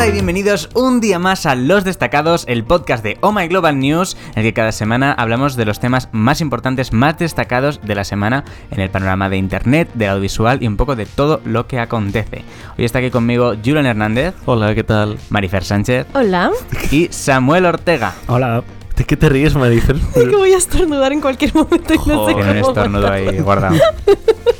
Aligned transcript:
Hola 0.00 0.08
y 0.08 0.12
bienvenidos 0.12 0.70
un 0.72 0.98
día 0.98 1.18
más 1.18 1.44
a 1.44 1.54
Los 1.54 1.84
Destacados, 1.84 2.46
el 2.48 2.64
podcast 2.64 3.04
de 3.04 3.18
Oh 3.20 3.32
My 3.32 3.48
Global 3.48 3.78
News, 3.78 4.16
en 4.30 4.38
el 4.38 4.44
que 4.44 4.54
cada 4.54 4.72
semana 4.72 5.12
hablamos 5.12 5.56
de 5.56 5.66
los 5.66 5.78
temas 5.78 6.08
más 6.12 6.40
importantes, 6.40 6.94
más 6.94 7.18
destacados 7.18 7.82
de 7.82 7.94
la 7.94 8.04
semana 8.04 8.46
en 8.70 8.80
el 8.80 8.88
panorama 8.88 9.28
de 9.28 9.36
internet, 9.36 9.90
del 9.92 10.08
audiovisual 10.08 10.62
y 10.62 10.68
un 10.68 10.78
poco 10.78 10.96
de 10.96 11.04
todo 11.04 11.42
lo 11.44 11.66
que 11.66 11.78
acontece. 11.78 12.44
Hoy 12.78 12.86
está 12.86 13.00
aquí 13.00 13.10
conmigo 13.10 13.52
Julian 13.62 13.84
Hernández. 13.84 14.34
Hola, 14.46 14.74
¿qué 14.74 14.84
tal? 14.84 15.18
Marifer 15.28 15.64
Sánchez. 15.64 16.06
Hola. 16.14 16.50
Y 16.90 17.08
Samuel 17.10 17.66
Ortega. 17.66 18.14
Hola. 18.26 18.64
¿De 18.96 19.04
qué 19.04 19.18
te 19.18 19.28
ríes, 19.28 19.54
Marifer? 19.54 19.96
Es 20.16 20.24
que 20.28 20.34
voy 20.34 20.54
a 20.54 20.56
estornudar 20.56 21.12
en 21.12 21.20
cualquier 21.20 21.54
momento 21.54 21.92
y 21.92 21.98
no 22.08 22.26
sé 22.26 22.34
un 22.36 22.56
estornudo 22.56 23.06
ahí 23.06 23.38
guardado. 23.40 23.76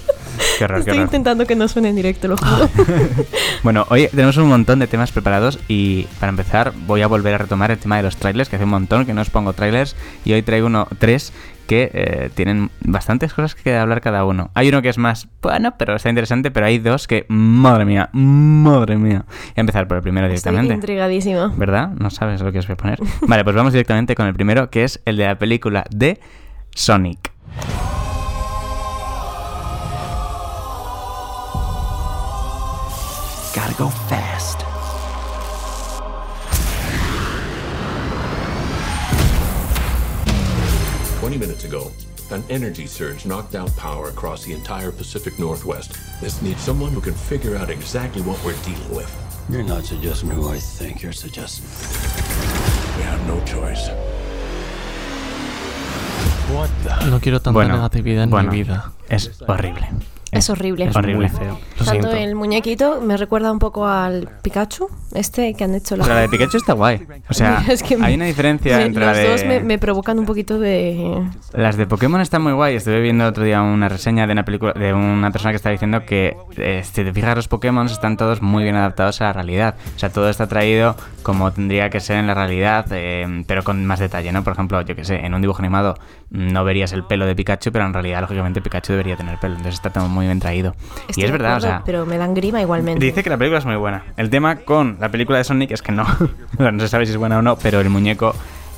Qué 0.58 0.64
horror, 0.64 0.84
qué 0.84 0.90
Estoy 0.90 1.02
intentando 1.02 1.46
que 1.46 1.56
no 1.56 1.68
suene 1.68 1.90
en 1.90 1.96
directo, 1.96 2.28
lo 2.28 2.36
juro. 2.36 2.68
Bueno, 3.62 3.86
hoy 3.90 4.08
tenemos 4.08 4.36
un 4.38 4.48
montón 4.48 4.78
de 4.78 4.86
temas 4.86 5.12
preparados 5.12 5.58
y 5.68 6.04
para 6.18 6.30
empezar 6.30 6.72
voy 6.86 7.02
a 7.02 7.06
volver 7.06 7.34
a 7.34 7.38
retomar 7.38 7.70
el 7.70 7.78
tema 7.78 7.96
de 7.98 8.02
los 8.02 8.16
trailers, 8.16 8.48
que 8.48 8.56
hace 8.56 8.64
un 8.64 8.70
montón 8.70 9.04
que 9.04 9.12
no 9.12 9.20
os 9.20 9.28
pongo 9.30 9.52
trailers 9.52 9.96
y 10.24 10.32
hoy 10.32 10.42
traigo 10.42 10.66
uno, 10.66 10.88
tres 10.98 11.32
que 11.66 11.90
eh, 11.94 12.30
tienen 12.34 12.70
bastantes 12.80 13.32
cosas 13.32 13.54
que 13.54 13.76
hablar 13.76 14.00
cada 14.00 14.24
uno. 14.24 14.50
Hay 14.54 14.68
uno 14.70 14.82
que 14.82 14.88
es 14.88 14.98
más, 14.98 15.28
bueno, 15.40 15.74
pero 15.78 15.94
está 15.94 16.08
interesante, 16.08 16.50
pero 16.50 16.66
hay 16.66 16.78
dos 16.78 17.06
que, 17.06 17.26
madre 17.28 17.84
mía, 17.84 18.08
madre 18.12 18.96
mía. 18.96 19.24
Voy 19.28 19.52
a 19.56 19.60
empezar 19.60 19.86
por 19.86 19.98
el 19.98 20.02
primero 20.02 20.26
Estoy 20.26 20.50
directamente. 20.50 20.74
intrigadísima. 20.74 21.52
¿Verdad? 21.56 21.90
No 21.90 22.10
sabes 22.10 22.40
lo 22.40 22.50
que 22.50 22.58
os 22.58 22.66
voy 22.66 22.74
a 22.74 22.76
poner. 22.76 22.98
Vale, 23.22 23.44
pues 23.44 23.54
vamos 23.54 23.72
directamente 23.72 24.16
con 24.16 24.26
el 24.26 24.34
primero, 24.34 24.68
que 24.68 24.82
es 24.82 25.00
el 25.04 25.16
de 25.16 25.26
la 25.26 25.38
película 25.38 25.84
de 25.90 26.18
Sonic. 26.74 27.30
Gotta 33.52 33.74
go 33.76 33.88
fast. 34.08 34.60
Twenty 41.18 41.36
minutes 41.36 41.64
ago, 41.64 41.90
an 42.30 42.44
energy 42.48 42.86
surge 42.86 43.26
knocked 43.26 43.54
out 43.56 43.74
power 43.76 44.08
across 44.08 44.44
the 44.44 44.52
entire 44.52 44.92
Pacific 44.92 45.38
Northwest. 45.38 45.96
This 46.20 46.40
needs 46.42 46.60
someone 46.62 46.92
who 46.92 47.00
can 47.00 47.12
figure 47.14 47.56
out 47.56 47.70
exactly 47.70 48.22
what 48.22 48.42
we're 48.44 48.54
dealing 48.62 48.94
with. 48.94 49.10
You're 49.50 49.64
not 49.64 49.84
suggesting 49.84 50.30
who 50.30 50.48
I 50.48 50.58
think 50.58 51.02
you're 51.02 51.12
suggesting. 51.12 51.64
We 52.96 53.02
have 53.02 53.26
no 53.26 53.44
choice. 53.44 53.88
What 56.54 56.70
the? 56.84 57.10
No 57.10 57.18
quiero 57.20 57.40
tanta 57.40 57.58
Bueno, 57.58 57.74
negatividad 57.76 58.24
en 58.24 58.30
bueno, 58.30 58.52
mi 58.52 58.62
vida. 58.62 58.92
Es 59.08 59.28
horrible. 59.46 59.88
Es 60.40 60.50
horrible. 60.50 60.86
Es 60.86 60.96
horrible. 60.96 61.28
feo. 61.28 61.58
Lo 61.78 61.84
Tanto 61.84 61.90
siento. 62.08 62.10
el 62.12 62.34
muñequito 62.34 63.00
me 63.00 63.16
recuerda 63.16 63.52
un 63.52 63.58
poco 63.58 63.86
al 63.86 64.28
Pikachu, 64.42 64.88
este 65.14 65.54
que 65.54 65.64
han 65.64 65.74
hecho 65.74 65.96
la... 65.96 66.04
Pero 66.04 66.14
la 66.14 66.20
de 66.22 66.28
Pikachu 66.28 66.56
está 66.56 66.72
guay. 66.72 67.06
O 67.28 67.34
sea, 67.34 67.62
Es 67.68 67.82
que 67.82 67.96
hay 68.00 68.14
una 68.14 68.24
diferencia 68.24 68.78
me- 68.78 68.84
entre 68.86 69.04
los 69.04 69.16
la 69.16 69.22
de... 69.22 69.28
dos 69.28 69.44
me, 69.44 69.60
me 69.60 69.78
provocan 69.78 70.18
un 70.18 70.24
poquito 70.26 70.58
de... 70.58 71.22
Las 71.52 71.76
de 71.76 71.86
Pokémon 71.86 72.20
están 72.20 72.42
muy 72.42 72.52
guay. 72.52 72.74
Estuve 72.76 73.00
viendo 73.00 73.26
otro 73.26 73.44
día 73.44 73.60
una 73.62 73.88
reseña 73.88 74.26
de 74.26 74.32
una 74.32 74.44
película 74.44 74.72
de 74.72 74.92
una 74.94 75.30
persona 75.30 75.52
que 75.52 75.56
estaba 75.56 75.72
diciendo 75.72 76.04
que 76.06 76.36
eh, 76.56 76.82
si 76.84 77.04
te 77.04 77.12
fijas 77.12 77.36
los 77.36 77.48
Pokémon 77.48 77.86
están 77.86 78.16
todos 78.16 78.40
muy 78.42 78.62
bien 78.64 78.76
adaptados 78.76 79.20
a 79.20 79.24
la 79.24 79.32
realidad. 79.34 79.74
O 79.94 79.98
sea, 79.98 80.08
todo 80.10 80.30
está 80.30 80.46
traído 80.46 80.96
como 81.22 81.52
tendría 81.52 81.90
que 81.90 82.00
ser 82.00 82.16
en 82.16 82.26
la 82.26 82.34
realidad, 82.34 82.86
eh, 82.92 83.44
pero 83.46 83.62
con 83.62 83.84
más 83.84 83.98
detalle, 84.00 84.32
¿no? 84.32 84.42
Por 84.42 84.54
ejemplo, 84.54 84.80
yo 84.80 84.96
que 84.96 85.04
sé, 85.04 85.16
en 85.16 85.34
un 85.34 85.40
dibujo 85.42 85.58
animado 85.60 85.96
no 86.30 86.64
verías 86.64 86.92
el 86.92 87.04
pelo 87.04 87.26
de 87.26 87.34
Pikachu, 87.34 87.72
pero 87.72 87.84
en 87.86 87.92
realidad, 87.92 88.20
lógicamente, 88.20 88.60
Pikachu 88.60 88.92
debería 88.92 89.16
tener 89.16 89.38
pelo. 89.38 89.54
Entonces 89.56 89.74
está 89.74 89.90
todo 89.90 90.08
muy 90.08 90.26
bien 90.26 90.38
traído. 90.40 90.74
Estoy 91.08 91.22
y 91.24 91.26
es 91.26 91.32
verdad, 91.32 91.56
o 91.56 91.60
sea. 91.60 91.82
Pero 91.84 92.06
me 92.06 92.18
dan 92.18 92.34
grima 92.34 92.60
igualmente. 92.60 93.04
Dice 93.04 93.22
que 93.24 93.30
la 93.30 93.36
película 93.36 93.58
es 93.58 93.66
muy 93.66 93.76
buena. 93.76 94.04
El 94.16 94.30
tema 94.30 94.56
con 94.56 94.96
la 95.00 95.08
película 95.10 95.38
de 95.38 95.44
Sonic 95.44 95.72
es 95.72 95.82
que 95.82 95.92
no. 95.92 96.06
No 96.58 96.80
se 96.80 96.88
sabe 96.88 97.06
si 97.06 97.12
es 97.12 97.18
buena 97.18 97.38
o 97.38 97.42
no, 97.42 97.56
pero 97.56 97.80
el 97.80 97.90
muñeco 97.90 98.34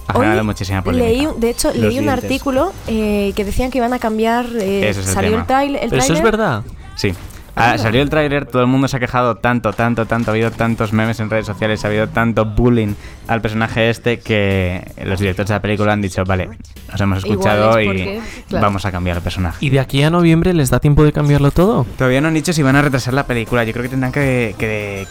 ha 0.09 0.13
Hoy 0.15 0.21
generado 0.21 0.45
muchísima 0.45 0.83
polémica. 0.83 1.11
leí, 1.13 1.27
un- 1.27 1.39
de 1.41 1.51
hecho, 1.51 1.69
Los 1.69 1.77
leí 1.77 1.99
un 1.99 2.05
dientes. 2.05 2.25
artículo 2.25 2.73
eh, 2.89 3.33
que 3.37 3.45
decían 3.45 3.71
que 3.71 3.79
iban 3.79 3.93
a 3.93 3.99
cambiar... 3.99 4.47
eh, 4.55 4.89
es 4.89 4.97
el 4.99 5.05
salió 5.05 5.31
tema. 5.33 5.41
el, 5.43 5.47
trail, 5.47 5.77
el 5.77 5.91
Pero 5.91 6.03
eso 6.03 6.13
es 6.15 6.23
verdad. 6.23 6.63
Sí. 6.97 7.13
Ah, 7.55 7.77
salió 7.77 8.01
el 8.01 8.09
tráiler, 8.09 8.47
todo 8.47 8.63
el 8.63 8.69
mundo 8.69 8.89
se 8.89 8.97
ha 8.97 9.01
quejado 9.01 9.37
tanto, 9.37 9.73
tanto, 9.73 10.07
tanto, 10.07 10.31
ha 10.31 10.33
habido 10.33 10.51
tantos 10.51 10.93
memes 10.93 11.21
en 11.21 11.29
redes 11.29 11.47
sociales, 11.47 11.85
ha 11.85 11.89
habido 11.89 12.09
tanto 12.09 12.47
bullying 12.47 12.95
al 13.29 13.43
personaje 13.43 13.91
este 13.91 14.21
que 14.21 14.83
los 15.05 15.21
directores 15.21 15.49
de 15.49 15.55
la 15.55 15.63
película 15.63 15.93
han 15.93 16.01
dicho, 16.01 16.25
vale, 16.25 16.49
nos 16.91 17.01
hemos 17.01 17.19
escuchado 17.19 17.79
es 17.79 17.89
y 17.89 18.21
claro. 18.49 18.67
vamos 18.67 18.87
a 18.87 18.93
cambiar 18.93 19.19
el 19.19 19.23
personaje. 19.23 19.65
¿Y 19.65 19.69
de 19.69 19.81
aquí 19.81 20.03
a 20.03 20.09
noviembre 20.09 20.55
les 20.55 20.71
da 20.71 20.81
tiempo 20.81 21.05
de 21.05 21.13
cambiarlo 21.13 21.51
todo? 21.51 21.85
Todavía 21.99 22.23
no 22.23 22.29
han 22.29 22.35
dicho 22.35 22.55
si 22.55 22.63
van 22.63 22.77
a 22.77 22.83
retrasar 22.83 23.13
la 23.13 23.27
película, 23.27 23.65
yo 23.65 23.73
creo 23.73 23.83
que 23.83 23.91
tendrán 23.91 24.13
que, 24.13 24.55
que 24.59 25.07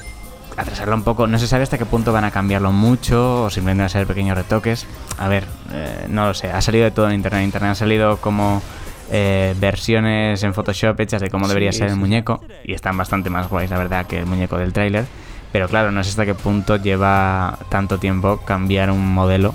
atrasarla 0.57 0.95
un 0.95 1.03
poco, 1.03 1.27
no 1.27 1.37
se 1.37 1.47
sabe 1.47 1.63
hasta 1.63 1.77
qué 1.77 1.85
punto 1.85 2.11
van 2.11 2.23
a 2.23 2.31
cambiarlo 2.31 2.71
mucho 2.71 3.43
o 3.43 3.49
simplemente 3.51 3.81
van 3.81 3.85
a 3.85 3.89
ser 3.89 4.07
pequeños 4.07 4.35
retoques. 4.35 4.87
A 5.19 5.27
ver, 5.27 5.45
eh, 5.71 6.07
no 6.09 6.25
lo 6.25 6.33
sé, 6.33 6.51
ha 6.51 6.61
salido 6.61 6.85
de 6.85 6.91
todo 6.91 7.07
en 7.07 7.13
internet, 7.13 7.41
en 7.41 7.45
internet 7.45 7.69
han 7.69 7.75
salido 7.75 8.17
como... 8.17 8.63
eh, 9.11 9.53
versiones 9.59 10.41
en 10.43 10.53
Photoshop 10.53 10.99
hechas 11.01 11.21
de 11.21 11.29
cómo 11.29 11.47
debería 11.47 11.71
Sí, 11.71 11.79
ser 11.79 11.89
el 11.89 11.97
muñeco 11.97 12.41
y 12.63 12.73
están 12.73 12.97
bastante 12.97 13.29
más 13.29 13.49
guays, 13.49 13.69
la 13.69 13.77
verdad, 13.77 14.05
que 14.05 14.17
el 14.17 14.25
muñeco 14.25 14.57
del 14.57 14.73
tráiler. 14.73 15.05
Pero 15.51 15.67
claro, 15.67 15.91
no 15.91 16.03
sé 16.03 16.11
hasta 16.11 16.25
qué 16.25 16.33
punto 16.33 16.77
lleva 16.77 17.59
tanto 17.69 17.97
tiempo 17.97 18.37
cambiar 18.37 18.89
un 18.89 19.13
modelo. 19.13 19.53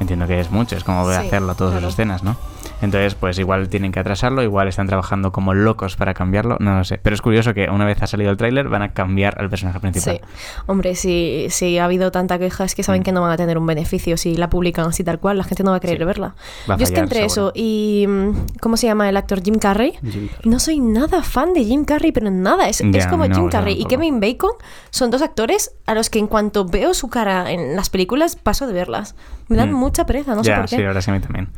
Entiendo 0.00 0.26
que 0.26 0.40
es 0.40 0.50
mucho, 0.50 0.76
es 0.76 0.84
como 0.84 1.02
volver 1.02 1.18
a 1.18 1.20
hacerlo 1.20 1.54
todas 1.54 1.72
claro. 1.72 1.86
las 1.86 1.94
escenas, 1.94 2.22
¿no? 2.22 2.36
Entonces, 2.82 3.14
pues 3.14 3.38
igual 3.38 3.68
tienen 3.70 3.90
que 3.90 4.00
atrasarlo, 4.00 4.42
igual 4.42 4.68
están 4.68 4.86
trabajando 4.86 5.32
como 5.32 5.54
locos 5.54 5.96
para 5.96 6.12
cambiarlo, 6.12 6.56
no 6.60 6.76
lo 6.76 6.84
sé. 6.84 6.98
Pero 6.98 7.14
es 7.14 7.22
curioso 7.22 7.54
que 7.54 7.70
una 7.70 7.86
vez 7.86 8.02
ha 8.02 8.06
salido 8.06 8.30
el 8.30 8.36
tráiler 8.36 8.68
van 8.68 8.82
a 8.82 8.92
cambiar 8.92 9.40
al 9.40 9.48
personaje 9.48 9.80
principal. 9.80 10.20
Sí, 10.22 10.60
hombre, 10.66 10.94
si, 10.94 11.46
si 11.48 11.78
ha 11.78 11.86
habido 11.86 12.10
tanta 12.12 12.38
queja 12.38 12.64
es 12.64 12.74
que 12.74 12.82
saben 12.82 13.00
Mm. 13.00 13.04
que 13.04 13.12
no 13.12 13.22
van 13.22 13.30
a 13.30 13.36
tener 13.38 13.56
un 13.56 13.66
beneficio 13.66 14.16
si 14.18 14.36
la 14.36 14.50
publican 14.50 14.86
así 14.86 15.02
tal 15.04 15.18
cual, 15.18 15.38
la 15.38 15.44
gente 15.44 15.62
no 15.64 15.70
va 15.70 15.78
a 15.78 15.80
querer 15.80 15.98
Sí. 15.98 16.04
verla. 16.04 16.34
A 16.68 16.76
Yo 16.76 16.84
es 16.84 16.90
que 16.90 17.00
entre 17.00 17.28
seguro. 17.28 17.48
eso 17.48 17.52
y 17.54 18.04
mm, 18.08 18.30
¿cómo 18.60 18.76
se 18.76 18.86
llama 18.86 19.08
el 19.08 19.16
actor 19.16 19.42
Jim 19.42 19.54
Carrey? 19.58 19.92
Jim 20.02 20.28
Carrey. 20.28 20.50
No 20.50 20.58
soy 20.58 20.78
nada 20.80 21.22
fan 21.22 21.54
de 21.54 21.64
Jim 21.64 21.84
Carrey, 21.86 22.12
pero 22.12 22.30
nada, 22.30 22.68
es, 22.68 22.82
es 22.82 23.06
como 23.06 23.26
no 23.26 23.34
Jim 23.34 23.48
Carrey 23.48 23.74
y. 23.80 23.86
Kevin 23.86 24.20
Bacon 24.20 24.50
son 24.90 25.10
dos 25.10 25.22
actores 25.22 25.72
a 25.86 25.94
los 25.94 26.10
que 26.10 26.18
en 26.18 26.26
cuanto 26.26 26.66
veo 26.66 26.92
su 26.92 27.08
cara 27.08 27.50
en 27.50 27.74
las 27.74 27.88
películas 27.88 28.36
paso 28.36 28.66
de 28.66 28.72
verlas. 28.74 29.14
Me 29.48 29.56
dan 29.56 29.72
Mm. 29.72 29.76
mucha 29.76 30.04
pereza, 30.04 30.34
no 30.34 30.44
sé 30.44 30.52
por 30.52 30.66
qué. 30.68 30.76
sí, 30.76 30.82
ahora 30.84 31.00
sí 31.00 31.10
a 31.10 31.14
mí 31.14 31.20
también. 31.20 31.48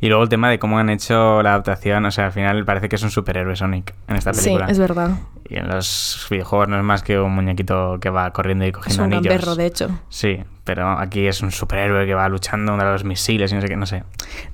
Y 0.00 0.08
luego 0.08 0.22
el 0.22 0.28
tema 0.28 0.50
de 0.50 0.58
cómo 0.58 0.78
han 0.78 0.90
hecho 0.90 1.42
la 1.42 1.50
adaptación, 1.50 2.04
o 2.04 2.10
sea, 2.10 2.26
al 2.26 2.32
final 2.32 2.64
parece 2.64 2.88
que 2.88 2.96
es 2.96 3.02
un 3.02 3.10
superhéroe 3.10 3.56
Sonic 3.56 3.94
en 4.08 4.16
esta 4.16 4.34
Sí, 4.34 4.44
película. 4.44 4.66
es 4.66 4.78
verdad. 4.78 5.10
Y 5.48 5.56
en 5.56 5.68
los 5.68 6.26
videojuegos 6.30 6.68
no 6.68 6.76
es 6.78 6.82
más 6.84 7.02
que 7.02 7.18
un 7.18 7.34
muñequito 7.34 7.98
que 8.00 8.10
va 8.10 8.30
corriendo 8.32 8.64
y 8.64 8.68
Es 8.68 8.74
cogiendo 8.74 9.04
un 9.04 9.12
anillos. 9.14 9.24
gamberro, 9.32 9.56
de 9.56 9.66
hecho. 9.66 9.88
Sí, 10.08 10.42
pero 10.64 10.88
aquí 10.98 11.26
es 11.26 11.42
un 11.42 11.50
superhéroe 11.52 12.06
que 12.06 12.14
va 12.14 12.28
luchando 12.28 12.72
contra 12.72 12.92
los 12.92 13.04
misiles 13.04 13.52
y 13.52 13.54
no 13.54 13.60
sé 13.60 13.68
qué, 13.68 13.76
no 13.76 13.86
sé. 13.86 14.04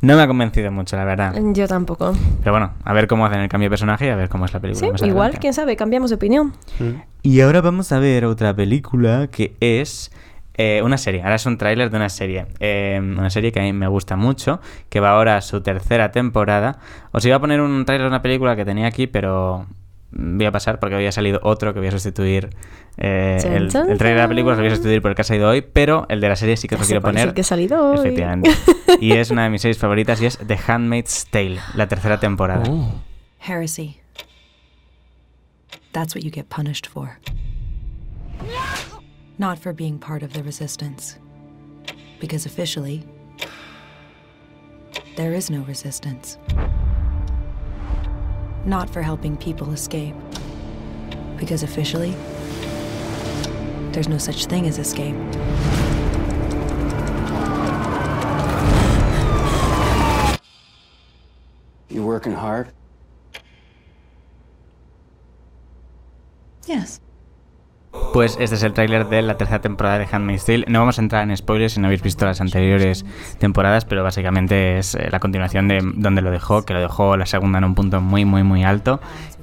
No 0.01 0.17
me 0.17 0.23
ha 0.23 0.27
convencido 0.27 0.71
mucho, 0.73 0.97
la 0.97 1.05
verdad. 1.05 1.35
Yo 1.53 1.67
tampoco. 1.69 2.13
Pero 2.41 2.53
bueno, 2.53 2.73
a 2.85 2.93
ver 2.93 3.07
cómo 3.07 3.25
hacen 3.27 3.41
el 3.41 3.49
cambio 3.49 3.67
de 3.67 3.71
personaje 3.71 4.07
y 4.07 4.11
a 4.11 4.17
ver 4.17 4.29
cómo 4.29 4.45
es 4.45 4.53
la 4.53 4.61
película. 4.61 4.87
Sí, 4.87 4.93
más 4.93 5.03
igual, 5.03 5.17
adelante. 5.27 5.39
quién 5.41 5.55
sabe, 5.55 5.77
cambiamos 5.77 6.11
de 6.11 6.17
opinión. 6.17 6.53
Y 7.23 7.41
ahora 7.41 7.61
vamos 7.61 7.93
a 7.93 7.99
ver 7.99 8.25
otra 8.25 8.55
película 8.55 9.29
que 9.31 9.57
es 9.61 10.11
eh, 10.63 10.83
una 10.83 10.99
serie. 10.99 11.23
Ahora 11.23 11.37
es 11.37 11.47
un 11.47 11.57
tráiler 11.57 11.89
de 11.89 11.97
una 11.97 12.11
serie. 12.11 12.45
Eh, 12.59 13.01
una 13.01 13.31
serie 13.31 13.51
que 13.51 13.61
a 13.61 13.63
mí 13.63 13.73
me 13.73 13.89
gusta 13.89 14.17
mucho, 14.17 14.61
que 14.91 15.01
va 15.01 15.13
ahora 15.13 15.39
a 15.39 15.41
su 15.41 15.63
tercera 15.63 16.13
temporada. 16.13 16.81
Os 17.13 17.25
iba 17.25 17.37
a 17.37 17.41
poner 17.41 17.63
un 17.63 17.87
tráiler 17.87 18.05
de 18.05 18.09
una 18.09 18.21
película 18.21 18.55
que 18.57 18.67
tenía 18.67 18.87
aquí, 18.87 19.07
pero 19.07 19.67
voy 20.11 20.45
a 20.45 20.53
pasar 20.53 20.79
porque 20.79 20.97
había 20.97 21.13
salido 21.13 21.41
otro 21.45 21.73
que 21.73 21.79
voy 21.79 21.89
a 21.89 21.93
sustituir. 21.93 22.51
eh, 22.99 23.39
el, 23.43 23.71
tráiler 23.71 23.99
de 23.99 24.15
la 24.17 24.29
película 24.29 24.55
lo 24.55 24.61
voy 24.61 24.67
a 24.67 24.75
sustituir 24.75 25.01
por 25.01 25.13
el 25.13 25.15
que 25.15 25.23
ha 25.23 25.25
salido 25.25 25.49
hoy, 25.49 25.63
pero 25.63 26.05
el 26.11 26.21
de 26.21 26.29
la 26.29 26.37
serie 26.37 26.59
sí 26.59 26.69
que 26.69 26.75
os 26.75 26.83
lo 26.83 26.87
quiero 26.87 27.01
poner. 27.01 27.29
el 27.29 27.33
que 27.35 27.41
ha 27.41 27.45
salido 27.45 27.93
hoy. 27.93 27.99
Efectivamente. 27.99 28.51
Y 29.01 29.13
es 29.13 29.31
una 29.31 29.45
de 29.45 29.51
mis 29.51 29.63
series 29.63 29.79
favoritas 29.79 30.21
y 30.21 30.27
es 30.27 30.37
The 30.47 30.59
Handmaid's 30.67 31.27
Tale, 31.31 31.59
la 31.75 31.89
tercera 31.89 32.21
temporada. 32.21 32.65
Oh. 32.69 33.01
Heresy. 33.39 33.99
That's 35.93 36.15
what 36.15 36.23
you 36.23 36.31
get 36.31 36.49
punished 36.51 36.87
for. 36.87 37.13
Not 39.41 39.59
for 39.59 39.73
being 39.73 39.99
part 39.99 40.23
of 40.23 40.35
the 40.35 40.43
resistance. 40.43 41.19
Because 42.21 42.45
officially, 42.45 43.07
there 45.17 45.33
is 45.33 45.49
no 45.49 45.63
resistance. 45.63 46.37
Not 48.67 48.91
for 48.91 49.01
helping 49.01 49.39
people 49.39 49.73
escape. 49.73 50.15
Because 51.39 51.63
officially, 51.63 52.15
there's 53.93 54.09
no 54.09 54.19
such 54.19 54.45
thing 54.45 54.67
as 54.67 54.77
escape. 54.77 55.17
You 61.89 62.05
working 62.05 62.35
hard? 62.35 62.73
Yes. 66.67 67.01
Pues 68.13 68.37
este 68.41 68.57
es 68.57 68.63
el 68.65 68.73
tráiler 68.73 69.09
de 69.09 69.23
la 69.23 69.37
tercera 69.37 69.61
temporada 69.61 69.99
de 69.99 70.09
Handmaid's 70.11 70.45
Tale. 70.45 70.65
No 70.67 70.81
vamos 70.81 70.99
a 70.99 71.03
entrar 71.03 71.23
en 71.23 71.37
spoilers 71.37 71.75
si 71.75 71.81
no 71.81 71.87
habéis 71.87 72.03
visto 72.03 72.25
las 72.25 72.41
anteriores 72.41 73.05
temporadas, 73.39 73.85
pero 73.85 74.03
básicamente 74.03 74.79
es 74.79 74.97
eh, 74.97 75.09
la 75.13 75.21
continuación 75.21 75.69
de 75.69 75.81
donde 75.95 76.21
lo 76.21 76.33
dejó, 76.33 76.65
que 76.65 76.75
lo 76.75 76.81
dejó 76.81 77.17
la 77.17 77.27
segunda 77.27 77.59
en 77.59 77.65
un 77.65 77.77
punto 77.77 78.01
muy, 78.01 78.25
muy, 78.25 78.43
muy 78.43 78.65
alto. 78.65 79.01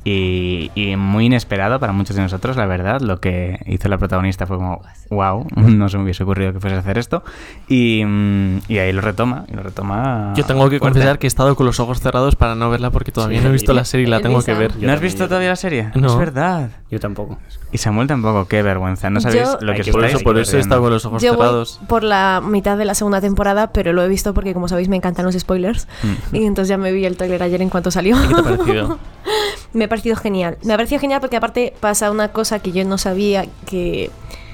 Y, 0.09 0.71
y 0.73 0.95
muy 0.95 1.25
inesperado 1.25 1.81
para 1.81 1.91
muchos 1.91 2.15
de 2.15 2.21
nosotros, 2.21 2.55
la 2.55 2.65
verdad. 2.65 3.01
Lo 3.01 3.19
que 3.19 3.59
hizo 3.65 3.89
la 3.89 3.97
protagonista 3.97 4.47
fue 4.47 4.55
como, 4.55 4.81
wow, 5.09 5.45
no 5.55 5.89
se 5.89 5.97
me 5.97 6.03
hubiese 6.03 6.23
ocurrido 6.23 6.53
que 6.53 6.61
fuese 6.61 6.77
a 6.77 6.79
hacer 6.79 6.97
esto. 6.97 7.23
Y, 7.67 8.03
mm, 8.05 8.59
y 8.69 8.77
ahí 8.77 8.93
lo 8.93 9.01
retoma, 9.01 9.43
y 9.51 9.53
lo 9.55 9.63
retoma. 9.63 10.31
Yo 10.37 10.45
tengo 10.45 10.63
que 10.69 10.79
fuerte. 10.79 10.93
confesar 10.99 11.19
que 11.19 11.27
he 11.27 11.29
estado 11.29 11.55
con 11.57 11.65
los 11.65 11.81
ojos 11.81 11.99
cerrados 11.99 12.37
para 12.37 12.55
no 12.55 12.69
verla 12.69 12.89
porque 12.89 13.11
todavía 13.11 13.39
Sí. 13.39 13.43
no 13.43 13.49
he 13.49 13.53
visto 13.53 13.73
la 13.73 13.83
serie 13.83 14.07
y 14.07 14.09
la 14.09 14.21
tengo 14.21 14.41
que 14.41 14.53
ver. 14.53 14.71
Yo 14.79 14.87
¿No 14.87 14.93
has 14.93 15.01
visto 15.01 15.23
yo 15.25 15.27
todavía 15.27 15.49
la 15.49 15.55
serie? 15.57 15.89
No. 15.95 16.07
Es 16.07 16.17
verdad. 16.17 16.69
Yo 16.89 17.01
tampoco. 17.01 17.37
Y 17.73 17.77
Samuel 17.79 18.07
tampoco, 18.07 18.47
qué 18.47 18.61
vergüenza. 18.63 19.09
No 19.09 19.19
sabéis 19.19 19.43
Yo- 19.43 19.57
lo 19.59 19.73
que 19.73 19.81
que 19.81 19.91
Por 19.91 20.05
eso, 20.05 20.19
por 20.19 20.37
eso 20.39 20.55
he 20.55 20.61
estado 20.61 20.81
con 20.81 20.91
los 20.91 21.05
ojos 21.05 21.21
Yo 21.21 21.33
voy 21.33 21.39
cerrados. 21.45 21.81
por 21.89 22.03
la 22.03 22.41
mitad 22.41 22.77
de 22.77 22.85
la 22.85 22.93
segunda 22.95 23.19
temporada, 23.19 23.73
pero 23.73 23.91
lo 23.91 24.01
he 24.03 24.07
visto 24.07 24.33
porque, 24.33 24.53
como 24.53 24.69
sabéis, 24.69 24.87
me 24.87 24.95
encantan 24.95 25.25
los 25.25 25.35
spoilers. 25.35 25.85
Mm. 26.31 26.35
Y 26.37 26.45
entonces 26.45 26.69
ya 26.69 26.77
me 26.77 26.93
vi 26.93 27.05
el 27.05 27.17
trailer 27.17 27.43
ayer 27.43 27.61
en 27.61 27.67
cuanto 27.69 27.91
salió. 27.91 28.15
¿Y 28.23 28.27
qué 28.29 28.33
te 28.35 28.39
ha 28.39 28.43
parecido? 28.43 28.99
me 29.73 29.85
ha 29.85 29.89
parecido 29.89 30.15
genial. 30.15 30.57
Me 30.63 30.73
ha 30.73 30.77
parecido 30.77 30.99
genial 31.01 31.19
porque 31.21 31.37
aparte 31.37 31.73
pasa 31.79 32.09
una 32.11 32.29
cosa 32.29 32.59
que 32.59 32.71
yo 32.71 32.83
no 32.85 32.97
sabía 32.97 33.45
que... 33.65 34.09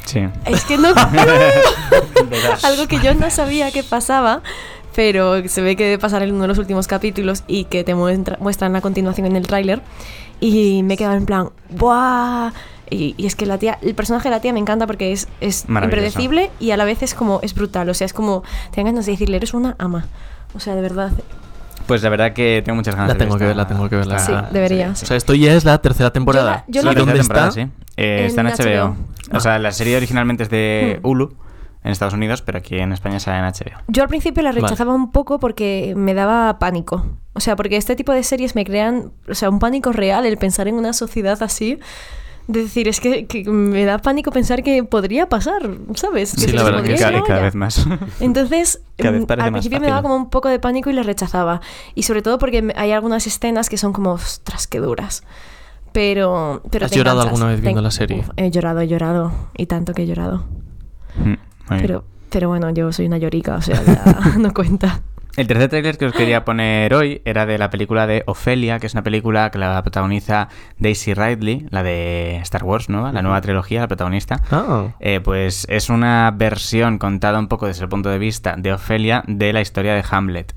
Sí. 0.06 0.22
Es 0.46 0.66
que 0.66 0.78
no... 0.78 0.90
Algo 2.64 2.88
que 2.88 3.00
yo 3.00 3.14
no 3.16 3.30
sabía 3.30 3.72
que 3.72 3.84
pasaba, 3.84 4.42
pero 4.96 5.48
se 5.48 5.62
ve 5.62 5.76
que 5.76 5.84
debe 5.86 5.98
pasar 6.00 6.24
en 6.24 6.32
uno 6.34 6.44
de 6.44 6.48
los 6.50 6.58
últimos 6.58 6.88
capítulos 6.88 7.44
y 7.48 7.66
que 7.66 7.84
te 7.84 7.96
muestra- 7.96 8.38
muestran 8.40 8.76
a 8.76 8.82
continuación 8.82 9.28
en 9.28 9.36
el 9.36 9.48
tráiler. 9.48 9.82
Y 10.40 10.84
me 10.84 10.96
he 10.96 10.98
quedado 10.98 11.16
en 11.16 11.26
plan, 11.26 11.50
¡buah! 11.70 12.52
Y, 12.90 13.16
y 13.18 13.26
es 13.28 13.36
que 13.36 13.46
la 13.46 13.58
tía, 13.58 13.80
el 13.82 13.96
personaje 13.96 14.26
de 14.26 14.36
la 14.36 14.42
tía 14.42 14.52
me 14.54 14.60
encanta 14.60 14.86
porque 14.86 15.14
es, 15.14 15.28
es 15.42 15.66
impredecible 15.86 16.52
y 16.60 16.72
a 16.72 16.78
la 16.78 16.86
vez 16.86 17.02
es 17.02 17.14
como, 17.16 17.40
es 17.42 17.54
brutal. 17.56 17.90
O 17.90 17.94
sea, 17.94 18.06
es 18.06 18.14
como, 18.14 18.44
te 18.72 18.78
dan 18.82 18.88
ganas 18.88 19.06
de 19.06 19.14
decirle, 19.14 19.38
eres 19.38 19.54
una 19.54 19.76
ama. 19.80 20.06
O 20.54 20.60
sea, 20.60 20.76
de 20.76 20.82
verdad. 20.82 21.12
Pues 21.88 22.02
la 22.04 22.10
verdad 22.10 22.34
que 22.34 22.62
tengo 22.64 22.76
muchas 22.78 22.96
ganas 22.96 23.10
La 23.10 23.14
de 23.14 23.20
ver 23.20 23.28
tengo 23.28 23.38
que 23.38 23.46
ver, 23.46 23.56
la 23.56 23.68
tengo 23.68 23.90
que 23.90 23.96
ver, 23.98 24.08
la 24.08 24.20
Sí, 24.20 24.34
deberías. 24.52 25.04
O 25.04 25.06
sea, 25.06 25.18
esto 25.18 25.34
ya 25.34 25.54
es 25.54 25.66
la 25.66 25.78
tercera 25.80 26.12
temporada. 26.12 26.64
Yo 26.68 26.82
la- 26.82 26.82
yo 26.82 26.84
la- 26.84 26.92
¿Y 26.92 26.96
tercera 26.96 27.06
dónde 27.06 27.20
temporada, 27.20 27.48
está? 27.50 27.62
sí. 27.62 27.70
Eh, 27.98 28.20
En 28.22 28.26
está 28.26 28.42
en 28.42 28.48
HBO. 28.48 28.96
HBO. 29.32 29.38
O 29.38 29.40
sea, 29.40 29.60
la 29.60 29.72
serie 29.72 29.98
originalmente 29.98 30.44
es 30.44 30.50
de 30.50 31.00
Hmm. 31.04 31.08
Hulu 31.08 31.36
en 31.84 31.92
Estados 31.92 32.14
Unidos, 32.14 32.42
pero 32.42 32.58
aquí 32.60 32.78
en 32.80 32.94
España 32.94 33.20
sale 33.20 33.40
en 33.40 33.46
HBO. 33.46 33.78
Yo 33.88 34.04
al 34.04 34.10
principio 34.10 34.42
la 34.44 34.50
Vale. 34.52 34.62
rechazaba 34.62 34.94
un 34.94 35.12
poco 35.12 35.40
porque 35.40 35.94
me 35.98 36.14
daba 36.14 36.58
pánico. 36.60 37.06
O 37.34 37.40
sea, 37.40 37.56
porque 37.56 37.78
este 37.78 37.96
tipo 37.96 38.12
de 38.14 38.24
series 38.24 38.56
me 38.56 38.64
crean, 38.64 39.12
o 39.30 39.34
sea, 39.36 39.50
un 39.50 39.60
pánico 39.60 39.92
real 39.92 40.26
el 40.26 40.38
pensar 40.38 40.68
en 40.68 40.76
una 40.76 40.94
sociedad 40.94 41.42
así. 41.44 41.80
De 42.48 42.64
decir, 42.64 42.90
es 42.90 43.00
que, 43.00 43.26
que 43.26 43.46
me 43.50 43.86
da 43.86 44.00
pánico 44.00 44.30
pensar 44.32 44.64
que 44.64 44.84
podría 44.84 45.30
pasar, 45.30 45.62
¿sabes? 45.96 46.34
Que 46.36 46.42
Sí, 46.42 46.48
se 46.50 46.54
la 46.54 46.64
verdad 46.64 46.84
que 46.84 46.96
cada, 46.96 47.12
la 47.22 47.42
vez 47.42 47.56
más. 47.56 47.86
Entonces, 48.20 48.82
Cada 48.98 49.12
vez 49.12 49.22
mm, 49.22 49.26
parece 49.26 49.46
al 49.48 49.52
principio 49.54 49.80
me 49.80 49.88
daba 49.88 50.02
como 50.02 50.16
un 50.18 50.30
poco 50.30 50.50
de 50.50 50.60
pánico 50.60 50.90
y 50.90 50.94
le 50.94 51.04
rechazaba. 51.04 51.62
Y 51.96 52.04
sobre 52.04 52.22
todo 52.22 52.38
porque 52.40 52.74
hay 52.76 52.92
algunas 52.92 53.26
escenas 53.28 53.70
que 53.70 53.78
son 53.78 53.94
como, 53.94 54.12
ostras, 54.12 54.68
qué 54.68 54.80
duras. 54.80 55.24
Pero, 55.94 56.62
pero 56.72 56.86
¿Has 56.86 56.92
te 56.92 56.98
llorado 56.98 57.20
enganchas. 57.22 57.40
alguna 57.40 57.52
vez 57.54 57.62
viendo 57.62 57.80
Te- 57.82 57.84
la 57.84 57.92
serie? 57.92 58.20
Uf, 58.20 58.30
he 58.36 58.52
llorado, 58.52 58.82
he 58.82 58.88
llorado. 58.88 59.32
Y 59.56 59.68
tanto 59.68 59.94
que 59.94 60.04
he 60.04 60.08
llorado. 60.08 60.44
Mm. 61.16 61.34
Pero, 61.70 62.04
pero 62.30 62.50
bueno, 62.50 62.70
yo 62.72 62.92
soy 62.92 63.06
una 63.06 63.18
llorica, 63.20 63.56
o 63.56 63.62
sea, 63.62 63.82
ya 63.84 64.36
no 64.38 64.54
cuenta. 64.54 65.02
El 65.36 65.48
tercer 65.48 65.68
tráiler 65.70 65.98
que 65.98 66.06
os 66.06 66.14
quería 66.14 66.46
poner 66.46 66.94
hoy 66.94 67.24
era 67.26 67.48
de 67.48 67.58
la 67.58 67.72
película 67.72 68.06
de 68.06 68.22
Ofelia, 68.28 68.78
que 68.78 68.86
es 68.86 68.94
una 68.94 69.02
película 69.02 69.50
que 69.50 69.58
la 69.58 69.82
protagoniza 69.82 70.48
Daisy 70.78 71.16
Ridley, 71.16 71.66
la 71.72 71.82
de 71.82 72.36
Star 72.44 72.64
Wars, 72.64 72.88
¿no? 72.88 73.12
La 73.12 73.24
nueva 73.24 73.42
trilogía, 73.42 73.82
la 73.82 73.88
protagonista. 73.88 74.42
Ah, 74.52 74.90
Eh, 75.00 75.22
pues 75.24 75.66
es 75.70 75.90
una 75.90 76.30
versión 76.36 77.00
contada 77.00 77.40
un 77.40 77.48
poco 77.48 77.66
desde 77.66 77.82
el 77.84 77.90
punto 77.90 78.10
de 78.10 78.20
vista 78.20 78.56
de 78.60 78.74
Ofelia 78.74 79.24
de 79.26 79.54
la 79.54 79.62
historia 79.62 79.96
de 79.96 80.04
Hamlet. 80.08 80.54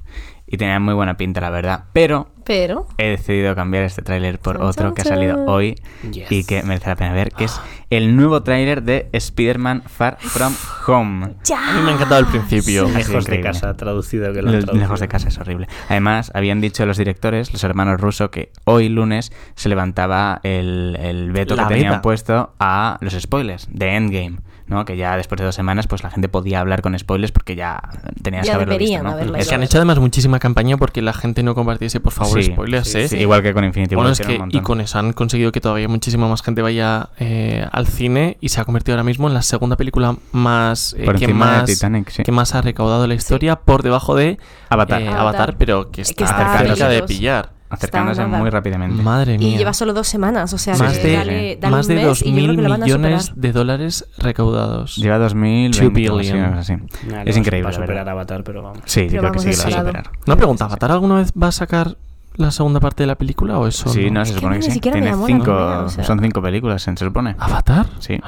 Y 0.46 0.58
tenía 0.58 0.78
muy 0.78 0.93
buena 0.93 1.17
pinta, 1.17 1.40
la 1.40 1.49
verdad. 1.49 1.84
Pero 1.94 2.28
Pero, 2.46 2.87
he 2.98 3.08
decidido 3.10 3.54
cambiar 3.54 3.84
este 3.84 4.02
tráiler 4.02 4.38
por 4.38 4.56
Chan, 4.56 4.66
otro 4.66 4.84
chan, 4.87 4.94
que 4.94 5.02
ha 5.02 5.04
salido 5.04 5.34
chan. 5.37 5.44
hoy 5.48 5.75
Yes. 6.10 6.31
y 6.31 6.44
que 6.44 6.62
merece 6.62 6.88
la 6.88 6.96
pena 6.96 7.12
ver, 7.12 7.32
que 7.32 7.44
es 7.44 7.60
el 7.90 8.14
nuevo 8.16 8.43
tráiler 8.43 8.82
de 8.82 9.08
Spider-Man 9.12 9.82
Far 9.87 10.16
From 10.20 10.54
Home. 10.87 11.26
a 11.26 11.72
mí 11.75 11.81
me 11.82 11.90
ha 11.90 11.94
encantado 11.94 12.20
el 12.20 12.26
principio. 12.26 12.87
Sí. 12.88 12.94
Lejos 12.94 13.25
de 13.26 13.40
casa, 13.40 13.75
traducido 13.76 14.32
que 14.32 14.43
lo 14.43 14.48
han 14.50 14.54
traducido. 14.60 14.81
Lejos 14.81 15.00
de 15.00 15.08
casa 15.08 15.28
es 15.28 15.38
horrible. 15.38 15.69
Además, 15.88 16.31
habían 16.34 16.60
dicho 16.60 16.87
los 16.87 16.96
directores, 16.98 17.52
los 17.52 17.62
hermanos 17.64 18.00
Russo, 18.00 18.31
que 18.31 18.52
hoy 18.64 18.88
lunes 18.88 19.32
se 19.56 19.69
levantaba 19.69 20.40
el, 20.42 20.96
el 21.00 21.32
veto 21.32 21.56
La 21.56 21.64
que 21.69 21.75
tenían 21.75 21.92
beta. 21.94 22.02
puesto 22.02 22.54
a 22.60 22.99
los 23.00 23.14
spoilers 23.14 23.66
de 23.70 23.94
Endgame. 23.96 24.38
¿no? 24.69 24.84
Que 24.84 24.96
ya 24.96 25.16
después 25.16 25.38
de 25.38 25.44
dos 25.44 25.54
semanas, 25.54 25.87
pues 25.87 26.02
la 26.02 26.10
gente 26.10 26.28
podía 26.28 26.58
hablar 26.58 26.82
con 26.82 26.99
spoilers 26.99 27.31
porque 27.31 27.54
ya 27.54 27.81
tenías 28.20 28.44
Ya 28.44 28.50
que 28.50 28.54
haberlo 28.56 28.72
deberían 28.72 29.02
visto, 29.02 29.04
¿no? 29.08 29.14
haberlo 29.14 29.37
Es 29.37 29.49
que 29.49 29.54
han 29.54 29.62
hecho 29.62 29.78
además 29.78 30.00
muchísima 30.00 30.40
campaña 30.40 30.76
porque 30.76 31.02
la 31.02 31.12
gente 31.12 31.44
no 31.44 31.54
compartiese, 31.54 32.00
por 32.00 32.12
favor, 32.12 32.35
Sí, 32.42 32.52
spoilers, 32.52 32.88
sí, 32.90 32.98
¿eh? 32.98 33.08
sí, 33.08 33.16
Igual 33.16 33.42
que 33.42 33.52
con 33.54 33.64
Infinity 33.64 33.94
War. 33.94 34.04
Bueno, 34.04 34.12
es 34.12 34.20
que 34.20 34.40
y 34.56 34.60
con 34.60 34.80
eso 34.80 34.98
han 34.98 35.12
conseguido 35.12 35.52
que 35.52 35.60
todavía 35.60 35.88
muchísima 35.88 36.28
más 36.28 36.42
gente 36.42 36.62
vaya 36.62 37.08
eh, 37.18 37.66
al 37.72 37.86
cine 37.86 38.36
y 38.40 38.48
se 38.50 38.60
ha 38.60 38.64
convertido 38.64 38.94
ahora 38.94 39.04
mismo 39.04 39.28
en 39.28 39.34
la 39.34 39.42
segunda 39.42 39.76
película 39.76 40.16
más 40.32 40.94
eh, 40.98 41.04
Por 41.04 41.18
que 41.18 41.24
encima 41.24 41.50
de 41.52 41.56
más 41.58 41.64
Titanic, 41.66 42.10
sí. 42.10 42.22
que 42.22 42.32
más 42.32 42.54
ha 42.54 42.62
recaudado 42.62 43.06
la 43.06 43.14
historia 43.14 43.56
por 43.56 43.82
debajo 43.82 44.14
de 44.14 44.38
Avatar. 44.68 45.02
eh, 45.02 45.08
Avatar. 45.08 45.20
Avatar, 45.20 45.56
pero 45.58 45.90
que 45.90 46.02
está, 46.02 46.24
está 46.24 46.58
cerca 46.58 46.88
de 46.88 47.02
pillar. 47.02 47.56
Acercándose 47.68 48.24
muy 48.26 48.48
rápidamente. 48.48 49.02
Madre 49.02 49.38
mía. 49.38 49.48
y 49.48 49.58
lleva 49.58 49.72
solo 49.72 49.92
dos 49.92 50.06
semanas, 50.06 50.52
o 50.52 50.56
sea, 50.56 50.76
más 50.76 51.02
de, 51.02 51.12
dale, 51.16 51.58
dale 51.60 51.70
más 51.76 51.88
de 51.88 51.96
mes 51.96 52.22
y 52.22 52.26
yo 52.26 52.32
creo 52.32 52.34
mil 52.46 52.56
que 52.56 52.62
lo 52.62 52.68
van 52.70 52.80
a 52.80 52.84
millones 52.84 53.22
superar. 53.24 53.40
de 53.42 53.52
dólares 53.52 54.06
recaudados. 54.18 54.96
Lleva 54.96 55.18
2000, 55.18 55.72
Two 55.72 55.90
20, 55.90 56.06
algo 56.44 56.58
así. 56.60 56.72
Nah, 56.74 57.22
Es 57.22 57.26
no 57.26 57.32
va 57.32 57.38
increíble. 57.38 57.68
a 57.68 57.72
superar. 57.72 58.08
Avatar, 58.08 58.44
pero 58.44 58.62
vamos. 58.62 58.78
Sí, 58.84 59.00
yo 59.06 59.20
Pero 59.20 59.20
creo 59.22 59.32
que 59.32 59.38
sí 59.40 59.50
que 59.50 59.56
lo 59.56 59.62
va 59.62 59.68
a 59.68 59.84
superar. 59.84 60.10
Una 60.28 60.36
pregunta, 60.36 60.64
¿Avatar 60.66 60.92
alguna 60.92 61.16
vez 61.16 61.32
va 61.32 61.48
a 61.48 61.52
sacar 61.52 61.96
la 62.36 62.50
segunda 62.50 62.80
parte 62.80 63.02
de 63.02 63.06
la 63.08 63.14
película 63.16 63.58
o 63.58 63.66
eso 63.66 63.88
Sí, 63.88 64.10
no? 64.10 64.20
no, 64.20 64.24
se 64.24 64.32
que 64.32 64.38
supone 64.38 64.58
ni 64.58 64.66
que 64.66 64.72
sí. 64.72 64.80
Tiene 64.80 65.12
cinco, 65.26 65.52
o 65.84 65.88
sea. 65.88 66.04
son 66.04 66.20
cinco 66.20 66.40
películas, 66.42 66.82
se 66.82 66.96
supone. 66.96 67.34
¿Avatar? 67.38 67.86
Sí. 68.00 68.20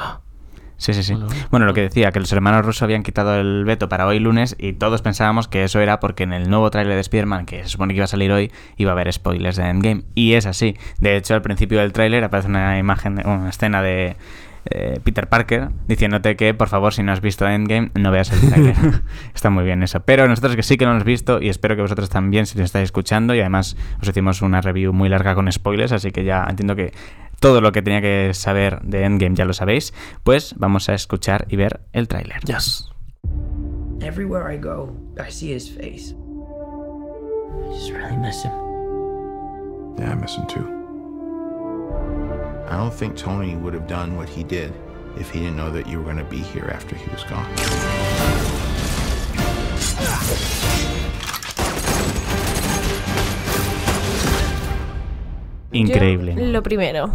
Sí, 0.81 0.95
sí, 0.95 1.03
sí. 1.03 1.15
Bueno. 1.15 1.29
Bueno, 1.51 1.67
lo 1.67 1.75
que 1.75 1.81
decía, 1.81 2.13
que 2.13 2.21
los 2.21 2.31
hermanos 2.33 2.65
rusos 2.65 2.83
habían 2.83 3.03
quitado 3.03 3.35
el 3.35 3.65
veto 3.65 3.89
para 3.89 4.07
hoy 4.07 4.21
lunes 4.21 4.55
y 4.61 4.75
todos 4.75 5.03
pensábamos 5.03 5.49
que 5.49 5.65
eso 5.65 5.81
era 5.81 5.99
porque 5.99 6.23
en 6.23 6.33
el 6.33 6.49
nuevo 6.49 6.71
tráiler 6.71 6.95
de 6.95 7.01
Spider-Man, 7.01 7.47
que 7.47 7.65
se 7.65 7.69
supone 7.71 7.95
que 7.95 7.97
iba 7.97 8.05
a 8.05 8.07
salir 8.09 8.31
hoy, 8.31 8.53
iba 8.77 8.91
a 8.91 8.95
haber 8.95 9.13
spoilers 9.13 9.57
de 9.57 9.65
Endgame. 9.69 10.05
Y 10.15 10.35
es 10.35 10.47
así. 10.47 10.77
De 11.01 11.17
hecho, 11.17 11.35
al 11.35 11.43
principio 11.43 11.81
del 11.81 11.93
tráiler 11.93 12.23
aparece 12.23 12.47
una 12.49 12.79
imagen, 12.79 13.17
de- 13.17 13.27
una 13.27 13.49
escena 13.49 13.83
de 13.83 14.17
eh, 14.71 15.01
Peter 15.03 15.29
Parker 15.29 15.71
diciéndote 15.87 16.37
que, 16.37 16.55
por 16.55 16.69
favor, 16.69 16.93
si 16.93 17.03
no 17.03 17.13
has 17.13 17.21
visto 17.21 17.47
Endgame, 17.49 17.91
no 17.95 18.11
veas 18.11 18.33
el 18.33 18.49
tráiler. 18.49 18.77
Está 19.35 19.51
muy 19.51 19.65
bien 19.65 19.83
eso. 19.83 20.01
Pero 20.01 20.29
nosotros 20.29 20.57
que 20.57 20.63
sí 20.63 20.77
que 20.77 20.85
lo 20.85 20.93
hemos 20.93 21.05
visto 21.05 21.41
y 21.41 21.49
espero 21.49 21.77
que 21.77 21.83
vosotros 21.83 22.09
también, 22.09 22.47
si 22.47 22.59
lo 22.59 22.65
estáis 22.65 22.85
escuchando, 22.85 23.35
y 23.35 23.41
además 23.41 23.77
os 24.01 24.09
hicimos 24.09 24.43
una 24.43 24.61
review 24.61 24.93
muy 24.93 25.09
larga 25.09 25.35
con 25.35 25.51
spoilers, 25.51 25.93
así 25.93 26.11
que 26.11 26.25
ya 26.25 26.47
entiendo 26.49 26.77
que 26.77 26.93
todo 27.41 27.61
lo 27.61 27.73
que 27.73 27.83
tenía 27.83 28.01
que 28.01 28.33
saber 28.35 28.81
de 28.83 29.05
Endgame 29.05 29.35
ya 29.35 29.45
lo 29.45 29.53
sabéis, 29.53 29.95
pues 30.25 30.55
vamos 30.59 30.89
a 30.89 30.95
escuchar 30.95 31.47
y 31.49 31.57
ver 31.57 31.81
el 31.93 32.09
tráiler. 32.09 32.41
Yes. 32.45 32.91
Everywhere 34.01 34.53
I 34.53 34.59
go, 34.59 34.97
I 35.19 35.31
see 35.31 35.53
his 35.55 35.69
face. 35.69 36.15
I 36.15 37.75
just 37.75 37.91
really 37.91 38.17
miss 38.17 38.45
him. 38.45 38.53
Yeah, 39.99 40.13
I 40.13 40.15
miss 40.15 40.37
him 40.37 40.47
too. 40.47 40.78
I 42.71 42.77
don't 42.77 42.93
think 42.93 43.17
Tony 43.17 43.57
would 43.57 43.75
have 43.75 43.87
done 43.87 44.17
what 44.17 44.29
he 44.29 44.45
did 44.45 44.73
if 45.17 45.31
he 45.31 45.41
didn't 45.41 45.57
know 45.57 45.71
that 45.71 45.87
you 45.87 45.99
were 45.99 46.05
going 46.05 46.19
to 46.19 46.31
be 46.31 46.39
here 46.39 46.71
after 46.73 46.95
he 46.95 47.11
was 47.11 47.25
gone. 47.25 47.47
Increíble. 55.73 56.35
Yo, 56.35 56.47
lo 56.47 56.63
primero, 56.63 57.11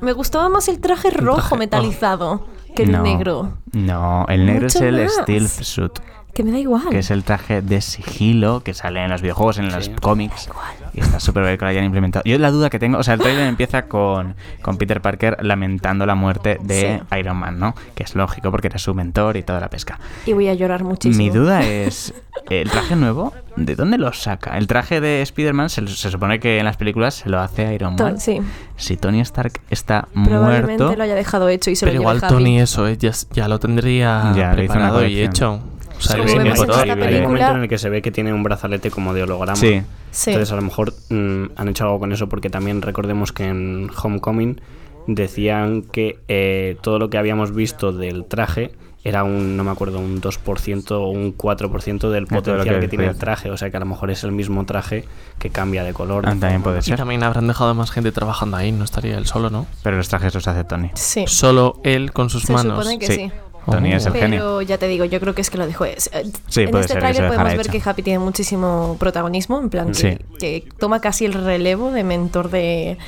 me 0.00 0.12
gustaba 0.12 0.48
más 0.48 0.68
el 0.68 0.80
traje 0.80 1.10
rojo 1.10 1.40
traje- 1.40 1.58
metalizado 1.58 2.46
que 2.74 2.84
el 2.84 2.92
no, 2.92 3.02
negro. 3.02 3.52
No, 3.72 4.24
el 4.28 4.46
negro 4.46 4.64
Mucho 4.66 4.78
es 4.78 4.82
el 4.84 5.02
más. 5.04 5.12
Stealth 5.22 5.62
Suit, 5.62 5.98
Que 6.34 6.44
me 6.44 6.52
da 6.52 6.58
igual. 6.58 6.88
que 6.90 6.98
es 7.00 7.10
el 7.10 7.24
traje 7.24 7.62
de 7.62 7.80
sigilo 7.80 8.60
que 8.62 8.72
sale 8.72 9.02
en 9.02 9.10
los 9.10 9.22
videojuegos, 9.22 9.58
en 9.58 9.72
los 9.72 9.86
Sí. 9.86 9.92
cómics. 10.00 10.48
Y 10.94 11.00
está 11.00 11.18
súper 11.18 11.42
bien 11.44 11.56
que 11.58 11.64
lo 11.64 11.70
hayan 11.70 11.84
implementado. 11.84 12.22
Yo 12.24 12.38
la 12.38 12.50
duda 12.52 12.70
que 12.70 12.78
tengo, 12.78 12.98
o 12.98 13.02
sea, 13.02 13.14
el 13.14 13.20
trailer 13.20 13.48
empieza 13.48 13.86
con, 13.86 14.36
con 14.62 14.76
Peter 14.78 15.00
Parker 15.00 15.38
lamentando 15.42 16.06
la 16.06 16.14
muerte 16.14 16.58
de 16.62 17.02
Iron 17.18 17.36
Man, 17.38 17.58
¿no? 17.58 17.74
Que 17.96 18.04
es 18.04 18.14
lógico 18.14 18.50
porque 18.52 18.68
era 18.68 18.78
su 18.78 18.94
mentor 18.94 19.36
y 19.36 19.42
toda 19.42 19.58
la 19.60 19.68
pesca. 19.68 19.98
Y 20.26 20.32
voy 20.32 20.48
a 20.48 20.54
llorar 20.54 20.84
muchísimo. 20.84 21.22
Mi 21.22 21.30
duda 21.30 21.62
es, 21.64 22.14
¿el 22.50 22.70
traje 22.70 22.94
nuevo 22.94 23.32
de 23.56 23.74
dónde 23.74 23.98
lo 23.98 24.12
saca? 24.12 24.56
El 24.58 24.68
traje 24.68 25.00
de 25.00 25.22
Spider-Man 25.22 25.70
se, 25.70 25.86
se 25.88 26.10
supone 26.10 26.38
que 26.38 26.58
en 26.60 26.64
las 26.66 26.76
películas 26.76 27.14
se 27.14 27.28
lo 27.28 27.40
hace 27.40 27.74
Iron 27.74 27.96
Man. 27.96 28.20
Sí, 28.20 28.40
Si 28.76 28.96
Tony 28.96 29.20
Stark 29.22 29.60
está 29.70 30.06
probablemente 30.12 30.84
muerto... 30.84 30.96
lo 30.96 31.02
haya 31.02 31.14
dejado 31.16 31.48
hecho 31.48 31.70
y 31.70 31.76
se 31.76 31.84
Pero 31.84 31.96
lo 31.96 32.02
igual. 32.02 32.20
Tony 32.20 32.60
eso 32.60 32.86
eh, 32.86 32.96
ya, 32.96 33.10
ya 33.32 33.48
lo 33.48 33.58
tendría 33.58 34.32
Ya, 34.36 34.52
preparado 34.52 35.04
y 35.04 35.20
hecho. 35.20 35.60
O 35.98 36.00
sea, 36.00 36.16
Como 36.16 36.28
vemos 36.28 36.58
en 36.60 36.70
esta 36.70 36.82
hay 36.82 36.90
un 37.16 37.22
momento 37.22 37.50
en 37.50 37.62
el 37.62 37.68
que 37.68 37.78
se 37.78 37.88
ve 37.90 38.02
que 38.02 38.10
tiene 38.10 38.32
un 38.32 38.42
brazalete 38.42 38.90
como 38.90 39.14
de 39.14 39.24
holograma. 39.24 39.56
Sí, 39.56 39.82
Sí. 40.10 40.30
Entonces 40.30 40.52
a 40.52 40.56
lo 40.56 40.62
mejor 40.62 40.94
mm, 41.10 41.44
han 41.56 41.68
hecho 41.68 41.84
algo 41.84 41.98
con 41.98 42.12
eso 42.12 42.28
porque 42.28 42.48
también 42.50 42.80
recordemos 42.82 43.32
que 43.32 43.44
en 43.44 43.90
Homecoming 44.02 44.60
decían 45.06 45.82
que 45.82 46.18
eh, 46.28 46.76
todo 46.80 46.98
lo 46.98 47.10
que 47.10 47.18
habíamos 47.18 47.54
visto 47.54 47.92
del 47.92 48.24
traje 48.24 48.72
era 49.04 49.22
un, 49.24 49.56
no 49.56 49.64
me 49.64 49.70
acuerdo, 49.70 50.00
un 50.00 50.20
2% 50.20 50.90
o 50.90 51.08
un 51.08 51.36
4% 51.36 52.10
del 52.10 52.22
lo 52.24 52.28
potencial 52.28 52.74
que 52.74 52.80
que, 52.80 52.88
tiene 52.88 53.06
el 53.06 53.16
traje. 53.16 53.50
O 53.50 53.56
sea 53.56 53.70
que 53.70 53.76
a 53.76 53.80
lo 53.80 53.86
mejor 53.86 54.10
es 54.10 54.24
el 54.24 54.32
mismo 54.32 54.64
traje 54.66 55.04
que 55.38 55.50
cambia 55.50 55.84
de 55.84 55.94
color. 55.94 56.24
de 56.24 56.30
Ah, 56.30 56.36
también 56.38 56.62
puede 56.62 56.80
Y 56.84 56.92
también 56.92 57.22
habrán 57.22 57.46
dejado 57.46 57.74
más 57.74 57.90
gente 57.90 58.12
trabajando 58.12 58.56
ahí, 58.56 58.72
no 58.72 58.84
estaría 58.84 59.16
él 59.16 59.26
solo, 59.26 59.50
¿no? 59.50 59.66
Pero 59.82 59.96
los 59.96 60.08
trajes 60.08 60.34
los 60.34 60.46
hace 60.48 60.64
Tony. 60.64 60.90
Sí. 60.94 61.24
Solo 61.26 61.80
él 61.84 62.12
con 62.12 62.28
sus 62.28 62.42
Se 62.42 62.52
manos. 62.52 62.78
supone 62.78 62.98
que 62.98 63.06
Sí. 63.06 63.14
sí. 63.14 63.32
Tony 63.70 63.92
Oh. 63.92 63.96
es 63.96 64.06
el 64.06 64.12
Pero 64.12 64.22
genio. 64.24 64.62
ya 64.62 64.78
te 64.78 64.88
digo, 64.88 65.04
yo 65.04 65.20
creo 65.20 65.34
que 65.34 65.40
es 65.42 65.50
que 65.50 65.58
lo 65.58 65.66
dejó. 65.66 65.84
es- 65.84 66.10
eh, 66.12 66.24
Sí, 66.48 66.62
en 66.62 66.70
puede 66.70 66.84
este 66.84 66.96
tráiler 66.98 67.28
podemos 67.28 67.56
ver 67.56 67.68
que 67.68 67.82
Happy 67.84 68.02
tiene 68.02 68.18
muchísimo 68.18 68.96
protagonismo, 68.98 69.58
en 69.60 69.70
plan 69.70 69.88
que, 69.88 69.94
Sí. 69.94 70.18
que 70.38 70.68
toma 70.78 71.00
casi 71.00 71.24
el 71.24 71.34
relevo 71.34 71.90
de 71.90 72.04
mentor 72.04 72.50
de, 72.50 72.98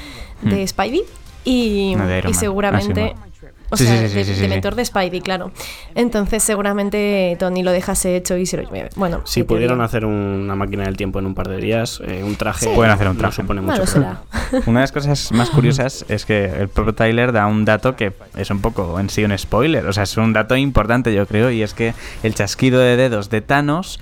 de 0.43 0.62
Mm. 0.64 0.69
Spidey. 0.69 1.02
Y, 1.45 1.95
No, 1.97 2.07
de 2.07 2.23
y 2.29 2.35
seguramente. 2.35 3.14
Ah, 3.17 3.23
sí, 3.25 3.30
O 3.71 3.77
Sí, 3.77 3.87
sea, 3.87 3.97
sí, 4.03 4.09
sí, 4.09 4.15
de, 4.15 4.25
sí, 4.25 4.35
sí, 4.35 4.41
de 4.41 4.47
sí. 4.47 4.50
mentor 4.50 4.75
de 4.75 4.85
Spidey, 4.85 5.21
claro. 5.21 5.53
Entonces, 5.95 6.43
seguramente 6.43 7.37
Tony 7.39 7.62
lo 7.62 7.71
dejase 7.73 8.17
hecho 8.17 8.37
y 8.37 8.47
se 8.47 8.57
lo 8.57 8.65
lleve. 8.71 8.91
Bueno, 8.97 9.23
Si 9.25 9.41
en 9.41 9.47
teoría. 9.47 9.59
pudieron 9.69 9.81
hacer 9.81 10.05
una 10.05 10.55
máquina 10.57 10.85
del 10.85 10.97
tiempo 10.97 11.19
en 11.19 11.27
un 11.27 11.35
par 11.35 11.49
de 11.49 11.57
días, 11.59 12.00
eh, 12.07 12.23
un 12.25 12.37
traje. 12.37 12.67
Sí. 12.67 12.73
Pueden 12.75 12.93
hacer 12.93 13.09
un 13.09 13.15
no 13.15 13.21
traje. 13.21 13.37
supone 13.43 13.61
mucho 13.61 13.87
será. 13.87 14.23
Una 14.67 14.81
de 14.81 14.85
las 14.85 14.93
cosas 14.93 15.31
más 15.33 15.50
curiosas 15.50 16.05
es 16.09 16.25
que 16.25 16.45
el 16.47 16.69
propio 16.69 16.95
Tyler 16.95 17.33
da 17.33 17.47
un 17.47 17.65
dato 17.65 17.95
que 17.97 18.12
es 18.37 18.50
un 18.50 18.61
poco 18.61 18.99
en 18.99 19.09
sí 19.09 19.23
un 19.25 19.37
spoiler, 19.39 19.87
o 19.87 19.93
sea, 19.93 20.03
es 20.03 20.17
un 20.17 20.33
dato 20.33 20.57
importante 20.57 21.15
yo 21.15 21.27
creo, 21.27 21.50
y 21.50 21.62
es 21.62 21.73
que 21.75 21.95
el 22.25 22.35
chasquido 22.35 22.81
de 22.81 22.97
dedos 22.97 23.31
de 23.31 23.41
Thanos 23.41 24.00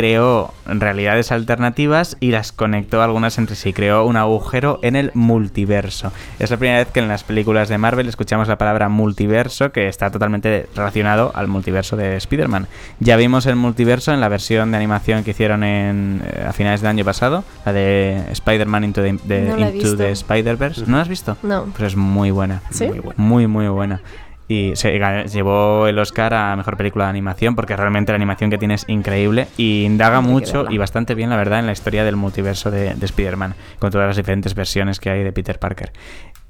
creó 0.00 0.52
realidades 0.66 1.32
alternativas 1.32 2.18
y 2.20 2.30
las 2.30 2.52
conectó 2.52 3.00
algunas 3.02 3.38
entre 3.38 3.56
sí, 3.56 3.72
creó 3.72 4.04
un 4.04 4.18
agujero 4.18 4.78
en 4.82 4.94
el 4.94 5.10
multiverso. 5.14 6.12
Es 6.38 6.50
la 6.50 6.58
primera 6.58 6.80
vez 6.80 6.88
que 6.88 7.00
en 7.00 7.08
las 7.08 7.24
películas 7.24 7.70
de 7.70 7.78
Marvel 7.78 8.06
escuchamos 8.06 8.46
la 8.46 8.58
palabra 8.58 8.90
multiverso 8.90 9.72
que 9.72 9.88
está 9.88 10.10
totalmente 10.10 10.68
relacionado 10.76 11.32
al 11.34 11.48
multiverso 11.48 11.96
de 11.96 12.14
Spider-Man. 12.18 12.66
Ya 13.00 13.16
vimos 13.16 13.46
el 13.46 13.56
multiverso 13.56 14.12
en 14.12 14.20
la 14.20 14.28
versión 14.28 14.70
de 14.70 14.76
animación 14.76 15.24
que 15.24 15.30
hicieron 15.30 15.64
en, 15.64 16.22
eh, 16.26 16.44
a 16.46 16.52
finales 16.52 16.82
del 16.82 16.90
año 16.90 17.04
pasado, 17.06 17.42
la 17.64 17.72
de 17.72 18.22
Spider-Man 18.32 18.84
Into 18.84 19.00
the, 19.02 19.16
the- 19.26 19.40
No 19.48 19.58
Into 19.70 19.96
the 19.96 20.10
Spider-Verse. 20.10 20.82
¿No 20.86 20.96
la 20.98 21.02
has 21.04 21.08
visto? 21.08 21.38
No. 21.42 21.64
Pues 21.74 21.92
es 21.92 21.96
muy 21.96 22.30
buena. 22.30 22.60
¿Sí? 22.70 22.86
Muy 22.86 22.98
bueno. 22.98 23.14
Muy, 23.16 23.46
muy 23.46 23.68
buena. 23.68 24.02
Y 24.48 24.76
se 24.76 24.98
llevó 25.28 25.88
el 25.88 25.98
Oscar 25.98 26.32
a 26.34 26.54
Mejor 26.56 26.76
Película 26.76 27.04
de 27.04 27.10
Animación 27.10 27.56
porque 27.56 27.76
realmente 27.76 28.12
la 28.12 28.16
animación 28.16 28.48
que 28.48 28.58
tiene 28.58 28.74
es 28.74 28.84
increíble 28.88 29.48
y 29.56 29.82
indaga 29.84 30.20
mucho 30.20 30.66
y 30.70 30.78
bastante 30.78 31.14
bien, 31.14 31.30
la 31.30 31.36
verdad, 31.36 31.58
en 31.58 31.66
la 31.66 31.72
historia 31.72 32.04
del 32.04 32.16
multiverso 32.16 32.70
de, 32.70 32.94
de 32.94 33.06
Spider-Man, 33.06 33.54
con 33.80 33.90
todas 33.90 34.06
las 34.06 34.16
diferentes 34.16 34.54
versiones 34.54 35.00
que 35.00 35.10
hay 35.10 35.24
de 35.24 35.32
Peter 35.32 35.58
Parker. 35.58 35.92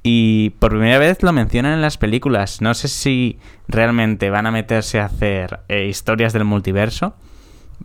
Y 0.09 0.51
por 0.61 0.71
primera 0.71 0.99
vez 0.99 1.23
lo 1.25 1.33
mencionan 1.33 1.73
en 1.73 1.81
las 1.81 1.99
películas. 1.99 2.61
No 2.61 2.75
sé 2.75 2.87
si 2.87 3.41
realmente 3.67 4.31
van 4.31 4.47
a 4.47 4.53
meterse 4.53 5.01
a 5.01 5.07
hacer 5.07 5.61
eh, 5.69 5.87
historias 5.87 6.33
del 6.33 6.45
multiverso, 6.45 7.17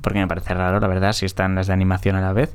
porque 0.02 0.20
me 0.20 0.28
parece 0.28 0.54
raro, 0.54 0.80
la 0.80 0.88
verdad, 0.88 1.14
si 1.14 1.26
están 1.26 1.56
las 1.56 1.68
de 1.68 1.74
animación 1.74 2.16
a 2.16 2.22
la 2.22 2.34
vez, 2.34 2.54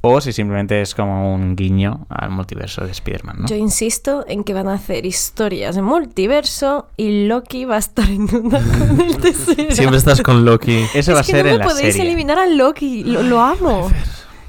o 0.00 0.20
si 0.20 0.32
simplemente 0.32 0.80
es 0.80 0.94
como 0.94 1.34
un 1.34 1.56
guiño 1.56 2.06
al 2.08 2.30
multiverso 2.30 2.84
de 2.84 2.92
Spider-Man, 2.92 3.36
¿no? 3.40 3.46
Yo 3.48 3.56
insisto 3.56 4.24
en 4.28 4.44
que 4.44 4.54
van 4.54 4.68
a 4.68 4.74
hacer 4.74 5.06
historias 5.06 5.74
de 5.74 5.82
multiverso 5.82 6.88
y 6.96 7.26
Loki 7.26 7.64
va 7.64 7.76
a 7.76 7.78
estar 7.78 8.08
en 8.08 8.22
una 8.34 8.60
con 8.78 9.00
el 9.00 9.16
tesoro. 9.18 9.70
Siempre 9.70 9.98
estás 9.98 10.22
con 10.22 10.44
Loki. 10.44 10.84
Eso 10.94 11.12
va 11.12 11.18
a 11.18 11.20
es 11.22 11.26
ser 11.26 11.46
no 11.46 11.52
en 11.52 11.58
la 11.58 11.64
podéis 11.64 11.94
serie. 11.94 12.08
eliminar 12.10 12.38
a 12.38 12.46
Loki, 12.46 13.04
lo, 13.04 13.22
lo 13.22 13.40
amo. 13.40 13.90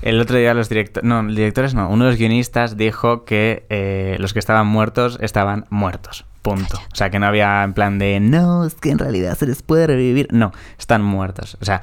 El 0.02 0.22
otro 0.22 0.38
día 0.38 0.54
los 0.54 0.70
directores, 0.70 1.08
no, 1.08 1.24
directores 1.24 1.74
no, 1.74 1.90
uno 1.90 2.06
de 2.06 2.12
los 2.12 2.20
guionistas 2.20 2.78
dijo 2.78 3.26
que 3.26 3.66
eh, 3.70 4.16
los 4.20 4.34
que 4.34 4.40
estaban 4.40 4.66
muertos 4.68 5.18
estaban 5.22 5.66
muertos. 5.70 6.26
Punto. 6.42 6.78
O 6.78 6.96
sea, 6.96 7.10
que 7.10 7.20
no 7.20 7.26
había 7.26 7.64
en 7.64 7.74
plan 7.74 8.00
de, 8.00 8.20
no, 8.22 8.66
es 8.66 8.76
que 8.76 8.92
en 8.92 9.00
realidad 9.00 9.38
se 9.38 9.46
les 9.46 9.62
puede 9.62 9.88
revivir. 9.88 10.30
No, 10.32 10.54
están 10.78 11.04
muertos. 11.04 11.58
O 11.60 11.66
sea, 11.66 11.82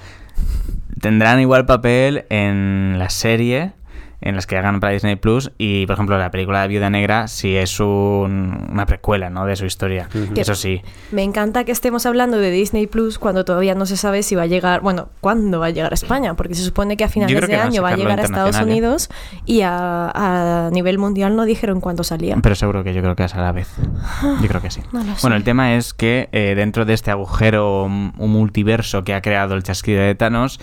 tendrán 1.01 1.41
igual 1.41 1.67
papel 1.67 2.27
en 2.31 2.99
la 2.99 3.11
serie, 3.11 3.73
en 4.21 4.35
las 4.35 4.47
que 4.47 4.57
hagan 4.57 4.81
para 4.81 4.93
Disney 4.93 5.17
Plus. 5.17 5.51
Y, 5.59 5.87
por 5.87 5.95
ejemplo, 5.95 6.19
la 6.19 6.31
película 6.31 6.63
de 6.63 6.69
Viuda 6.69 6.91
Negra, 6.91 7.29
si 7.29 7.57
es 7.57 7.79
un- 7.81 8.69
una 8.71 8.87
precuela, 8.87 9.31
¿no? 9.31 9.45
De 9.47 9.57
su 9.57 9.67
historia. 9.67 10.09
Eso 10.35 10.55
sí. 10.55 10.83
Me 11.13 11.23
encanta 11.23 11.65
que 11.65 11.73
estemos 11.73 12.07
hablando 12.07 12.39
de 12.39 12.51
Disney 12.51 12.87
Plus 12.87 13.19
cuando 13.19 13.45
todavía 13.45 13.75
no 13.75 13.87
se 13.87 13.97
sabe 13.97 14.23
si 14.23 14.35
va 14.35 14.43
a 14.43 14.47
llegar, 14.47 14.81
bueno, 14.81 15.09
cuándo 15.21 15.61
va 15.61 15.67
a 15.67 15.71
llegar 15.71 15.93
a 15.93 15.95
España, 15.95 16.35
porque 16.35 16.55
se 16.55 16.63
supone 16.63 16.97
que 16.97 17.05
a 17.05 17.09
finales 17.09 17.39
que 17.41 17.47
de 17.47 17.57
año 17.57 17.83
va 17.83 17.91
a 17.91 17.97
llegar 17.97 18.19
a 18.21 18.23
Estados 18.23 18.59
¿eh? 18.59 18.63
Unidos 18.63 19.09
y 19.45 19.61
a, 19.63 20.11
a 20.15 20.71
nivel 20.71 20.99
mundial 20.99 21.37
no 21.37 21.45
dijeron 21.45 21.81
cuándo 21.81 22.03
salía. 22.05 22.37
Pero 22.43 22.55
seguro 22.55 22.83
que 22.85 22.95
yo 22.95 23.03
creo 23.03 23.17
que 23.17 23.25
es 23.25 23.35
a 23.35 23.41
la 23.43 23.53
vez. 23.53 23.69
Yo 24.41 24.49
creo 24.49 24.61
que 24.63 24.71
sí. 24.71 24.81
No. 24.93 25.05
Bueno, 25.23 25.37
el 25.37 25.45
tema 25.45 25.75
es 25.75 25.93
que 25.95 26.29
eh, 26.33 26.55
dentro 26.57 26.85
de 26.85 26.95
este 26.95 27.11
agujero 27.11 27.85
un 27.85 28.13
multiverso 28.17 29.05
que 29.05 29.15
ha 29.15 29.21
creado 29.21 29.55
el 29.55 29.63
chasquido 29.63 30.01
de 30.03 30.15
Thanos 30.15 30.61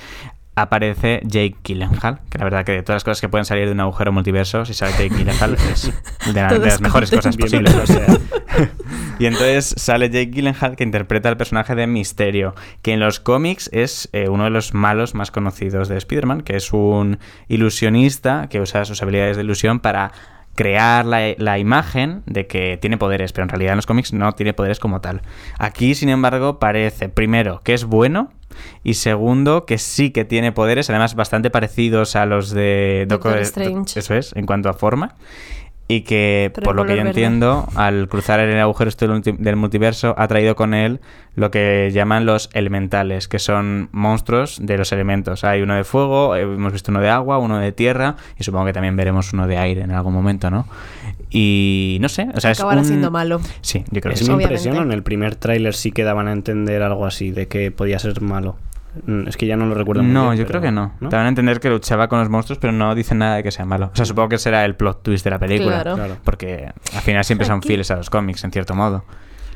aparece 0.56 1.20
Jake 1.24 1.56
Gyllenhaal, 1.64 2.20
que 2.30 2.38
la 2.38 2.44
verdad 2.44 2.64
que 2.66 2.74
de 2.74 2.84
todas 2.84 2.98
las 2.98 3.04
cosas 3.04 3.22
que 3.22 3.30
pueden 3.30 3.46
salir 3.46 3.66
de 3.66 3.72
un 3.72 3.80
agujero 3.80 4.12
multiverso, 4.12 4.66
si 4.66 4.74
sale 4.74 4.92
Jake 4.94 5.10
Gyllenhaal 5.16 5.54
es 5.72 5.92
de, 6.28 6.34
la- 6.34 6.48
de 6.50 6.56
Todos 6.56 6.68
las 6.68 6.82
mejores 6.82 7.10
cosas 7.12 7.36
posibles. 7.38 7.74
sea. 7.86 8.06
y 9.20 9.26
entonces 9.26 9.74
sale 9.78 10.10
Jake 10.10 10.32
Gyllenhaal 10.32 10.76
que 10.76 10.84
interpreta 10.84 11.30
al 11.30 11.38
personaje 11.38 11.74
de 11.76 11.88
Misterio, 11.88 12.54
que 12.82 12.94
en 12.94 13.00
los 13.00 13.20
cómics 13.20 13.70
es 13.74 14.10
eh, 14.14 14.30
uno 14.30 14.44
de 14.44 14.50
los 14.52 14.74
malos 14.74 15.16
más 15.16 15.32
conocidos 15.32 15.88
de 15.88 15.98
Spider-Man, 15.98 16.42
que 16.42 16.56
es 16.56 16.72
un 16.72 17.18
ilusionista 17.48 18.48
que 18.50 18.62
usa 18.62 18.86
sus 18.86 19.02
habilidades 19.02 19.38
de 19.38 19.44
ilusión 19.44 19.80
para 19.80 20.12
crear 20.56 21.06
la, 21.06 21.34
la 21.38 21.60
imagen 21.60 22.24
de 22.26 22.48
que 22.48 22.78
tiene 22.78 22.98
poderes, 22.98 23.34
pero 23.34 23.44
en 23.44 23.50
realidad 23.50 23.74
en 23.74 23.78
los 23.78 23.86
cómics 23.86 24.14
no 24.14 24.32
tiene 24.34 24.54
poderes 24.54 24.80
como 24.80 25.02
tal. 25.02 25.22
Aquí, 25.58 25.96
sin 25.96 26.10
embargo, 26.10 26.60
parece, 26.60 27.10
primero, 27.10 27.62
que 27.64 27.74
es 27.74 27.86
bueno. 27.86 28.32
Y 28.84 28.94
segundo, 28.96 29.66
que 29.66 29.80
sí 29.80 30.12
que 30.12 30.26
tiene 30.26 30.52
poderes, 30.52 30.90
además 30.90 31.16
bastante 31.16 31.50
parecidos 31.50 32.16
a 32.16 32.28
los 32.28 32.52
de 32.52 33.06
Doctor 33.08 33.40
Strange. 33.40 34.00
Eso 34.00 34.14
es, 34.14 34.36
en 34.36 34.46
cuanto 34.46 34.70
a 34.70 34.74
forma. 34.74 35.16
Y 35.86 36.02
que, 36.02 36.50
Pero 36.56 36.64
por 36.64 36.76
lo 36.76 36.84
que 36.86 36.92
yo 36.94 36.96
verde. 37.04 37.10
entiendo, 37.10 37.68
al 37.76 38.08
cruzar 38.08 38.40
el 38.40 38.58
agujero 38.58 38.88
este 38.90 39.06
del 39.06 39.16
multi- 39.18 39.36
del 39.38 39.58
multiverso, 39.58 40.16
ha 40.18 40.28
traído 40.30 40.56
con 40.56 40.74
él 40.74 41.02
lo 41.36 41.52
que 41.52 41.92
llaman 41.94 42.26
los 42.26 42.50
elementales, 42.54 43.28
que 43.28 43.38
son 43.38 43.90
monstruos 43.92 44.60
de 44.62 44.78
los 44.78 44.92
elementos. 44.94 45.44
Hay 45.44 45.62
uno 45.62 45.76
de 45.76 45.84
fuego, 45.84 46.38
hemos 46.38 46.72
visto 46.72 46.90
uno 46.90 47.02
de 47.02 47.10
agua, 47.10 47.38
uno 47.38 47.60
de 47.60 47.74
tierra, 47.74 48.16
y 48.40 48.44
supongo 48.46 48.66
que 48.66 48.74
también 48.74 48.96
veremos 48.96 49.34
uno 49.34 49.46
de 49.46 49.58
aire 49.58 49.82
en 49.82 49.92
algún 49.92 50.14
momento, 50.14 50.50
¿no? 50.50 50.66
Y 51.30 51.98
no 52.00 52.08
sé, 52.10 52.28
o 52.34 52.40
sea, 52.40 52.52
es 52.52 52.60
Acabará 52.60 52.80
un- 52.82 52.86
siendo 52.88 53.12
malo. 53.12 53.42
Sí, 53.62 53.84
yo 53.92 54.00
creo 54.02 54.14
Es 54.14 54.20
que 54.20 54.26
sí. 54.26 54.32
impresión, 54.32 54.78
en 54.78 54.92
el 54.94 55.04
primer 55.04 55.36
tráiler 55.36 55.74
sí 55.74 55.92
que 55.92 56.04
daban 56.04 56.28
a 56.28 56.32
entender 56.32 56.82
algo 56.82 57.06
así, 57.06 57.32
de 57.32 57.48
que 57.48 57.72
podía 57.72 58.00
ser 58.00 58.22
malo. 58.22 58.56
Mm, 59.06 59.28
Es 59.28 59.38
que 59.38 59.48
ya 59.48 59.56
no 59.58 59.66
lo 59.66 59.74
recuerdo 59.76 60.04
muy 60.04 60.12
No, 60.12 60.26
bien, 60.30 60.38
yo 60.38 60.46
pero- 60.48 60.60
creo 60.60 60.62
que 60.70 60.72
no. 60.72 60.94
Te 61.10 61.16
van 61.16 61.26
a 61.26 61.30
entender 61.30 61.60
que 61.60 61.70
luchaba 61.70 62.08
con 62.08 62.20
los 62.20 62.30
monstruos, 62.30 62.60
pero 62.60 62.72
no 62.74 62.94
dicen 62.96 63.18
nada 63.18 63.36
de 63.38 63.44
que 63.44 63.52
sea 63.52 63.66
malo. 63.66 63.90
O 63.94 63.96
sea, 63.96 64.06
supongo 64.06 64.30
que 64.30 64.38
será 64.38 64.64
el 64.66 64.76
plot 64.76 65.02
twist 65.04 65.24
de 65.24 65.32
la 65.32 65.40
película. 65.40 65.82
Claro. 65.82 65.96
Claro. 65.96 66.18
Porque 66.24 66.72
al 66.94 67.02
final 67.02 67.24
siempre 67.24 67.48
son 67.48 67.62
fieles 67.62 67.90
a 67.92 67.96
los 67.96 68.10
cómics, 68.10 68.44
en 68.44 68.52
cierto 68.52 68.76
modo. 68.76 69.04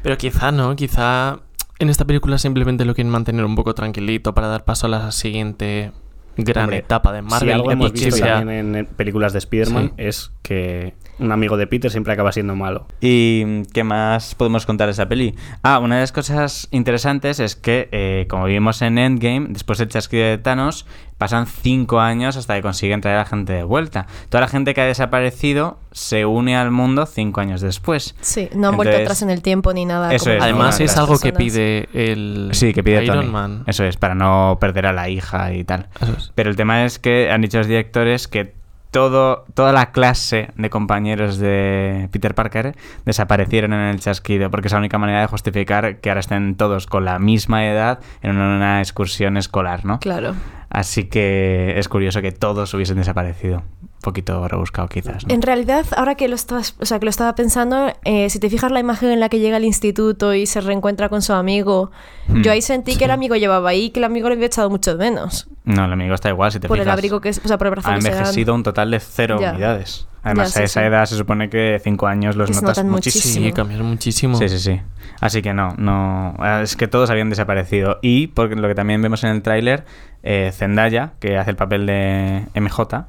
Pero 0.01 0.17
quizá 0.17 0.51
no, 0.51 0.75
quizá 0.75 1.39
en 1.79 1.89
esta 1.89 2.05
película 2.05 2.37
simplemente 2.39 2.85
lo 2.85 2.95
quieren 2.95 3.11
mantener 3.11 3.45
un 3.45 3.55
poco 3.55 3.75
tranquilito 3.75 4.33
para 4.33 4.47
dar 4.47 4.65
paso 4.65 4.87
a 4.87 4.89
la 4.89 5.11
siguiente 5.11 5.91
gran 6.37 6.65
Hombre, 6.65 6.77
etapa 6.79 7.11
de 7.13 7.21
Marvel. 7.21 7.49
si 7.49 7.51
algo 7.53 7.71
hemos 7.71 7.91
que 7.91 8.05
visto 8.05 8.15
sea- 8.17 8.35
también 8.39 8.75
en 8.75 8.85
películas 8.85 9.33
de 9.33 9.39
Spider-Man 9.39 9.93
Sí. 9.97 10.03
es 10.03 10.31
que 10.41 10.93
un 11.19 11.31
amigo 11.31 11.57
de 11.57 11.67
Peter 11.67 11.91
siempre 11.91 12.13
acaba 12.13 12.31
siendo 12.31 12.55
malo. 12.55 12.85
¿Y 13.01 13.63
qué 13.73 13.83
más 13.83 14.35
podemos 14.35 14.65
contar 14.65 14.87
de 14.87 14.91
esa 14.91 15.07
peli? 15.07 15.35
Ah, 15.63 15.79
una 15.79 15.95
de 15.95 16.01
las 16.01 16.11
cosas 16.11 16.67
interesantes 16.71 17.39
es 17.39 17.55
que, 17.55 17.89
eh, 17.91 18.27
como 18.29 18.45
vimos 18.45 18.81
en 18.81 18.97
Endgame, 18.97 19.47
después 19.49 19.79
del 19.79 19.87
chasquido 19.87 20.25
de 20.25 20.37
Thanos, 20.37 20.85
pasan 21.17 21.47
cinco 21.47 21.99
años 21.99 22.37
hasta 22.37 22.55
que 22.55 22.61
consiguen 22.61 23.01
traer 23.01 23.17
a 23.17 23.19
la 23.21 23.25
gente 23.25 23.53
de 23.53 23.63
vuelta. 23.63 24.05
Toda 24.29 24.41
la 24.41 24.47
gente 24.47 24.73
que 24.73 24.81
ha 24.81 24.85
desaparecido 24.85 25.79
se 25.91 26.25
une 26.25 26.55
al 26.55 26.69
mundo 26.69 27.05
cinco 27.07 27.41
años 27.41 27.61
después. 27.61 28.15
Sí, 28.21 28.49
no 28.53 28.69
han 28.69 28.75
vuelto 28.75 28.95
atrás 28.95 29.21
en 29.23 29.31
el 29.31 29.41
tiempo 29.41 29.73
ni 29.73 29.85
nada. 29.85 30.13
Eso 30.13 30.25
como 30.25 30.37
es, 30.37 30.43
Además 30.43 30.79
es 30.79 30.97
algo 30.97 31.17
que 31.19 31.33
pide 31.33 31.89
el 31.93 32.49
Sí, 32.51 32.73
que 32.73 32.83
pide 32.83 33.03
Iron 33.03 33.17
Tony. 33.17 33.31
Man. 33.31 33.63
Eso 33.65 33.83
es, 33.83 33.97
para 33.97 34.13
no 34.13 34.57
perder 34.59 34.85
a 34.85 34.93
la 34.93 35.09
hija 35.09 35.53
y 35.53 35.63
tal. 35.63 35.87
Eso 35.99 36.13
es. 36.15 36.31
Pero 36.35 36.49
el 36.51 36.55
tema 36.55 36.85
es 36.85 36.99
que 36.99 37.31
han 37.31 37.41
dicho 37.41 37.57
los 37.57 37.67
directores 37.67 38.27
que 38.27 38.53
todo, 38.91 39.45
toda 39.53 39.71
la 39.71 39.91
clase 39.91 40.51
de 40.55 40.69
compañeros 40.69 41.37
de 41.37 42.09
Peter 42.11 42.33
Parker 42.35 42.75
desaparecieron 43.05 43.73
en 43.73 43.81
el 43.81 43.99
chasquido, 43.99 44.49
porque 44.49 44.67
es 44.67 44.73
la 44.73 44.79
única 44.79 44.97
manera 44.97 45.21
de 45.21 45.27
justificar 45.27 45.97
que 45.97 46.09
ahora 46.09 46.19
estén 46.19 46.55
todos 46.55 46.87
con 46.87 47.05
la 47.05 47.19
misma 47.19 47.65
edad 47.67 47.99
en 48.21 48.37
una 48.37 48.79
excursión 48.79 49.37
escolar, 49.37 49.85
¿no? 49.85 49.99
Claro. 49.99 50.35
Así 50.69 51.05
que 51.05 51.75
es 51.77 51.87
curioso 51.87 52.21
que 52.21 52.31
todos 52.31 52.73
hubiesen 52.73 52.97
desaparecido. 52.97 53.63
Un 53.97 54.01
poquito 54.01 54.47
rebuscado 54.47 54.87
quizás, 54.87 55.25
¿no? 55.27 55.33
En 55.33 55.41
realidad, 55.41 55.85
ahora 55.97 56.15
que 56.15 56.27
lo 56.27 56.35
estabas, 56.35 56.75
o 56.79 56.85
sea, 56.85 56.99
que 56.99 57.05
lo 57.05 57.09
estaba 57.09 57.33
pensando, 57.35 57.87
eh, 58.05 58.29
si 58.29 58.39
te 58.39 58.49
fijas 58.49 58.71
la 58.71 58.79
imagen 58.79 59.09
en 59.09 59.19
la 59.19 59.27
que 59.27 59.39
llega 59.39 59.57
al 59.57 59.65
instituto 59.65 60.33
y 60.33 60.45
se 60.45 60.61
reencuentra 60.61 61.09
con 61.09 61.21
su 61.21 61.33
amigo, 61.33 61.91
Hmm. 62.27 62.41
yo 62.41 62.51
ahí 62.51 62.61
sentí 62.61 62.95
que 62.95 63.05
el 63.05 63.11
amigo 63.11 63.35
llevaba 63.35 63.69
ahí, 63.69 63.89
que 63.89 63.99
el 63.99 64.03
amigo 64.03 64.27
le 64.29 64.35
había 64.35 64.47
echado 64.47 64.69
mucho 64.69 64.95
de 64.95 65.09
menos. 65.09 65.47
No, 65.65 65.85
el 65.85 65.93
amigo 65.93 66.13
está 66.13 66.29
igual, 66.29 66.51
si 66.51 66.59
te 66.59 66.67
Por 66.67 66.77
el 66.77 66.83
fijas. 66.83 66.93
abrigo 66.93 67.21
que 67.21 67.29
es, 67.29 67.41
o 67.43 67.47
sea, 67.47 67.57
por 67.57 67.67
el 67.67 67.71
brazo 67.71 67.89
Ha 67.89 67.95
que 67.95 68.01
se 68.01 68.09
dan. 68.09 68.17
envejecido 68.19 68.53
un 68.55 68.63
total 68.63 68.91
de 68.91 68.99
cero 68.99 69.37
Ya. 69.41 69.51
unidades. 69.51 70.07
Además, 70.23 70.53
Ya, 70.53 70.61
a 70.61 70.63
esa 70.65 70.81
sí. 70.81 70.85
edad 70.85 71.05
se 71.05 71.15
supone 71.15 71.49
que 71.49 71.79
cinco 71.83 72.05
años 72.07 72.35
los 72.35 72.49
notas 72.49 72.63
notan 72.63 72.89
muchísimo. 72.89 73.21
muchísimo. 73.23 73.45
Sí, 73.47 73.51
cambiaron 73.53 73.87
muchísimo. 73.87 74.37
Sí, 74.37 74.49
sí, 74.49 74.59
sí. 74.59 74.81
Así 75.21 75.41
que 75.41 75.53
no, 75.53 75.73
no. 75.77 76.35
Es 76.61 76.75
que 76.75 76.87
todos 76.87 77.09
habían 77.09 77.29
desaparecido. 77.29 77.97
Y 78.01 78.27
porque 78.27 78.55
lo 78.55 78.67
que 78.67 78.75
también 78.75 79.01
vemos 79.01 79.23
en 79.23 79.29
el 79.31 79.41
tráiler, 79.41 79.85
eh, 80.23 80.51
Zendaya, 80.53 81.13
que 81.21 81.37
hace 81.37 81.51
el 81.51 81.55
papel 81.55 81.85
de 81.85 82.43
MJ, 82.55 83.05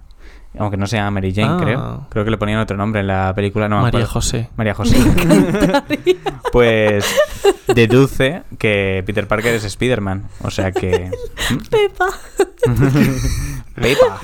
aunque 0.59 0.77
no 0.77 0.87
se 0.87 0.97
llama 0.97 1.11
Mary 1.13 1.35
Jane, 1.35 1.49
Ah. 1.55 1.59
creo. 1.61 2.07
Creo 2.11 2.25
que 2.25 2.31
le 2.31 2.39
ponían 2.39 2.61
otro 2.61 2.77
nombre 2.77 3.01
en 3.01 3.07
la 3.09 3.33
película. 3.35 3.69
No 3.69 3.77
me 3.77 3.83
María 3.83 4.01
acuerdo. 4.01 4.13
José. 4.15 4.49
María 4.57 4.75
José. 4.77 4.97
pues 6.53 7.05
deduce 7.75 8.43
que 8.59 9.03
Peter 9.07 9.27
Parker 9.29 9.55
es 9.55 9.65
Spider-Man. 9.65 10.25
O 10.43 10.51
sea 10.51 10.73
que. 10.73 11.11
Pepa. 11.71 12.07
Pepa. 13.75 14.21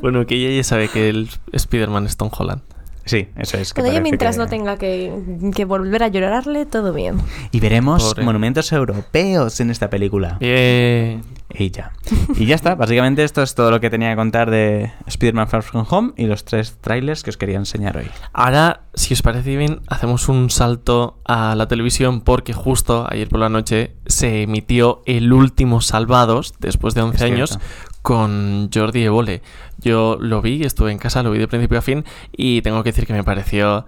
Bueno, 0.00 0.26
que 0.26 0.34
ella 0.36 0.54
ya 0.56 0.64
sabe 0.64 0.88
que 0.88 1.08
el 1.08 1.28
Spider-Man 1.52 2.06
es 2.06 2.16
Tom 2.16 2.30
Holland. 2.36 2.62
Sí, 3.04 3.28
eso 3.36 3.56
es. 3.58 3.74
que 3.74 3.82
parece 3.82 4.00
mientras 4.00 4.36
que- 4.36 4.42
no 4.42 4.46
tenga 4.46 4.76
que, 4.76 5.12
que 5.56 5.64
volver 5.64 6.04
a 6.04 6.08
llorarle, 6.08 6.66
todo 6.66 6.92
bien. 6.92 7.16
Y 7.50 7.58
veremos 7.58 8.04
Pobre. 8.14 8.24
monumentos 8.24 8.70
europeos 8.70 9.58
en 9.58 9.70
esta 9.70 9.90
película. 9.90 10.36
Eh, 10.38 11.20
Y 11.54 11.70
ya. 11.70 11.92
Y 12.36 12.46
ya 12.46 12.54
está. 12.54 12.74
Básicamente 12.74 13.24
esto 13.24 13.42
es 13.42 13.54
todo 13.54 13.70
lo 13.70 13.80
que 13.80 13.90
tenía 13.90 14.10
que 14.10 14.16
contar 14.16 14.50
de 14.50 14.92
Spider-Man 15.06 15.48
Far 15.48 15.62
From 15.62 15.86
Home 15.88 16.12
y 16.16 16.26
los 16.26 16.44
tres 16.44 16.78
trailers 16.80 17.22
que 17.22 17.30
os 17.30 17.36
quería 17.36 17.56
enseñar 17.56 17.96
hoy. 17.96 18.10
Ahora, 18.32 18.82
si 18.94 19.14
os 19.14 19.22
parece 19.22 19.56
bien, 19.56 19.82
hacemos 19.88 20.28
un 20.28 20.50
salto 20.50 21.20
a 21.24 21.54
la 21.54 21.68
televisión 21.68 22.20
porque 22.22 22.52
justo 22.52 23.06
ayer 23.10 23.28
por 23.28 23.40
la 23.40 23.48
noche 23.48 23.94
se 24.06 24.42
emitió 24.42 25.02
el 25.06 25.32
último 25.32 25.80
Salvados, 25.80 26.54
después 26.58 26.94
de 26.94 27.02
11 27.02 27.16
Es 27.16 27.22
años, 27.22 27.58
con 28.02 28.70
Jordi 28.72 29.04
Evole. 29.04 29.42
Yo 29.78 30.16
lo 30.20 30.42
vi, 30.42 30.62
estuve 30.62 30.92
en 30.92 30.98
casa, 30.98 31.22
lo 31.22 31.30
vi 31.30 31.38
de 31.38 31.48
principio 31.48 31.78
a 31.78 31.82
fin 31.82 32.04
y 32.32 32.62
tengo 32.62 32.82
que 32.82 32.90
decir 32.90 33.06
que 33.06 33.12
me 33.12 33.24
pareció 33.24 33.86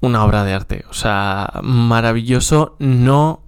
una 0.00 0.24
obra 0.24 0.44
de 0.44 0.52
arte. 0.52 0.84
O 0.90 0.94
sea, 0.94 1.60
maravilloso, 1.62 2.76
no 2.78 3.42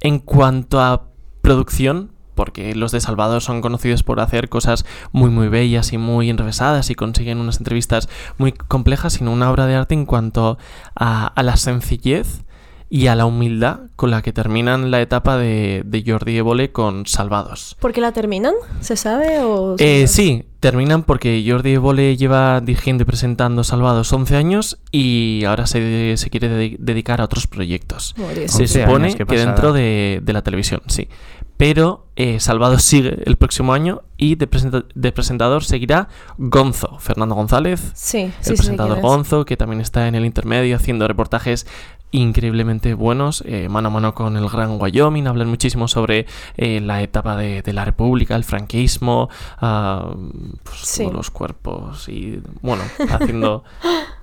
en 0.00 0.18
cuanto 0.18 0.80
a 0.80 1.08
producción, 1.40 2.13
porque 2.34 2.74
los 2.74 2.92
de 2.92 3.00
Salvador 3.00 3.40
son 3.42 3.60
conocidos 3.62 4.02
por 4.02 4.20
hacer 4.20 4.48
cosas 4.48 4.84
muy 5.12 5.30
muy 5.30 5.48
bellas 5.48 5.92
y 5.92 5.98
muy 5.98 6.30
enrevesadas 6.30 6.90
y 6.90 6.94
consiguen 6.94 7.38
unas 7.38 7.58
entrevistas 7.58 8.08
muy 8.38 8.52
complejas, 8.52 9.14
sino 9.14 9.32
una 9.32 9.50
obra 9.50 9.66
de 9.66 9.74
arte 9.76 9.94
en 9.94 10.06
cuanto 10.06 10.58
a, 10.94 11.26
a 11.26 11.42
la 11.42 11.56
sencillez 11.56 12.42
y 12.90 13.08
a 13.08 13.16
la 13.16 13.26
humildad 13.26 13.80
con 13.96 14.10
la 14.12 14.22
que 14.22 14.32
terminan 14.32 14.90
la 14.92 15.00
etapa 15.00 15.36
de, 15.36 15.82
de 15.84 16.04
Jordi 16.06 16.36
Évole 16.36 16.70
con 16.70 17.06
Salvados. 17.06 17.76
¿Por 17.80 17.92
qué 17.92 18.00
la 18.00 18.12
terminan? 18.12 18.54
¿Se 18.80 18.94
sabe 18.96 19.40
o...? 19.42 19.76
se 19.76 19.84
Eh, 19.84 20.06
sabe? 20.06 20.08
sí, 20.08 20.44
terminan 20.60 21.02
porque 21.02 21.44
Jordi 21.48 21.72
Évole 21.72 22.16
lleva 22.16 22.60
dirigiendo 22.60 23.02
y 23.02 23.06
presentando 23.06 23.64
Salvados 23.64 24.12
11 24.12 24.36
años 24.36 24.78
y 24.92 25.42
ahora 25.44 25.66
se, 25.66 26.16
se 26.18 26.30
quiere 26.30 26.48
dedi- 26.48 26.76
dedicar 26.78 27.20
a 27.20 27.24
otros 27.24 27.48
proyectos. 27.48 28.14
Se 28.46 28.62
11 28.62 28.68
supone 28.84 29.14
que 29.16 29.24
dentro 29.24 29.72
de, 29.72 30.20
de 30.22 30.32
la 30.32 30.42
televisión, 30.42 30.80
sí. 30.86 31.08
Pero 31.56 32.06
eh, 32.16 32.40
Salvados 32.40 32.82
sigue 32.82 33.22
el 33.26 33.36
próximo 33.36 33.72
año 33.74 34.02
y 34.16 34.34
de, 34.34 34.48
presenta- 34.48 34.84
de 34.94 35.12
presentador 35.12 35.64
seguirá 35.64 36.08
Gonzo, 36.36 36.98
Fernando 36.98 37.34
González, 37.36 37.92
Sí, 37.94 38.22
el 38.22 38.30
sí, 38.32 38.36
sí, 38.40 38.44
sé 38.50 38.54
presentador 38.56 38.96
es. 38.98 39.02
Gonzo, 39.02 39.44
que 39.44 39.56
también 39.56 39.80
está 39.80 40.08
en 40.08 40.14
el 40.16 40.24
intermedio 40.24 40.74
haciendo 40.76 41.06
reportajes 41.06 41.66
increíblemente 42.10 42.94
buenos, 42.94 43.42
eh, 43.46 43.68
mano 43.68 43.88
a 43.88 43.90
mano 43.90 44.14
con 44.14 44.36
el 44.36 44.48
Gran 44.48 44.80
Wyoming, 44.80 45.26
hablan 45.26 45.48
muchísimo 45.48 45.88
sobre 45.88 46.26
eh, 46.56 46.80
la 46.80 47.02
etapa 47.02 47.36
de, 47.36 47.62
de 47.62 47.72
la 47.72 47.84
República, 47.84 48.36
el 48.36 48.44
franquismo, 48.44 49.28
ah, 49.60 50.14
pues, 50.62 50.76
Sí. 50.78 51.02
todos 51.02 51.14
los 51.14 51.30
cuerpos 51.30 52.08
y, 52.08 52.40
bueno, 52.62 52.82
haciendo... 53.10 53.64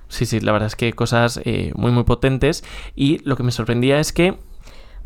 Sí, 0.08 0.26
sí, 0.26 0.40
la 0.40 0.52
verdad 0.52 0.66
es 0.66 0.76
que 0.76 0.92
cosas 0.92 1.40
eh, 1.46 1.72
muy, 1.74 1.90
muy 1.90 2.04
potentes. 2.04 2.64
Y 2.94 3.20
lo 3.26 3.34
que 3.34 3.44
me 3.44 3.50
sorprendía 3.50 3.98
es 3.98 4.12
que 4.12 4.38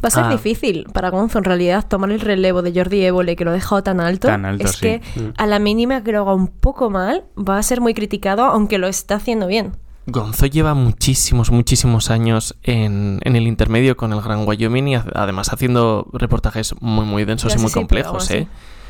Va 0.05 0.09
a 0.09 0.11
ser 0.11 0.25
Ah. 0.25 0.31
difícil 0.31 0.87
para 0.93 1.11
Gonzo 1.11 1.39
en 1.39 1.45
realidad 1.45 1.87
tomar 1.89 2.11
el 2.11 2.21
relevo 2.21 2.63
de 2.63 2.73
Jordi 2.75 3.05
Évole 3.05 3.35
que 3.37 3.45
lo 3.45 3.51
ha 3.51 3.55
dejado 3.55 3.83
tan 3.83 4.01
alto. 4.01 4.29
Tan 4.29 4.45
alto, 4.45 4.65
es 4.65 4.73
sí. 4.73 4.81
que 4.81 5.01
a 5.37 5.47
la 5.47 5.59
mínima 5.59 6.03
que 6.05 6.13
lo 6.13 6.21
haga 6.21 6.35
un 6.35 6.49
poco 6.49 6.91
mal, 6.91 7.25
va 7.37 7.59
a 7.59 7.63
ser 7.63 7.81
muy 7.81 7.95
criticado, 7.95 8.45
aunque 8.45 8.79
lo 8.79 8.87
está 8.89 9.17
haciendo 9.17 9.47
bien. 9.47 9.77
Gonzo 10.09 10.47
lleva 10.47 10.75
muchísimos, 10.75 11.51
muchísimos 11.51 12.11
años 12.11 12.57
en, 12.63 13.19
en 13.25 13.35
el 13.35 13.49
intermedio 13.49 13.97
con 13.97 14.13
el 14.13 14.21
Gran 14.21 14.47
Wyoming 14.47 14.87
y 14.89 14.95
además 14.95 15.53
haciendo 15.53 16.07
reportajes 16.13 16.75
muy, 16.81 17.05
muy 17.05 17.25
densos 17.25 17.53
Ya, 17.55 17.59
y 17.59 17.63
muy 17.63 17.73
complejos, 17.73 18.31
¿eh? 18.31 18.47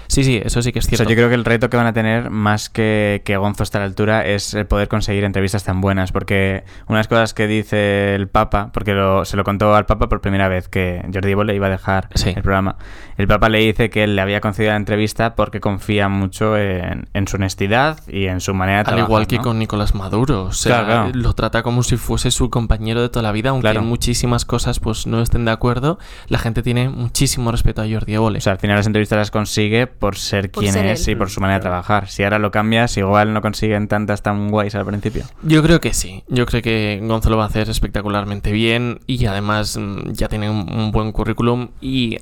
Sí, 0.09 0.25
sí, 0.25 0.41
eso 0.45 0.63
sí 0.63 0.73
que 0.73 0.79
es 0.79 0.87
O 0.87 0.89
sea, 0.89 0.97
cierto. 0.99 1.11
yo 1.11 1.17
creo 1.17 1.29
que 1.29 1.35
el 1.35 1.45
reto 1.45 1.69
que 1.71 1.77
van 1.77 1.87
a 1.87 1.93
tener, 1.93 2.31
más 2.31 2.69
que 2.71 3.23
que 3.25 3.37
Gonzo 3.37 3.63
esté 3.63 3.79
a 3.79 3.81
la 3.81 3.87
altura, 3.87 4.25
es 4.27 4.55
el 4.55 4.67
poder 4.67 4.89
conseguir 4.89 5.25
entrevistas 5.25 5.65
tan 5.65 5.81
buenas. 5.81 6.13
Porque 6.13 6.65
una 6.87 6.99
de 6.99 7.01
las 7.01 7.09
cosas 7.09 7.35
que 7.35 7.47
dice 7.47 8.15
el 8.15 8.29
Papa, 8.29 8.71
porque 8.73 8.93
lo- 8.95 9.25
se 9.25 9.37
lo 9.37 9.45
contó 9.45 9.75
al 9.75 9.87
Papa 9.87 10.09
por 10.09 10.21
primera 10.21 10.49
vez, 10.49 10.69
que 10.69 11.03
Jordi 11.13 11.31
Évole 11.33 11.55
iba 11.55 11.67
a 11.67 11.71
dejar 11.71 12.09
Sí. 12.15 12.31
el 12.37 12.43
programa. 12.43 12.77
El 13.17 13.27
Papa 13.29 13.49
le 13.49 13.59
dice 13.59 13.91
que 13.91 14.05
él 14.05 14.15
le 14.17 14.23
había 14.23 14.41
concedido 14.41 14.73
la 14.73 14.77
entrevista 14.77 15.35
porque 15.35 15.61
confía 15.61 16.09
mucho 16.09 16.57
en, 16.57 17.09
en 17.15 17.29
su 17.29 17.37
honestidad 17.37 17.99
y 18.09 18.27
en 18.27 18.41
su 18.41 18.53
manera 18.55 18.77
de 18.79 18.81
Al 18.81 18.85
trabajar. 18.87 19.09
igual 19.09 19.27
que 19.27 19.37
¿no? 19.37 19.43
con 19.43 19.59
Nicolás 19.59 19.95
Maduro. 19.95 20.45
O 20.45 20.53
sea, 20.53 20.85
Claro, 20.85 20.87
claro. 21.05 21.19
lo 21.19 21.33
trata 21.35 21.63
como 21.63 21.83
si 21.83 21.97
fuese 21.97 22.31
su 22.31 22.51
compañero 22.51 23.01
de 23.03 23.09
toda 23.09 23.23
la 23.23 23.33
vida, 23.33 23.51
aunque 23.51 23.63
Claro. 23.63 23.81
en 23.81 23.87
muchísimas 23.87 24.45
cosas 24.45 24.81
pues 24.81 25.07
no 25.07 25.21
estén 25.23 25.45
de 25.47 25.51
acuerdo. 25.51 25.99
La 26.29 26.39
gente 26.39 26.63
tiene 26.63 26.89
muchísimo 26.89 27.51
respeto 27.51 27.83
a 27.83 27.87
Jordi 27.91 28.15
Évole. 28.15 28.39
O 28.39 28.41
sea, 28.41 28.53
al 28.53 28.59
final 28.59 28.77
las 28.77 28.87
entrevistas 28.87 29.17
las 29.19 29.31
consigue 29.31 29.87
por 29.99 30.17
ser 30.17 30.51
Por 30.51 30.63
quien 30.63 30.73
ser 30.75 30.87
es 30.87 31.07
él. 31.09 31.13
y 31.13 31.17
por 31.17 31.31
su 31.31 31.41
manera 31.41 31.59
de 31.59 31.63
trabajar. 31.63 32.09
Si 32.09 32.23
ahora 32.23 32.39
lo 32.39 32.51
cambias, 32.51 32.97
igual 32.97 33.33
no 33.33 33.41
consiguen 33.43 33.89
tantas 33.89 34.23
tan 34.23 34.51
guays 34.51 34.75
al 34.75 34.85
principio. 34.87 35.25
Yo 35.43 35.63
creo 35.63 35.81
que 35.81 35.93
sí. 35.95 36.23
Yo 36.29 36.47
creo 36.47 36.63
que 36.63 37.01
Gonzo 37.03 37.31
lo 37.31 37.37
va 37.37 37.45
a 37.45 37.49
hacer 37.49 37.69
espectacularmente 37.71 38.53
bien 38.53 39.01
y 39.07 39.27
además 39.27 39.77
mm, 39.77 40.13
ya 40.13 40.29
tiene 40.29 40.51
un, 40.51 40.73
un 40.73 40.93
buen 40.93 41.13
currículum 41.13 41.69
y 41.81 42.19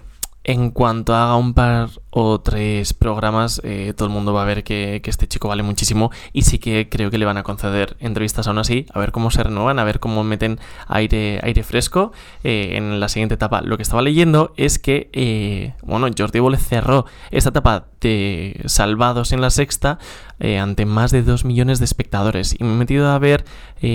en 0.47 0.71
cuanto 0.71 1.15
haga 1.15 1.37
un 1.37 1.55
par 1.55 1.89
o 2.17 2.41
tres 2.41 2.95
programas, 2.95 3.61
eh, 3.65 3.93
todo 3.97 4.07
el 4.07 4.15
mundo 4.15 4.33
va 4.33 4.43
a 4.43 4.45
ver 4.45 4.63
que, 4.63 5.03
este 5.05 5.27
chico 5.27 5.49
vale 5.49 5.65
muchísimo 5.65 6.13
y 6.33 6.43
sí 6.43 6.61
que 6.61 6.89
creo 6.89 7.11
que 7.11 7.19
le 7.19 7.25
van 7.25 7.39
a 7.39 7.43
conceder 7.43 7.97
entrevistas 7.99 8.47
aún 8.47 8.59
así, 8.59 8.87
a 8.95 9.01
ver 9.01 9.11
cómo 9.11 9.33
se 9.33 9.43
renuevan, 9.43 9.81
a 9.81 9.85
ver 9.85 9.99
cómo 9.99 10.23
meten 10.23 10.61
aire, 10.87 11.41
aire 11.43 11.65
fresco 11.65 12.13
eh, 12.45 12.75
en 12.77 13.01
la 13.01 13.09
siguiente 13.09 13.35
etapa. 13.35 13.63
Lo 13.63 13.77
que 13.77 13.83
estaba 13.83 14.01
leyendo 14.01 14.55
es 14.57 14.79
que, 14.79 15.11
eh, 15.13 15.75
bueno, 15.83 16.07
Jordi 16.17 16.39
Évole 16.39 16.57
cerró 16.57 17.05
esta 17.33 17.51
etapa 17.51 17.87
de 18.01 18.61
Salvados 18.67 19.33
en 19.33 19.41
la 19.41 19.51
sexta 19.51 19.99
eh, 20.39 20.59
ante 20.59 20.87
más 20.87 21.11
de 21.11 21.23
2 21.23 21.45
millones 21.45 21.81
de 21.81 21.87
espectadores 21.87 22.55
y 22.59 22.63
me 22.63 22.75
he 22.75 22.77
metido 22.77 23.09
a 23.11 23.19
ver 23.19 23.45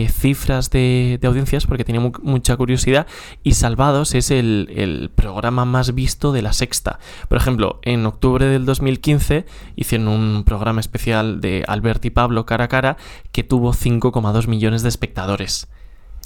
cifras 0.10 0.70
de, 0.70 1.20
audiencias 1.24 1.66
porque 1.66 1.84
tenía 1.84 2.00
mu- 2.00 2.12
mucha 2.22 2.56
curiosidad 2.58 3.08
y 3.42 3.54
Salvados 3.54 4.14
es 4.14 4.30
el, 4.30 4.72
el 4.76 5.10
programa 5.10 5.66
más 5.66 5.96
visto 5.96 6.32
de 6.32 6.44
la 6.44 6.54
sexta. 6.54 7.00
Por 7.28 7.40
ejemplo, 7.40 7.80
en 7.82 8.09
octubre 8.10 8.46
del 8.46 8.66
2015 8.66 9.46
hicieron 9.76 10.08
un 10.10 10.44
programa 10.44 10.80
especial 10.82 11.40
de 11.42 11.64
Albert 11.68 12.04
y 12.06 12.10
Pablo 12.10 12.46
cara 12.46 12.66
a 12.66 12.68
cara 12.68 12.98
que 13.32 13.44
tuvo 13.44 13.74
5,2 13.74 14.48
millones 14.48 14.84
de 14.84 14.90
espectadores. 14.90 15.68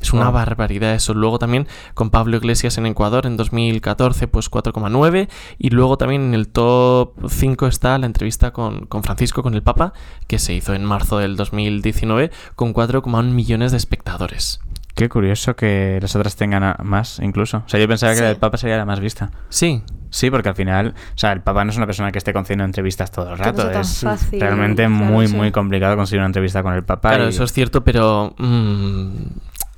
Es 0.01 0.11
una 0.11 0.25
Wow. 0.25 0.33
barbaridad 0.33 0.93
eso. 0.95 1.13
Luego 1.13 1.39
también 1.39 1.67
con 1.93 2.09
Pablo 2.09 2.35
Iglesias 2.35 2.77
en 2.77 2.85
Ecuador 2.87 3.25
en 3.25 3.37
2014 3.37 4.27
pues 4.27 4.51
4,9 4.51 5.29
y 5.57 5.69
luego 5.69 5.97
también 5.97 6.23
en 6.23 6.33
el 6.33 6.49
top 6.49 7.13
5 7.29 7.67
está 7.67 7.97
la 7.97 8.05
entrevista 8.05 8.51
con, 8.51 8.85
con 8.87 9.03
Francisco, 9.03 9.43
con 9.43 9.53
el 9.53 9.63
Papa, 9.63 9.93
que 10.27 10.39
se 10.39 10.53
hizo 10.53 10.73
en 10.73 10.83
marzo 10.83 11.19
del 11.19 11.37
2019 11.37 12.31
con 12.55 12.73
4,1 12.73 13.31
millones 13.31 13.71
de 13.71 13.77
espectadores. 13.77 14.59
Qué 14.95 15.09
curioso 15.09 15.55
que 15.55 15.97
las 16.01 16.15
otras 16.15 16.35
tengan 16.35 16.63
a- 16.63 16.77
más, 16.83 17.19
incluso. 17.19 17.63
O 17.65 17.69
sea, 17.69 17.79
yo 17.79 17.87
pensaba 17.87 18.13
que 18.13 18.19
la 18.21 18.27
Sí. 18.27 18.29
del 18.33 18.37
Papa 18.37 18.57
sería 18.57 18.77
la 18.77 18.85
más 18.85 18.99
vista. 18.99 19.31
Sí, 19.49 19.81
Sí, 20.11 20.29
porque 20.29 20.47
al 20.47 20.53
final, 20.53 20.89
o 20.95 21.17
sea, 21.17 21.31
el 21.31 21.41
Papa 21.41 21.65
no 21.65 21.71
es 21.71 21.77
una 21.77 21.87
persona 21.87 22.11
que 22.11 22.19
esté 22.19 22.33
concediendo 22.33 22.63
entrevistas 22.65 23.09
todo 23.09 23.31
el 23.31 23.37
Que 23.41 23.51
no 23.51 23.63
rato. 23.63 23.79
es 23.79 24.01
fácil, 24.01 24.39
realmente 24.39 24.83
claro, 24.85 24.91
muy, 24.93 25.25
sí. 25.27 25.35
muy 25.35 25.51
complicado 25.51 25.95
conseguir 25.95 26.19
una 26.19 26.27
entrevista 26.27 26.61
con 26.61 26.75
el 26.75 26.83
Papa. 26.83 27.09
claro, 27.09 27.25
y- 27.25 27.29
eso 27.29 27.43
es 27.45 27.51
cierto, 27.51 27.83
pero 27.83 28.35
mm, 28.37 29.11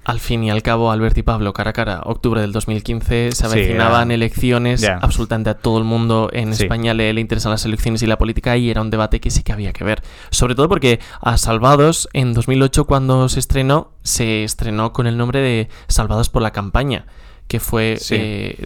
al 0.05 0.19
fin 0.19 0.43
y 0.43 0.51
al 0.51 0.61
cabo, 0.61 0.91
Albert 0.91 1.17
y 1.17 1.23
Pablo 1.23 1.51
cara 1.51 1.71
a 1.71 1.73
cara, 1.73 2.01
octubre 2.05 2.39
del 2.39 2.51
2015, 2.51 3.31
se 3.31 3.35
Sí, 3.35 3.43
avecinaban 3.45 4.11
elecciones, 4.11 4.87
absolutamente 4.87 5.49
a 5.49 5.55
todo 5.55 5.77
el 5.79 5.83
mundo 5.83 6.29
en 6.31 6.53
Sí. 6.53 6.63
España 6.63 6.93
le, 6.93 7.11
le 7.11 7.19
interesan 7.21 7.51
las 7.51 7.65
elecciones 7.65 8.01
y 8.03 8.05
la 8.07 8.17
política 8.17 8.55
y 8.55 8.69
era 8.69 8.81
un 8.81 8.89
debate 8.91 9.19
que 9.19 9.31
sí 9.31 9.41
que 9.43 9.51
había 9.51 9.73
que 9.73 9.83
ver. 9.83 10.03
Sobre 10.29 10.53
todo 10.55 10.69
porque 10.69 10.99
a 11.21 11.37
Salvados, 11.37 12.07
en 12.13 12.33
2008 12.33 12.85
cuando 12.85 13.27
se 13.29 13.39
estrenó, 13.39 13.91
se 14.03 14.43
estrenó 14.43 14.93
con 14.93 15.07
el 15.07 15.17
nombre 15.17 15.41
de 15.41 15.69
Salvados 15.87 16.29
por 16.29 16.41
la 16.43 16.51
campaña 16.51 17.05
que 17.47 17.59
fue 17.59 17.97
Sí. 17.99 18.15
eh, 18.17 18.65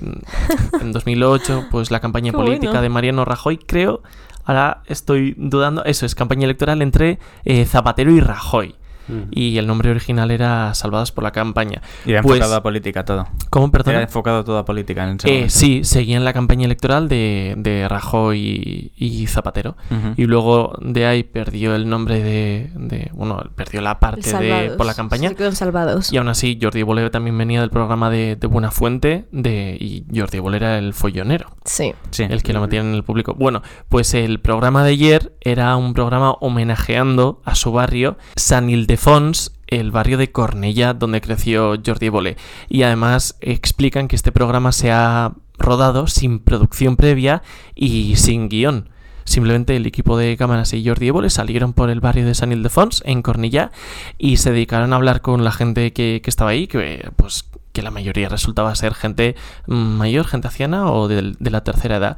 en 0.81 0.91
2008, 0.93 1.67
pues 1.71 1.91
la 1.91 1.99
campaña 1.99 2.31
Qué 2.31 2.37
política 2.37 2.67
bueno. 2.67 2.81
de 2.81 2.89
Mariano 2.89 3.25
Rajoy, 3.25 3.57
creo, 3.57 4.01
ahora 4.45 4.83
estoy 4.87 5.35
dudando, 5.37 5.83
eso 5.85 6.05
es 6.05 6.15
campaña 6.15 6.45
electoral 6.45 6.81
entre 6.81 7.19
eh, 7.45 7.65
Zapatero 7.65 8.11
y 8.11 8.19
Rajoy. 8.21 8.75
Mm. 9.09 9.21
y 9.31 9.57
el 9.57 9.67
nombre 9.67 9.89
original 9.91 10.31
era 10.31 10.73
Salvadas 10.75 11.11
por 11.11 11.23
la 11.23 11.31
campaña. 11.31 11.81
Y 12.05 12.11
era 12.11 12.21
Pues- 12.21 12.37
enfocado 12.37 12.55
a 12.57 12.63
política 12.63 13.03
todo. 13.05 13.27
¿Cómo, 13.49 13.71
perdona? 13.71 13.97
Era 13.97 14.03
enfocado 14.05 14.43
todo 14.43 14.57
a 14.59 14.65
política 14.65 15.09
en 15.09 15.17
ese 15.17 15.43
Eh, 15.45 15.49
sí, 15.49 15.83
seguían 15.83 16.23
la 16.23 16.33
campaña 16.33 16.65
electoral 16.65 17.07
de, 17.09 17.55
de 17.57 17.87
Rajoy 17.87 18.91
y, 18.95 19.05
y 19.21 19.27
Zapatero. 19.27 19.75
Y 20.17 20.25
luego 20.25 20.73
de 20.81 21.05
ahí 21.05 21.23
perdió 21.23 21.75
el 21.75 21.89
nombre 21.89 22.21
de. 22.23 22.71
de- 22.75 23.09
bueno, 23.13 23.41
perdió 23.55 23.81
la 23.81 23.99
parte 23.99 24.21
de, 24.21 24.29
Salvados. 24.29 24.77
por 24.77 24.85
la 24.85 24.93
campaña. 24.93 25.29
Se 25.29 25.35
quedaron 25.35 25.55
salvados. 25.55 26.13
Y 26.13 26.17
aún 26.17 26.27
así, 26.29 26.57
Jordi 26.61 26.81
Evole 26.81 27.09
también 27.09 27.37
venía 27.37 27.61
del 27.61 27.69
programa 27.69 28.09
de, 28.09 28.35
de 28.35 28.47
Buena 28.47 28.71
Fuente. 28.71 29.25
De, 29.31 29.75
y 29.79 30.05
Jordi 30.15 30.37
Evole 30.37 30.57
era 30.57 30.77
el 30.77 30.93
follonero, 30.93 31.47
Sí. 31.65 31.93
Sí. 32.11 32.23
el 32.29 32.43
que 32.43 32.53
lo 32.53 32.61
metían 32.61 32.87
en 32.87 32.93
el 32.95 33.03
público. 33.03 33.33
Bueno, 33.33 33.61
pues 33.89 34.13
el 34.13 34.39
programa 34.39 34.83
de 34.83 34.91
ayer 34.91 35.33
era 35.41 35.75
un 35.75 35.93
programa 35.93 36.31
homenajeando 36.73 37.41
a 37.45 37.55
su 37.55 37.71
barrio, 37.71 38.17
San 38.35 38.69
Ildefons, 38.99 39.53
el 39.67 39.91
barrio 39.91 40.17
de 40.17 40.29
Cornellá, 40.29 40.93
donde 40.93 41.21
creció 41.21 41.75
Jordi 41.85 42.07
Evole. 42.07 42.35
Y 42.67 42.83
además 42.83 43.37
explican 43.39 44.09
que 44.09 44.17
este 44.17 44.33
programa 44.33 44.73
se 44.73 44.91
ha 44.91 45.31
rodado 45.57 46.07
sin 46.07 46.39
producción 46.39 46.97
previa 46.97 47.41
y 47.75 48.17
sin 48.17 48.49
guion. 48.49 48.89
Simplemente 49.23 49.77
el 49.77 49.85
equipo 49.85 50.17
de 50.17 50.35
cámaras 50.35 50.73
y 50.73 50.85
Jordi 50.85 51.07
Évole 51.07 51.29
salieron 51.29 51.71
por 51.71 51.89
el 51.89 52.01
barrio 52.01 52.25
de 52.25 52.35
San 52.35 52.51
Ildefons, 52.51 53.01
en 53.05 53.21
Cornellá, 53.21 53.71
y 54.17 54.37
se 54.37 54.51
dedicaron 54.51 54.91
a 54.91 54.97
hablar 54.97 55.21
con 55.21 55.45
la 55.45 55.53
gente 55.53 55.93
que, 55.93 56.21
estaba 56.25 56.49
ahí, 56.49 56.67
que 56.67 57.09
pues 57.15 57.45
que 57.71 57.81
la 57.81 57.91
mayoría 57.91 58.27
resultaba 58.27 58.75
ser 58.75 58.95
gente 58.95 59.35
mm, 59.67 59.75
mayor, 59.75 60.25
gente 60.25 60.47
anciana 60.47 60.91
o 60.91 61.07
de, 61.07 61.35
la 61.39 61.63
tercera 61.63 61.97
edad. 61.97 62.17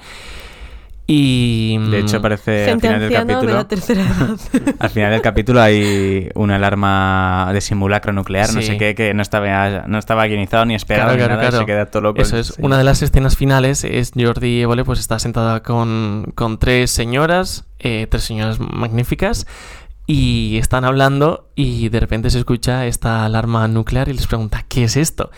Y 1.13 1.77
De 1.89 1.99
hecho, 1.99 2.19
mm, 2.19 2.21
parece 2.21 2.71
al 2.71 2.79
final 2.79 3.01
del 3.01 3.11
capítulo. 3.11 3.53
la 3.53 3.67
tercera 3.67 4.01
edad. 4.01 4.39
Al 4.79 4.89
final 4.91 5.11
del 5.11 5.21
capítulo 5.21 5.61
hay 5.61 6.29
una 6.35 6.55
alarma 6.55 7.49
de 7.51 7.59
simulacro 7.59 8.13
nuclear, 8.13 8.53
no 8.53 8.61
sé 8.61 8.77
qué, 8.77 8.95
que 8.95 9.13
no 9.13 9.21
estaba, 9.21 9.87
no 9.87 9.99
estaba 9.99 10.25
guionizado 10.27 10.63
ni 10.63 10.73
esperado 10.73 11.09
Claro, 11.09 11.17
ni 11.17 11.25
claro, 11.25 11.35
nada, 11.35 11.47
y 11.47 11.49
claro. 11.49 11.63
se 11.63 11.65
queda 11.65 11.85
todo 11.87 12.01
loco. 12.01 12.21
Eso 12.21 12.37
es. 12.37 12.47
Sí. 12.47 12.53
Una 12.59 12.77
de 12.77 12.85
las 12.85 13.01
escenas 13.01 13.35
finales 13.35 13.83
es 13.83 14.13
Jordi 14.15 14.61
Évole, 14.61 14.85
pues 14.85 14.99
está 14.99 15.19
sentada 15.19 15.63
con, 15.63 16.31
con 16.33 16.59
tres 16.59 16.91
señoras, 16.91 17.65
eh, 17.79 18.07
tres 18.09 18.23
señoras 18.23 18.61
magníficas, 18.61 19.47
y 20.07 20.59
están 20.59 20.85
hablando 20.85 21.49
y 21.55 21.89
de 21.89 21.99
repente 21.99 22.29
se 22.29 22.39
escucha 22.39 22.85
esta 22.85 23.25
alarma 23.25 23.67
nuclear 23.67 24.07
y 24.07 24.13
les 24.13 24.27
pregunta, 24.27 24.63
¿qué 24.69 24.85
es 24.85 24.95
esto? 24.95 25.29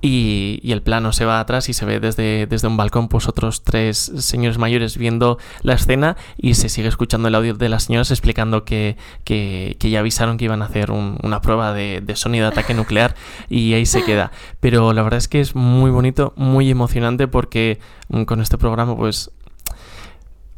Y, 0.00 0.60
y 0.62 0.70
el 0.70 0.80
plano 0.82 1.12
se 1.12 1.24
va 1.24 1.40
atrás 1.40 1.68
y 1.68 1.72
se 1.72 1.84
ve 1.84 1.98
desde, 1.98 2.46
desde 2.46 2.68
un 2.68 2.76
balcón 2.76 3.08
pues 3.08 3.26
otros 3.26 3.64
tres 3.64 3.98
señores 4.18 4.56
mayores 4.56 4.96
viendo 4.96 5.38
la 5.62 5.74
escena 5.74 6.16
y 6.36 6.54
se 6.54 6.68
sigue 6.68 6.86
escuchando 6.86 7.26
el 7.26 7.34
audio 7.34 7.54
de 7.54 7.68
las 7.68 7.82
señoras 7.84 8.12
explicando 8.12 8.64
que, 8.64 8.96
que, 9.24 9.76
que 9.80 9.90
ya 9.90 9.98
avisaron 9.98 10.36
que 10.38 10.44
iban 10.44 10.62
a 10.62 10.66
hacer 10.66 10.92
un- 10.92 11.18
una 11.24 11.40
prueba 11.40 11.72
de, 11.72 12.00
de 12.00 12.14
sonido 12.14 12.44
de 12.46 12.52
ataque 12.52 12.74
nuclear 12.74 13.16
y 13.48 13.74
ahí 13.74 13.86
se 13.86 14.04
queda. 14.04 14.30
Pero 14.60 14.92
la 14.92 15.02
verdad 15.02 15.18
es 15.18 15.26
que 15.26 15.40
es 15.40 15.56
muy 15.56 15.90
bonito, 15.90 16.32
muy 16.36 16.70
emocionante 16.70 17.26
porque 17.26 17.80
mm, 18.08 18.22
con 18.22 18.40
este 18.40 18.56
programa 18.56 18.96
pues 18.96 19.32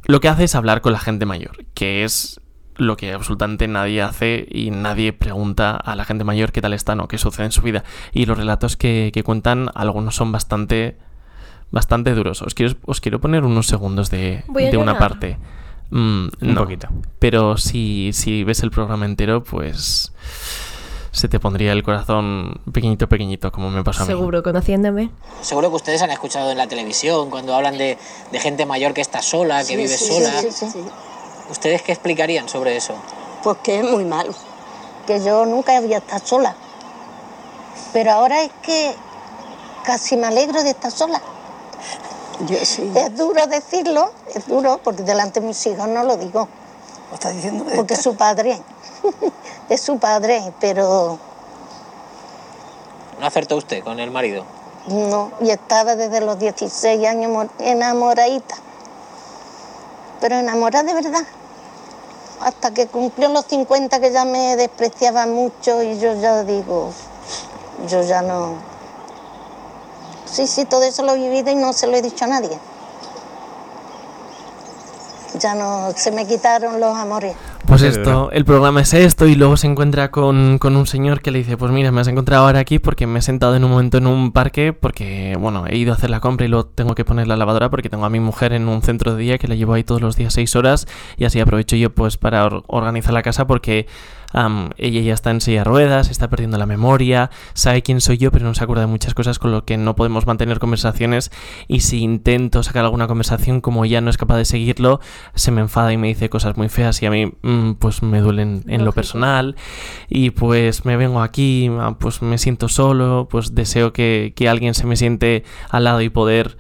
lo 0.04 0.20
que 0.20 0.28
hace 0.28 0.44
es 0.44 0.54
hablar 0.54 0.80
con 0.82 0.92
la 0.92 0.98
gente 0.98 1.24
mayor, 1.24 1.64
que 1.72 2.04
es 2.04 2.40
lo 2.80 2.96
que 2.96 3.12
absolutamente 3.12 3.68
nadie 3.68 4.02
hace 4.02 4.46
y 4.50 4.70
nadie 4.70 5.12
pregunta 5.12 5.76
a 5.76 5.94
la 5.96 6.04
gente 6.04 6.24
mayor 6.24 6.50
qué 6.50 6.60
tal 6.62 6.72
están 6.72 7.00
o 7.00 7.08
qué 7.08 7.18
sucede 7.18 7.46
en 7.46 7.52
su 7.52 7.62
vida. 7.62 7.84
Y 8.12 8.26
los 8.26 8.38
relatos 8.38 8.76
que, 8.76 9.10
que 9.12 9.22
cuentan, 9.22 9.70
algunos 9.74 10.14
son 10.16 10.32
bastante, 10.32 10.96
bastante 11.70 12.14
duros. 12.14 12.42
Os 12.42 12.54
quiero, 12.54 12.74
os 12.86 13.00
quiero 13.00 13.20
poner 13.20 13.44
unos 13.44 13.66
segundos 13.66 14.10
de, 14.10 14.44
de 14.48 14.76
una 14.76 14.98
parte. 14.98 15.36
Mm, 15.90 16.28
Un 16.40 16.54
no. 16.54 16.60
poquito. 16.62 16.88
Pero 17.18 17.56
si, 17.56 18.10
si 18.12 18.44
ves 18.44 18.62
el 18.62 18.70
programa 18.70 19.04
entero, 19.06 19.42
pues 19.44 20.12
se 21.12 21.28
te 21.28 21.40
pondría 21.40 21.72
el 21.72 21.82
corazón 21.82 22.60
pequeñito, 22.72 23.08
pequeñito, 23.08 23.50
como 23.50 23.68
me 23.70 23.82
pasó 23.82 24.04
a 24.04 24.06
mí. 24.06 24.12
Seguro, 24.12 24.42
conociéndome. 24.44 25.10
Seguro 25.42 25.68
que 25.70 25.76
ustedes 25.76 26.00
han 26.02 26.10
escuchado 26.12 26.52
en 26.52 26.58
la 26.58 26.68
televisión 26.68 27.28
cuando 27.30 27.54
hablan 27.54 27.76
de, 27.76 27.98
de 28.30 28.38
gente 28.40 28.64
mayor 28.66 28.94
que 28.94 29.00
está 29.00 29.20
sola, 29.20 29.58
que 29.58 29.64
Sí, 29.64 29.76
vive 29.76 29.88
sí, 29.88 30.04
sola. 30.06 30.30
sí, 30.40 30.46
sí, 30.52 30.66
sí. 30.70 30.78
¿Ustedes 31.50 31.82
qué 31.82 31.92
explicarían 31.92 32.48
sobre 32.48 32.76
eso? 32.76 32.94
Pues 33.42 33.58
que 33.62 33.80
es 33.80 33.84
muy 33.84 34.04
malo. 34.04 34.32
Que 35.06 35.22
yo 35.22 35.44
nunca 35.46 35.76
había 35.76 35.98
estado 35.98 36.24
sola. 36.24 36.54
Pero 37.92 38.12
ahora 38.12 38.42
es 38.42 38.50
que 38.62 38.94
casi 39.84 40.16
me 40.16 40.26
alegro 40.28 40.62
de 40.62 40.70
estar 40.70 40.90
sola. 40.92 41.20
Es 42.48 43.16
duro 43.16 43.46
decirlo, 43.48 44.12
es 44.34 44.46
duro, 44.46 44.80
porque 44.82 45.02
delante 45.02 45.40
de 45.40 45.46
mis 45.48 45.66
hijos 45.66 45.88
no 45.88 46.04
lo 46.04 46.16
digo. 46.16 46.48
¿Lo 47.10 47.14
estás 47.14 47.34
diciendo? 47.34 47.64
Porque 47.74 47.94
es 47.94 48.02
su 48.02 48.16
padre. 48.16 48.58
es 49.68 49.80
su 49.80 49.98
padre, 49.98 50.52
pero 50.60 51.18
¿No 53.18 53.26
acertó 53.26 53.56
usted 53.56 53.82
con 53.84 53.98
el 54.00 54.10
marido? 54.10 54.44
no. 54.86 55.32
Y 55.42 55.50
estaba 55.50 55.96
desde 55.96 56.20
los 56.22 56.38
16 56.38 57.06
años 57.06 57.30
mo- 57.30 57.50
enamoradita. 57.58 58.54
Pero 60.20 60.36
enamorada 60.36 60.84
de 60.84 60.94
verdad. 60.94 61.24
Hasta 62.40 62.72
que 62.72 62.86
cumplió 62.86 63.28
los 63.28 63.44
50 63.46 64.00
que 64.00 64.12
ya 64.12 64.24
me 64.24 64.56
despreciaba 64.56 65.26
mucho 65.26 65.82
y 65.82 65.98
yo 65.98 66.14
ya 66.14 66.42
digo, 66.42 66.90
yo 67.86 68.02
ya 68.02 68.22
no. 68.22 68.54
Sí, 70.24 70.46
sí, 70.46 70.64
todo 70.64 70.82
eso 70.84 71.02
lo 71.02 71.14
he 71.14 71.18
vivido 71.18 71.50
y 71.50 71.56
no 71.56 71.72
se 71.74 71.86
lo 71.86 71.96
he 71.96 72.02
dicho 72.02 72.24
a 72.24 72.28
nadie. 72.28 72.58
Ya 75.38 75.54
no, 75.54 75.92
se 75.94 76.10
me 76.10 76.26
quitaron 76.26 76.80
los 76.80 76.96
amores. 76.96 77.36
Pues 77.70 77.82
esto, 77.82 78.30
el 78.32 78.44
programa 78.44 78.80
es 78.80 78.92
esto 78.94 79.26
y 79.28 79.36
luego 79.36 79.56
se 79.56 79.68
encuentra 79.68 80.10
con, 80.10 80.58
con 80.58 80.76
un 80.76 80.86
señor 80.88 81.20
que 81.20 81.30
le 81.30 81.38
dice, 81.38 81.56
pues 81.56 81.70
mira, 81.70 81.92
me 81.92 82.00
has 82.00 82.08
encontrado 82.08 82.44
ahora 82.46 82.58
aquí 82.58 82.80
porque 82.80 83.06
me 83.06 83.20
he 83.20 83.22
sentado 83.22 83.54
en 83.54 83.62
un 83.64 83.70
momento 83.70 83.98
en 83.98 84.08
un 84.08 84.32
parque 84.32 84.72
porque, 84.72 85.36
bueno, 85.38 85.64
he 85.68 85.76
ido 85.76 85.92
a 85.92 85.94
hacer 85.96 86.10
la 86.10 86.18
compra 86.18 86.46
y 86.46 86.48
luego 86.48 86.66
tengo 86.66 86.96
que 86.96 87.04
poner 87.04 87.28
la 87.28 87.36
lavadora 87.36 87.70
porque 87.70 87.88
tengo 87.88 88.04
a 88.04 88.10
mi 88.10 88.18
mujer 88.18 88.52
en 88.54 88.68
un 88.68 88.82
centro 88.82 89.14
de 89.14 89.22
día 89.22 89.38
que 89.38 89.46
la 89.46 89.54
llevo 89.54 89.74
ahí 89.74 89.84
todos 89.84 90.00
los 90.00 90.16
días 90.16 90.34
seis 90.34 90.56
horas 90.56 90.88
y 91.16 91.24
así 91.24 91.38
aprovecho 91.38 91.76
yo 91.76 91.90
pues 91.94 92.16
para 92.16 92.44
or- 92.44 92.64
organizar 92.66 93.12
la 93.14 93.22
casa 93.22 93.46
porque 93.46 93.86
ella 94.32 95.00
ya 95.00 95.14
está 95.14 95.30
en 95.30 95.40
silla 95.40 95.60
de 95.60 95.64
ruedas, 95.64 96.10
está 96.10 96.30
perdiendo 96.30 96.58
la 96.58 96.66
memoria, 96.66 97.30
sabe 97.54 97.82
quién 97.82 98.00
soy 98.00 98.18
yo 98.18 98.30
pero 98.30 98.44
no 98.44 98.54
se 98.54 98.62
acuerda 98.62 98.82
de 98.82 98.86
muchas 98.86 99.14
cosas 99.14 99.38
con 99.38 99.50
lo 99.50 99.64
que 99.64 99.76
no 99.76 99.96
podemos 99.96 100.26
mantener 100.26 100.58
conversaciones. 100.58 101.30
Y 101.68 101.80
si 101.80 102.00
intento 102.00 102.62
sacar 102.62 102.84
alguna 102.84 103.06
conversación 103.06 103.60
como 103.60 103.84
ella 103.84 104.00
no 104.00 104.10
es 104.10 104.16
capaz 104.16 104.36
de 104.36 104.44
seguirlo, 104.44 105.00
se 105.34 105.50
me 105.50 105.60
enfada 105.60 105.92
y 105.92 105.96
me 105.96 106.08
dice 106.08 106.30
cosas 106.30 106.56
muy 106.56 106.68
feas 106.68 107.02
y 107.02 107.06
a 107.06 107.10
mí 107.10 107.32
mm, 107.42 107.72
pues 107.74 108.02
me 108.02 108.20
duelen 108.20 108.64
en 108.68 108.84
lo 108.84 108.92
personal. 108.92 109.56
Y 110.08 110.30
pues 110.30 110.84
me 110.84 110.96
vengo 110.96 111.22
aquí, 111.22 111.70
ah, 111.80 111.96
pues 111.98 112.22
me 112.22 112.38
siento 112.38 112.68
solo, 112.68 113.28
pues 113.30 113.54
deseo 113.54 113.92
que, 113.92 114.32
que 114.36 114.48
alguien 114.48 114.74
se 114.74 114.86
me 114.86 114.96
siente 114.96 115.44
al 115.68 115.84
lado 115.84 116.00
y 116.02 116.08
poder 116.08 116.56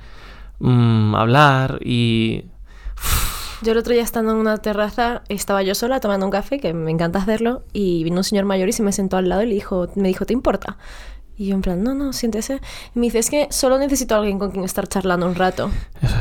mm, 0.58 1.14
hablar 1.14 1.78
y... 1.84 2.44
Yo 3.62 3.72
el 3.72 3.78
otro 3.78 3.92
día 3.92 4.02
estando 4.02 4.32
en 4.32 4.38
una 4.38 4.56
terraza, 4.58 5.22
estaba 5.28 5.62
yo 5.62 5.74
sola 5.74 6.00
tomando 6.00 6.24
un 6.24 6.32
café, 6.32 6.58
que 6.60 6.72
me 6.72 6.90
encanta 6.90 7.18
hacerlo, 7.18 7.62
y 7.74 8.02
vino 8.04 8.16
un 8.18 8.24
señor 8.24 8.46
mayor 8.46 8.68
y 8.70 8.72
se 8.72 8.82
me 8.82 8.90
sentó 8.92 9.18
al 9.18 9.28
lado 9.28 9.42
y 9.42 9.46
le 9.46 9.54
dijo, 9.54 9.88
me 9.96 10.08
dijo, 10.08 10.24
¿te 10.24 10.32
importa? 10.32 10.78
Y 11.36 11.48
yo 11.48 11.54
en 11.54 11.62
plan, 11.62 11.82
no, 11.82 11.92
no, 11.94 12.12
siéntese. 12.14 12.60
Y 12.94 12.98
me 12.98 13.06
dice, 13.06 13.18
es 13.18 13.28
que 13.28 13.48
solo 13.50 13.78
necesito 13.78 14.14
a 14.14 14.18
alguien 14.18 14.38
con 14.38 14.50
quien 14.50 14.64
estar 14.64 14.86
charlando 14.88 15.26
un 15.26 15.34
rato. 15.34 15.70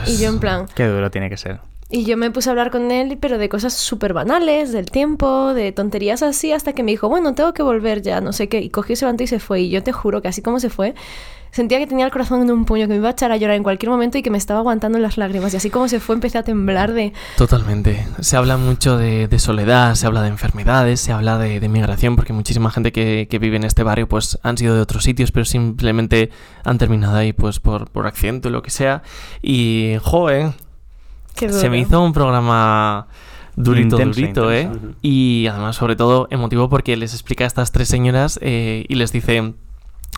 Y 0.06 0.17
yo 0.17 0.30
en 0.30 0.39
plan, 0.39 0.65
Qué 0.75 0.86
duro 0.88 1.10
tiene 1.12 1.30
que 1.30 1.38
ser. 1.38 1.60
y 1.89 2.04
yo 2.06 2.17
me 2.17 2.30
puse 2.30 2.49
a 2.49 2.52
hablar 2.52 2.71
con 2.71 2.91
él, 2.91 3.17
pero 3.21 3.38
de 3.38 3.47
cosas 3.47 3.73
súper 3.73 4.12
banales, 4.13 4.73
del 4.73 4.91
tiempo, 4.91 5.54
de 5.54 5.71
tonterías 5.71 6.23
así, 6.23 6.52
hasta 6.52 6.73
que 6.73 6.84
me 6.84 6.91
dijo, 6.91 7.08
bueno, 7.08 7.36
tengo 7.36 7.54
que 7.54 7.63
volver 7.63 8.02
ya, 8.02 8.19
no 8.19 8.34
sé 8.34 8.49
qué. 8.49 8.60
Y 8.62 8.69
cogió, 8.69 8.97
se 8.97 9.06
levantó 9.06 9.23
y 9.23 9.28
se 9.28 9.39
fue. 9.39 9.62
Y 9.62 9.69
yo 9.69 9.82
te 9.82 9.93
juro 9.93 10.21
que 10.21 10.28
así 10.28 10.41
como 10.41 10.60
se 10.60 10.69
fue, 10.69 10.93
sentía 11.52 11.80
que 11.80 11.88
tenía 11.88 12.06
el 12.06 12.12
corazón 12.12 12.42
en 12.42 12.52
un 12.52 12.66
puño, 12.66 12.88
que 12.88 12.94
me 12.94 12.98
iba 12.98 13.10
a 13.10 13.12
echar 13.12 13.32
a 13.32 13.38
llorar 13.38 13.56
en 13.56 13.64
cualquier 13.64 13.90
momento 13.90 14.18
y 14.18 14.22
que 14.22 14.30
me 14.30 14.38
estaba 14.38 14.60
aguantando 14.60 15.00
las 15.00 15.18
lágrimas. 15.18 15.54
Y 15.54 15.58
así 15.58 15.70
como 15.70 15.88
se 15.88 16.00
fue, 16.00 16.16
empecé 16.16 16.38
a 16.38 16.44
temblar 16.44 16.94
de... 16.94 17.14
Totalmente. 17.38 18.08
Se 18.20 18.38
habla 18.38 18.58
mucho 18.58 18.98
de, 18.98 19.28
de 19.28 19.40
soledad, 19.40 19.96
se 19.96 20.08
habla 20.08 20.22
de 20.22 20.30
enfermedades, 20.30 21.00
se 21.00 21.12
habla 21.12 21.38
de, 21.38 21.60
de 21.60 21.70
migración, 21.70 22.16
porque 22.16 22.34
muchísima 22.34 22.72
gente 22.72 22.92
que, 22.92 23.28
que 23.30 23.40
vive 23.40 23.58
en 23.58 23.64
este 23.64 23.84
barrio 23.84 24.08
pues 24.08 24.40
han 24.44 24.58
sido 24.58 24.76
de 24.76 24.82
otros 24.82 25.04
sitios, 25.04 25.32
pero 25.32 25.46
simplemente 25.46 26.30
han 26.64 26.78
terminado 26.78 27.18
ahí 27.18 27.34
pues 27.34 27.60
por, 27.60 27.90
por 27.90 28.08
accidente 28.08 28.50
o 28.50 28.52
lo 28.52 28.62
que 28.62 28.70
sea. 28.70 29.04
Y, 29.42 29.96
joder, 30.02 30.54
Qué 31.36 31.52
se 31.52 31.70
me 31.70 31.80
hizo 31.80 32.02
un 32.04 32.14
programa 32.14 33.08
durito, 33.56 33.96
Intenso, 33.96 34.20
durito, 34.20 34.52
¿eh? 34.52 34.70
Y 35.02 35.48
además, 35.48 35.76
sobre 35.76 35.96
todo, 35.96 36.28
emotivo 36.32 36.70
porque 36.70 36.96
les 36.98 37.14
explica 37.14 37.44
a 37.44 37.48
estas 37.48 37.72
tres 37.72 37.88
señoras 37.88 38.40
eh, 38.42 38.86
y 38.88 38.96
les 38.96 39.12
dice, 39.12 39.54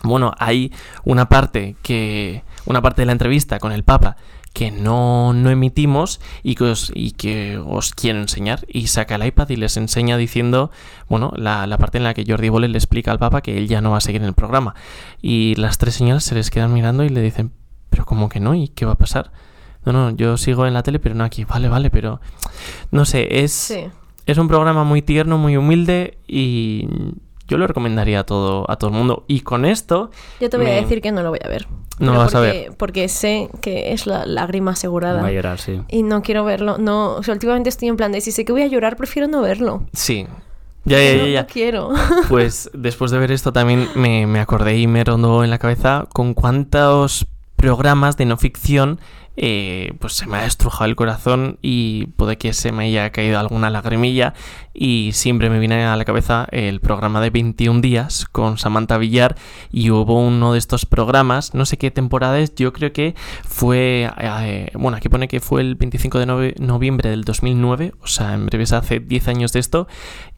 bueno, 0.04 0.32
hay 0.38 0.72
una 1.04 1.28
parte 1.28 1.76
que, 1.82 2.42
una 2.66 2.82
parte 2.82 3.02
de 3.02 3.06
la 3.06 3.12
entrevista 3.12 3.58
con 3.58 3.72
el 3.72 3.84
Papa 3.84 4.16
que 4.52 4.70
no, 4.70 5.32
no 5.32 5.50
emitimos 5.50 6.20
y 6.42 6.56
que, 6.56 6.64
os, 6.64 6.92
y 6.94 7.12
que 7.12 7.58
os 7.58 7.94
quiero 7.94 8.20
enseñar. 8.20 8.66
Y 8.68 8.88
saca 8.88 9.14
el 9.14 9.26
iPad 9.26 9.48
y 9.48 9.56
les 9.56 9.76
enseña 9.76 10.16
diciendo, 10.16 10.70
bueno, 11.08 11.32
la, 11.36 11.66
la 11.66 11.78
parte 11.78 11.98
en 11.98 12.04
la 12.04 12.14
que 12.14 12.24
Jordi 12.26 12.48
Bolle 12.48 12.68
le 12.68 12.78
explica 12.78 13.10
al 13.10 13.18
Papa 13.18 13.40
que 13.40 13.56
él 13.56 13.68
ya 13.68 13.80
no 13.80 13.92
va 13.92 13.98
a 13.98 14.00
seguir 14.00 14.20
en 14.20 14.28
el 14.28 14.34
programa. 14.34 14.74
Y 15.20 15.54
las 15.56 15.78
tres 15.78 15.94
señoras 15.94 16.24
se 16.24 16.34
les 16.34 16.50
quedan 16.50 16.72
mirando 16.72 17.04
y 17.04 17.08
le 17.08 17.22
dicen, 17.22 17.52
pero 17.90 18.04
¿cómo 18.04 18.28
que 18.28 18.40
no? 18.40 18.54
¿Y 18.54 18.68
qué 18.68 18.84
va 18.84 18.92
a 18.92 18.98
pasar? 18.98 19.32
No, 19.84 19.92
no, 19.92 20.10
yo 20.10 20.36
sigo 20.36 20.66
en 20.66 20.74
la 20.74 20.82
tele, 20.82 20.98
pero 20.98 21.14
no 21.14 21.24
aquí. 21.24 21.44
Vale, 21.44 21.68
vale, 21.68 21.90
pero... 21.90 22.20
No 22.90 23.04
sé, 23.04 23.42
es... 23.42 23.52
Sí. 23.52 23.84
Es 24.24 24.38
un 24.38 24.46
programa 24.46 24.84
muy 24.84 25.02
tierno, 25.02 25.36
muy 25.36 25.56
humilde 25.56 26.18
y 26.28 26.86
yo 27.48 27.58
lo 27.58 27.66
recomendaría 27.66 28.20
a 28.20 28.24
todo, 28.24 28.70
a 28.70 28.76
todo 28.76 28.90
el 28.90 28.96
mundo. 28.96 29.24
Y 29.28 29.40
con 29.40 29.64
esto... 29.64 30.10
Yo 30.40 30.50
te 30.50 30.56
voy 30.56 30.66
a 30.66 30.74
decir 30.74 31.00
que 31.00 31.12
no 31.12 31.22
lo 31.22 31.30
voy 31.30 31.40
a 31.44 31.48
ver. 31.48 31.66
No 31.98 32.12
lo 32.12 32.18
vas 32.18 32.34
a 32.34 32.38
porque, 32.38 32.52
ver. 32.52 32.76
Porque 32.76 33.08
sé 33.08 33.48
que 33.60 33.92
es 33.92 34.06
la 34.06 34.26
lágrima 34.26 34.72
asegurada. 34.72 35.22
Va 35.22 35.28
a 35.28 35.32
llorar, 35.32 35.58
sí. 35.58 35.80
Y 35.88 36.02
no 36.02 36.22
quiero 36.22 36.44
verlo. 36.44 36.78
No, 36.78 37.14
o 37.14 37.22
sea, 37.22 37.34
últimamente 37.34 37.68
estoy 37.68 37.88
en 37.88 37.96
plan 37.96 38.12
de 38.12 38.20
si 38.20 38.32
sé 38.32 38.44
que 38.44 38.52
voy 38.52 38.62
a 38.62 38.66
llorar, 38.66 38.96
prefiero 38.96 39.28
no 39.28 39.42
verlo. 39.42 39.84
Sí. 39.92 40.26
Ya, 40.84 40.98
ya, 40.98 41.26
ya. 41.26 41.42
no 41.42 41.46
quiero. 41.46 41.90
Pues 42.28 42.70
después 42.74 43.10
de 43.10 43.18
ver 43.18 43.30
esto 43.30 43.52
también 43.52 43.88
me, 43.94 44.26
me 44.26 44.40
acordé 44.40 44.78
y 44.78 44.86
me 44.86 45.04
rondó 45.04 45.44
en 45.44 45.50
la 45.50 45.58
cabeza 45.58 46.06
con 46.12 46.34
cuántos 46.34 47.26
programas 47.56 48.16
de 48.16 48.24
no 48.24 48.36
ficción 48.36 48.98
eh, 49.36 49.94
pues 49.98 50.12
se 50.12 50.26
me 50.26 50.36
ha 50.36 50.46
estrujado 50.46 50.84
el 50.84 50.96
corazón 50.96 51.58
y 51.62 52.06
puede 52.16 52.36
que 52.36 52.52
se 52.52 52.70
me 52.70 52.84
haya 52.84 53.10
caído 53.10 53.38
alguna 53.38 53.70
lagrimilla 53.70 54.34
y 54.74 55.10
siempre 55.14 55.48
me 55.48 55.58
viene 55.58 55.84
a 55.84 55.96
la 55.96 56.04
cabeza 56.04 56.46
el 56.50 56.80
programa 56.80 57.20
de 57.20 57.30
21 57.30 57.80
días 57.80 58.26
con 58.26 58.58
Samantha 58.58 58.98
Villar 58.98 59.36
y 59.70 59.90
hubo 59.90 60.20
uno 60.20 60.52
de 60.52 60.58
estos 60.58 60.84
programas, 60.84 61.54
no 61.54 61.64
sé 61.64 61.78
qué 61.78 61.90
temporada 61.90 62.38
es, 62.40 62.54
yo 62.54 62.72
creo 62.72 62.92
que 62.92 63.14
fue, 63.42 64.10
eh, 64.18 64.70
bueno, 64.74 64.98
aquí 64.98 65.08
pone 65.08 65.28
que 65.28 65.40
fue 65.40 65.62
el 65.62 65.76
25 65.76 66.18
de 66.18 66.54
noviembre 66.58 67.10
del 67.10 67.24
2009, 67.24 67.94
o 68.02 68.06
sea, 68.06 68.34
en 68.34 68.46
breves 68.46 68.72
hace 68.72 69.00
10 69.00 69.28
años 69.28 69.52
de 69.52 69.60
esto 69.60 69.88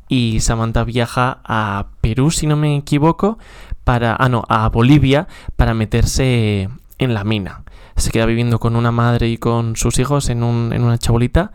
y 0.09 0.41
Samantha 0.41 0.85
viaja 0.85 1.41
a 1.45 1.89
Perú, 2.01 2.31
si 2.31 2.47
no 2.47 2.57
me 2.57 2.77
equivoco, 2.77 3.39
para, 3.83 4.17
ah, 4.19 4.29
no, 4.29 4.45
a 4.49 4.69
Bolivia 4.69 5.27
para 5.57 5.75
meterse 5.75 6.69
en 6.99 7.15
la 7.15 7.25
mina. 7.25 7.64
Se 7.97 8.11
queda 8.11 8.27
viviendo 8.27 8.59
con 8.61 8.77
una 8.77 8.91
madre 8.91 9.29
y 9.29 9.37
con 9.39 9.77
sus 9.77 9.99
hijos 9.99 10.29
en, 10.29 10.43
un- 10.43 10.73
en 10.73 10.83
una 10.83 10.99
chabolita. 10.99 11.53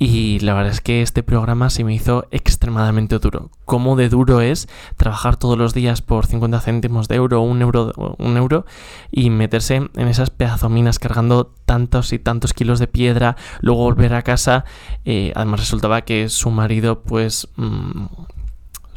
Y 0.00 0.38
la 0.38 0.54
verdad 0.54 0.70
es 0.70 0.80
que 0.80 1.02
este 1.02 1.24
programa 1.24 1.70
se 1.70 1.82
me 1.82 1.92
hizo 1.92 2.24
extremadamente 2.30 3.18
duro. 3.18 3.50
Cómo 3.64 3.96
de 3.96 4.08
duro 4.08 4.40
es 4.40 4.68
trabajar 4.96 5.36
todos 5.36 5.58
los 5.58 5.74
días 5.74 6.02
por 6.02 6.24
50 6.24 6.60
céntimos 6.60 7.08
de 7.08 7.16
euro, 7.16 7.40
un 7.40 7.60
euro, 7.62 7.92
un 8.16 8.36
euro 8.36 8.64
y 9.10 9.30
meterse 9.30 9.74
en 9.92 10.06
esas 10.08 10.30
pedazominas 10.30 11.00
cargando 11.00 11.52
tantos 11.64 12.12
y 12.12 12.20
tantos 12.20 12.54
kilos 12.54 12.78
de 12.78 12.86
piedra, 12.86 13.36
luego 13.60 13.82
volver 13.82 14.14
a 14.14 14.22
casa. 14.22 14.64
Eh, 15.04 15.32
además 15.34 15.58
resultaba 15.58 16.02
que 16.02 16.28
su 16.28 16.50
marido, 16.52 17.02
pues, 17.02 17.48
mm, 17.56 18.04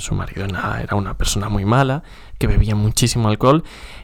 su 0.01 0.15
marido 0.15 0.45
era 0.45 0.95
una 0.95 1.17
persona 1.17 1.47
muy 1.49 1.63
mala, 1.65 2.03
que 2.37 2.47
bebía 2.47 2.75
muchísimo 2.75 3.29
alcohol 3.29 3.63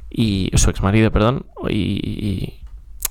y 0.09 0.49
su 0.55 0.69
ex 0.69 0.81
marido, 0.81 1.11
perdón, 1.11 1.45
y, 1.69 1.75
y- 1.75 2.63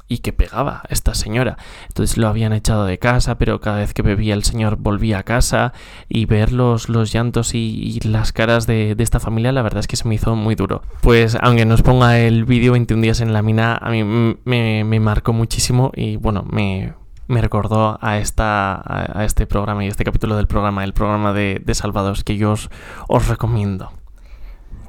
y 0.09 0.18
que 0.18 0.33
pegaba 0.33 0.83
a 0.85 0.87
esta 0.90 1.14
señora. 1.14 1.57
Entonces 1.88 2.16
lo 2.16 2.29
habían 2.29 2.53
echado 2.53 2.85
de 2.85 2.96
casa, 2.96 3.38
pero 3.38 3.61
cada 3.61 3.79
vez 3.79 3.92
que 3.92 4.03
bebía 4.03 4.35
el 4.35 4.44
señor 4.44 4.77
volvía 4.77 5.18
a 5.18 5.22
casa 5.25 5.72
y 6.09 6.27
ver 6.27 6.53
los, 6.53 6.88
los 6.88 7.12
llantos 7.12 7.57
y, 7.57 7.99
las 8.05 8.31
caras 8.33 8.68
de, 8.68 8.94
de 8.94 9.03
esta 9.03 9.18
familia, 9.18 9.51
la 9.51 9.62
verdad 9.62 9.81
es 9.81 9.88
que 9.88 9.96
se 9.96 10.07
me 10.07 10.14
hizo 10.14 10.37
muy 10.37 10.55
duro. 10.55 10.83
Pues 11.01 11.37
aunque 11.40 11.64
nos 11.64 11.83
ponga 11.83 12.20
el 12.20 12.44
vídeo 12.44 12.70
21 12.70 13.03
días 13.03 13.20
en 13.20 13.33
la 13.33 13.42
mina, 13.42 13.77
a 13.83 13.90
mí 13.90 14.05
me, 14.05 14.85
me 14.85 15.01
marcó 15.01 15.33
muchísimo 15.33 15.90
y 15.96 16.14
bueno, 16.14 16.44
me, 16.49 16.94
me 17.28 17.40
recordó 17.40 17.98
a, 18.00 18.18
esta, 18.18 18.74
a, 18.74 19.20
a 19.20 19.24
este 19.24 19.46
programa 19.46 19.84
y 19.84 19.88
este 19.88 20.04
capítulo 20.04 20.36
del 20.36 20.46
programa, 20.46 20.84
el 20.84 20.92
programa 20.92 21.32
de, 21.32 21.60
de 21.64 21.74
Salvados, 21.74 22.24
que 22.24 22.36
yo 22.36 22.52
os, 22.52 22.70
os 23.08 23.28
recomiendo. 23.28 23.90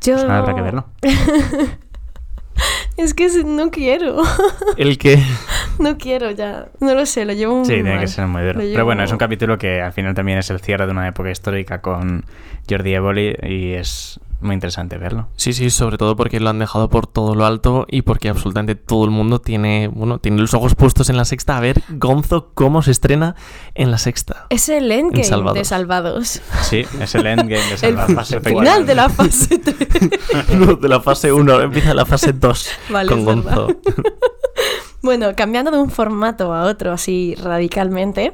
Yo... 0.02 0.14
Pues 0.16 0.24
habrá 0.26 0.54
que 0.56 0.62
verlo. 0.62 0.86
es 2.98 3.14
que 3.14 3.28
no 3.44 3.70
quiero. 3.72 4.18
El 4.78 4.98
que... 4.98 5.22
no 5.80 5.98
quiero 5.98 6.32
ya. 6.32 6.68
No 6.80 6.94
lo 6.96 7.06
sé, 7.06 7.26
lo 7.26 7.34
llevo 7.34 7.56
muy 7.58 7.66
Sí, 7.66 7.74
tiene 7.74 7.92
mal. 7.92 8.00
que 8.00 8.08
ser 8.08 8.28
muy 8.28 8.44
duro. 8.44 8.60
Pero 8.60 8.86
bueno, 8.86 9.04
es 9.04 9.12
un 9.12 9.18
capítulo 9.18 9.58
que 9.58 9.82
al 9.82 9.94
final 9.94 10.14
también 10.14 10.38
es 10.40 10.50
el 10.50 10.60
cierre 10.60 10.86
de 10.86 10.92
una 10.92 11.08
época 11.08 11.30
histórica 11.32 11.82
con 11.82 12.26
Jordi 12.70 12.94
Evoli 12.94 13.36
y 13.44 13.74
es 13.74 14.20
muy 14.40 14.54
interesante 14.54 14.98
verlo. 14.98 15.28
Sí, 15.36 15.54
sí, 15.54 15.70
sobre 15.70 15.98
todo 15.98 16.16
porque 16.16 16.40
lo 16.40 16.50
han 16.50 16.60
dejado 16.60 16.90
por 16.90 17.08
todo 17.08 17.34
lo 17.36 17.46
alto 17.46 17.86
y 17.90 18.04
porque 18.04 18.30
absolutamente 18.30 18.76
todo 18.76 19.06
el 19.06 19.12
mundo 19.12 19.40
tiene, 19.40 19.88
bueno, 19.88 20.20
tiene 20.20 20.40
los 20.42 20.54
ojos 20.54 20.76
puestos 20.76 21.10
en 21.10 21.18
la 21.18 21.26
sexta. 21.26 21.58
A 21.58 21.60
ver, 21.60 21.82
Gonzo, 21.90 22.52
cómo 22.54 22.82
se 22.82 22.92
estrena 22.92 23.36
en 23.76 23.90
la 23.92 23.98
sexta. 23.98 24.46
Es 24.50 24.70
el 24.70 24.92
endgame 24.92 25.24
Salvados. 25.24 25.58
de 25.58 25.66
Salvados. 25.66 26.42
Sí, 26.62 26.86
es 27.00 27.16
el 27.16 27.26
endgame 27.26 27.64
de 27.64 27.72
El 27.72 27.78
Salvados. 27.78 28.36
final 28.44 28.86
de 28.86 28.96
la 28.96 29.10
fase 29.10 29.58
3. 29.60 29.78
No, 30.58 30.76
de 30.76 30.88
la 30.90 31.02
fase 31.02 31.32
1, 31.34 31.62
empieza 31.62 31.94
la 31.94 32.06
fase 32.06 32.34
2 32.34 32.70
Vale, 32.90 33.10
con. 33.12 33.26
Gonzo. 33.26 33.68
Bueno, 35.08 35.32
cambiando 35.38 35.72
de 35.72 35.78
un 35.78 35.90
formato 35.90 36.54
a 36.54 36.64
otro 36.64 36.92
así 36.92 37.34
radicalmente, 37.36 38.34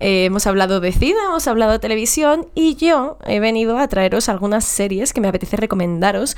eh, 0.00 0.24
hemos 0.24 0.48
hablado 0.48 0.80
de 0.80 0.90
cine, 0.90 1.16
hemos 1.24 1.46
hablado 1.46 1.70
de 1.70 1.78
televisión 1.78 2.48
y 2.56 2.74
yo 2.74 3.18
he 3.24 3.38
venido 3.38 3.78
a 3.78 3.86
traeros 3.86 4.28
algunas 4.28 4.64
series 4.64 5.12
que 5.12 5.20
me 5.20 5.28
apetece 5.28 5.56
recomendaros 5.56 6.36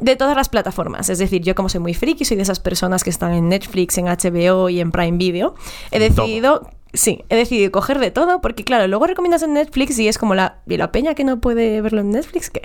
de 0.00 0.16
todas 0.16 0.36
las 0.36 0.48
plataformas. 0.48 1.08
Es 1.08 1.18
decir, 1.18 1.42
yo 1.42 1.54
como 1.54 1.68
soy 1.68 1.80
muy 1.80 1.94
friki, 1.94 2.24
soy 2.24 2.36
de 2.36 2.42
esas 2.42 2.60
personas 2.60 3.04
que 3.04 3.10
están 3.10 3.32
en 3.32 3.48
Netflix, 3.48 3.98
en 3.98 4.06
HBO 4.06 4.68
y 4.68 4.80
en 4.80 4.90
Prime 4.90 5.16
Video, 5.16 5.54
he 5.90 5.98
decidido... 5.98 6.70
Sí, 6.92 7.24
he 7.28 7.36
decidido 7.36 7.70
coger 7.70 8.00
de 8.00 8.10
todo 8.10 8.40
porque, 8.40 8.64
claro, 8.64 8.88
luego 8.88 9.06
recomiendas 9.06 9.44
en 9.44 9.52
Netflix 9.52 9.96
y 10.00 10.08
es 10.08 10.18
como 10.18 10.34
la, 10.34 10.58
¿y 10.66 10.76
la 10.76 10.90
peña 10.90 11.14
que 11.14 11.22
no 11.22 11.40
puede 11.40 11.80
verlo 11.80 12.00
en 12.00 12.10
Netflix? 12.10 12.50
¿qué? 12.50 12.62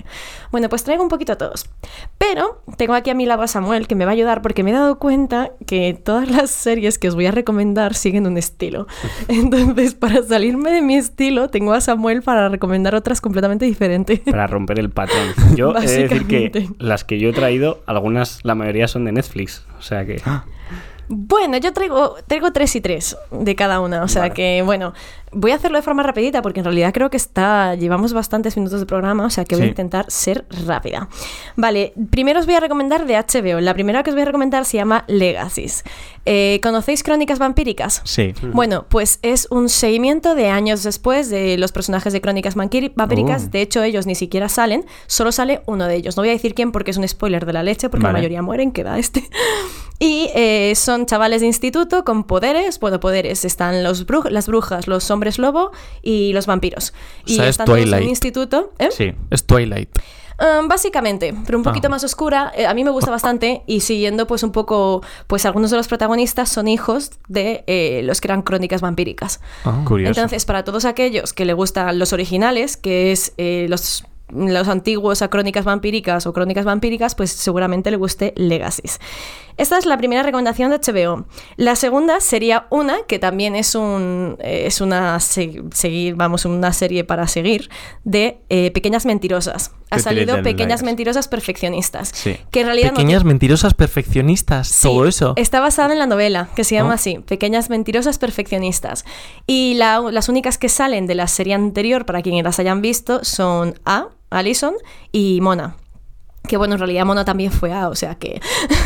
Bueno, 0.51 0.67
pues 0.67 0.83
traigo 0.83 1.03
un 1.03 1.09
poquito 1.09 1.33
a 1.33 1.35
todos. 1.35 1.69
Pero 2.17 2.63
tengo 2.77 2.95
aquí 2.95 3.11
a 3.11 3.13
mi 3.13 3.27
lado 3.27 3.43
a 3.43 3.47
Samuel 3.47 3.87
que 3.87 3.93
me 3.93 4.03
va 4.03 4.11
a 4.11 4.13
ayudar 4.13 4.41
porque 4.41 4.63
me 4.63 4.71
he 4.71 4.73
dado 4.73 4.97
cuenta 4.97 5.51
que 5.67 5.93
todas 5.93 6.29
las 6.29 6.49
series 6.49 6.97
que 6.97 7.07
os 7.07 7.13
voy 7.13 7.27
a 7.27 7.31
recomendar 7.31 7.93
siguen 7.93 8.25
un 8.25 8.37
estilo. 8.37 8.87
Entonces, 9.27 9.93
para 9.93 10.23
salirme 10.23 10.71
de 10.71 10.81
mi 10.81 10.95
estilo, 10.95 11.49
tengo 11.49 11.73
a 11.73 11.81
Samuel 11.81 12.23
para 12.23 12.49
recomendar 12.49 12.95
otras 12.95 13.21
completamente 13.21 13.65
diferentes. 13.65 14.21
Para 14.21 14.47
romper 14.47 14.79
el 14.79 14.89
patrón. 14.89 15.33
Yo 15.55 15.75
he 15.77 15.85
de 15.85 16.07
decir 16.07 16.25
que 16.25 16.67
las 16.79 17.03
que 17.03 17.19
yo 17.19 17.24
he 17.29 17.33
traído, 17.33 17.81
algunas, 17.85 18.39
la 18.43 18.55
mayoría 18.55 18.87
son 18.87 19.05
de 19.05 19.11
Netflix. 19.11 19.65
O 19.77 19.81
sea 19.81 20.05
que. 20.05 20.21
Bueno, 21.07 21.57
yo 21.57 21.71
traigo, 21.71 22.15
traigo 22.25 22.51
tres 22.51 22.75
y 22.75 22.81
tres 22.81 23.15
de 23.31 23.55
cada 23.55 23.79
una. 23.79 24.03
O 24.03 24.07
sea 24.07 24.23
Vale. 24.23 24.33
que, 24.33 24.61
bueno, 24.63 24.93
voy 25.35 25.51
a 25.51 25.55
hacerlo 25.55 25.77
de 25.77 25.81
forma 25.83 26.01
rapidita 26.03 26.41
porque 26.41 26.61
en 26.61 26.65
realidad 26.65 26.93
creo 26.93 27.09
que 27.09 27.17
está. 27.17 27.75
Llevamos 27.75 28.13
bastantes 28.13 28.57
minutos 28.57 28.79
de 28.79 28.85
programa, 28.85 29.25
o 29.25 29.29
sea 29.29 29.45
que 29.45 29.55
voy 29.55 29.65
a 29.65 29.67
intentar 29.69 30.05
ser 30.09 30.45
rápida. 30.65 31.09
Vale, 31.55 31.93
primero 32.09 32.39
os 32.39 32.45
voy 32.45 32.55
a 32.55 32.59
recomendar 32.59 33.05
de 33.05 33.15
HBO. 33.15 33.59
La 33.61 33.73
primera 33.73 34.01
que 34.03 34.09
os 34.09 34.15
voy 34.15 34.23
a 34.23 34.25
recomendar 34.25 34.65
se 34.65 34.77
llama 34.77 35.03
Legacies. 35.07 35.83
Eh, 36.25 36.59
¿Conocéis 36.63 37.03
Crónicas 37.03 37.37
Vampíricas? 37.37 38.01
Sí. 38.03 38.33
Bueno, 38.53 38.85
pues 38.89 39.19
es 39.21 39.47
un 39.51 39.69
seguimiento 39.69 40.33
de 40.33 40.49
años 40.49 40.81
después 40.81 41.29
de 41.29 41.57
los 41.57 41.71
personajes 41.71 42.13
de 42.13 42.21
Crónicas 42.21 42.55
Vampíricas. 42.55 43.43
Oh. 43.45 43.49
De 43.51 43.61
hecho, 43.61 43.83
ellos 43.83 44.07
ni 44.07 44.15
siquiera 44.15 44.49
salen, 44.49 44.85
solo 45.05 45.31
sale 45.31 45.61
uno 45.67 45.85
de 45.85 45.95
ellos. 45.95 46.17
No 46.17 46.21
voy 46.23 46.29
a 46.29 46.33
decir 46.33 46.55
quién 46.55 46.71
porque 46.71 46.91
es 46.91 46.97
un 46.97 47.07
spoiler 47.07 47.45
de 47.45 47.53
la 47.53 47.61
leche, 47.61 47.89
porque 47.89 48.03
Vale. 48.03 48.13
la 48.13 48.19
mayoría 48.19 48.41
mueren, 48.41 48.71
queda 48.71 48.97
este. 48.97 49.23
Y 49.97 50.29
eh, 50.35 50.73
son 50.75 51.05
chavales 51.05 51.39
de 51.39 51.47
instituto 51.47 52.03
con 52.03 52.25
poderes. 52.25 52.81
Bueno, 52.81 52.99
poderes. 52.99 53.45
Están 53.45 53.81
los 53.81 54.05
bru- 54.05 54.29
las 54.29 54.45
brujas, 54.47 54.89
los 54.89 55.09
hombres 55.09 55.24
lobo 55.37 55.71
y 56.01 56.33
los 56.33 56.45
vampiros. 56.45 56.91
O 56.91 56.93
Y 57.25 57.39
es 57.39 57.57
todos 57.57 57.69
en 57.69 57.75
un 57.75 57.83
Twilight. 57.89 58.09
instituto. 58.09 58.73
¿eh? 58.79 58.89
Sí. 58.91 59.13
Es 59.29 59.45
Twilight. 59.45 59.89
Um, 60.37 60.67
básicamente, 60.67 61.33
pero 61.45 61.57
un 61.57 61.63
poquito 61.63 61.87
Ah. 61.87 61.91
más 61.91 62.03
oscura. 62.03 62.51
Eh, 62.57 62.65
a 62.65 62.73
mí 62.73 62.83
me 62.83 62.89
gusta 62.89 63.09
bastante 63.09 63.61
y 63.67 63.79
siguiendo 63.79 64.27
pues 64.27 64.43
un 64.43 64.51
poco, 64.51 65.01
pues 65.27 65.45
algunos 65.45 65.71
de 65.71 65.77
los 65.77 65.87
protagonistas 65.87 66.49
son 66.49 66.67
hijos 66.67 67.11
de 67.29 67.63
eh, 67.67 68.01
los 68.03 68.19
que 68.19 68.27
eran 68.27 68.41
crónicas 68.41 68.81
vampíricas. 68.81 69.39
Curioso. 69.85 70.09
Entonces, 70.19 70.43
para 70.43 70.65
todos 70.65 70.83
aquellos 70.83 71.31
que 71.31 71.45
le 71.45 71.53
gustan 71.53 71.97
los 71.99 72.11
originales, 72.11 72.75
que 72.75 73.13
es 73.13 73.31
eh, 73.37 73.67
los, 73.69 74.03
los 74.29 74.67
antiguos 74.67 75.21
a 75.21 75.29
crónicas 75.29 75.63
vampíricas 75.63 76.27
o 76.27 76.33
crónicas 76.33 76.65
vampíricas, 76.65 77.15
pues 77.15 77.31
seguramente 77.31 77.89
le 77.89 77.95
guste 77.95 78.33
Legacies. 78.35 78.99
Esta 79.57 79.77
es 79.77 79.85
la 79.85 79.97
primera 79.97 80.21
recomendación 80.23 80.69
de 80.71 80.77
HBO. 80.79 81.25
La 81.55 81.75
segunda 81.75 82.19
sería 82.19 82.67
una 82.69 82.97
que 83.07 83.19
también 83.19 83.55
es 83.55 83.73
un 83.75 84.37
eh, 84.39 84.63
es 84.67 84.81
una 84.81 85.19
se- 85.19 85.61
seguir 85.73 86.15
vamos 86.15 86.45
una 86.45 86.73
serie 86.73 87.03
para 87.03 87.27
seguir 87.27 87.69
de 88.03 88.39
eh, 88.49 88.71
pequeñas 88.71 89.05
mentirosas. 89.05 89.71
Ha 89.91 89.99
salido 89.99 90.41
pequeñas 90.43 90.83
mentirosas 90.83 91.27
perfeccionistas. 91.27 92.09
Sí. 92.13 92.35
Que 92.51 92.61
en 92.61 92.65
realidad 92.67 92.89
Pequeñas 92.93 93.23
mentirosas 93.23 93.73
perfeccionistas, 93.73 94.67
Sí, 94.67 94.87
todo 94.87 95.05
eso. 95.07 95.33
Está 95.37 95.59
basada 95.61 95.93
en 95.93 95.99
la 95.99 96.05
novela, 96.07 96.49
que 96.55 96.63
se 96.63 96.75
llama 96.75 96.89
Oh. 96.89 96.93
así, 96.93 97.19
Pequeñas 97.19 97.69
Mentirosas 97.69 98.17
Perfeccionistas. 98.19 99.05
Y 99.47 99.75
la- 99.75 100.01
las 100.11 100.27
únicas 100.27 100.57
que 100.57 100.67
salen 100.69 101.07
de 101.07 101.15
la 101.15 101.27
serie 101.27 101.53
anterior, 101.53 102.05
para 102.05 102.21
quienes 102.21 102.43
las 102.43 102.59
hayan 102.59 102.81
visto, 102.81 103.23
son 103.23 103.79
A, 103.85 104.09
Alison 104.31 104.73
y 105.11 105.39
Mona. 105.41 105.77
Que 106.47 106.57
bueno, 106.57 106.75
en 106.75 106.79
realidad 106.79 107.05
Mona 107.05 107.25
también 107.25 107.51
fue 107.51 107.73
A, 107.73 107.89
o 107.89 107.95
sea 107.95 108.15
que... 108.15 108.39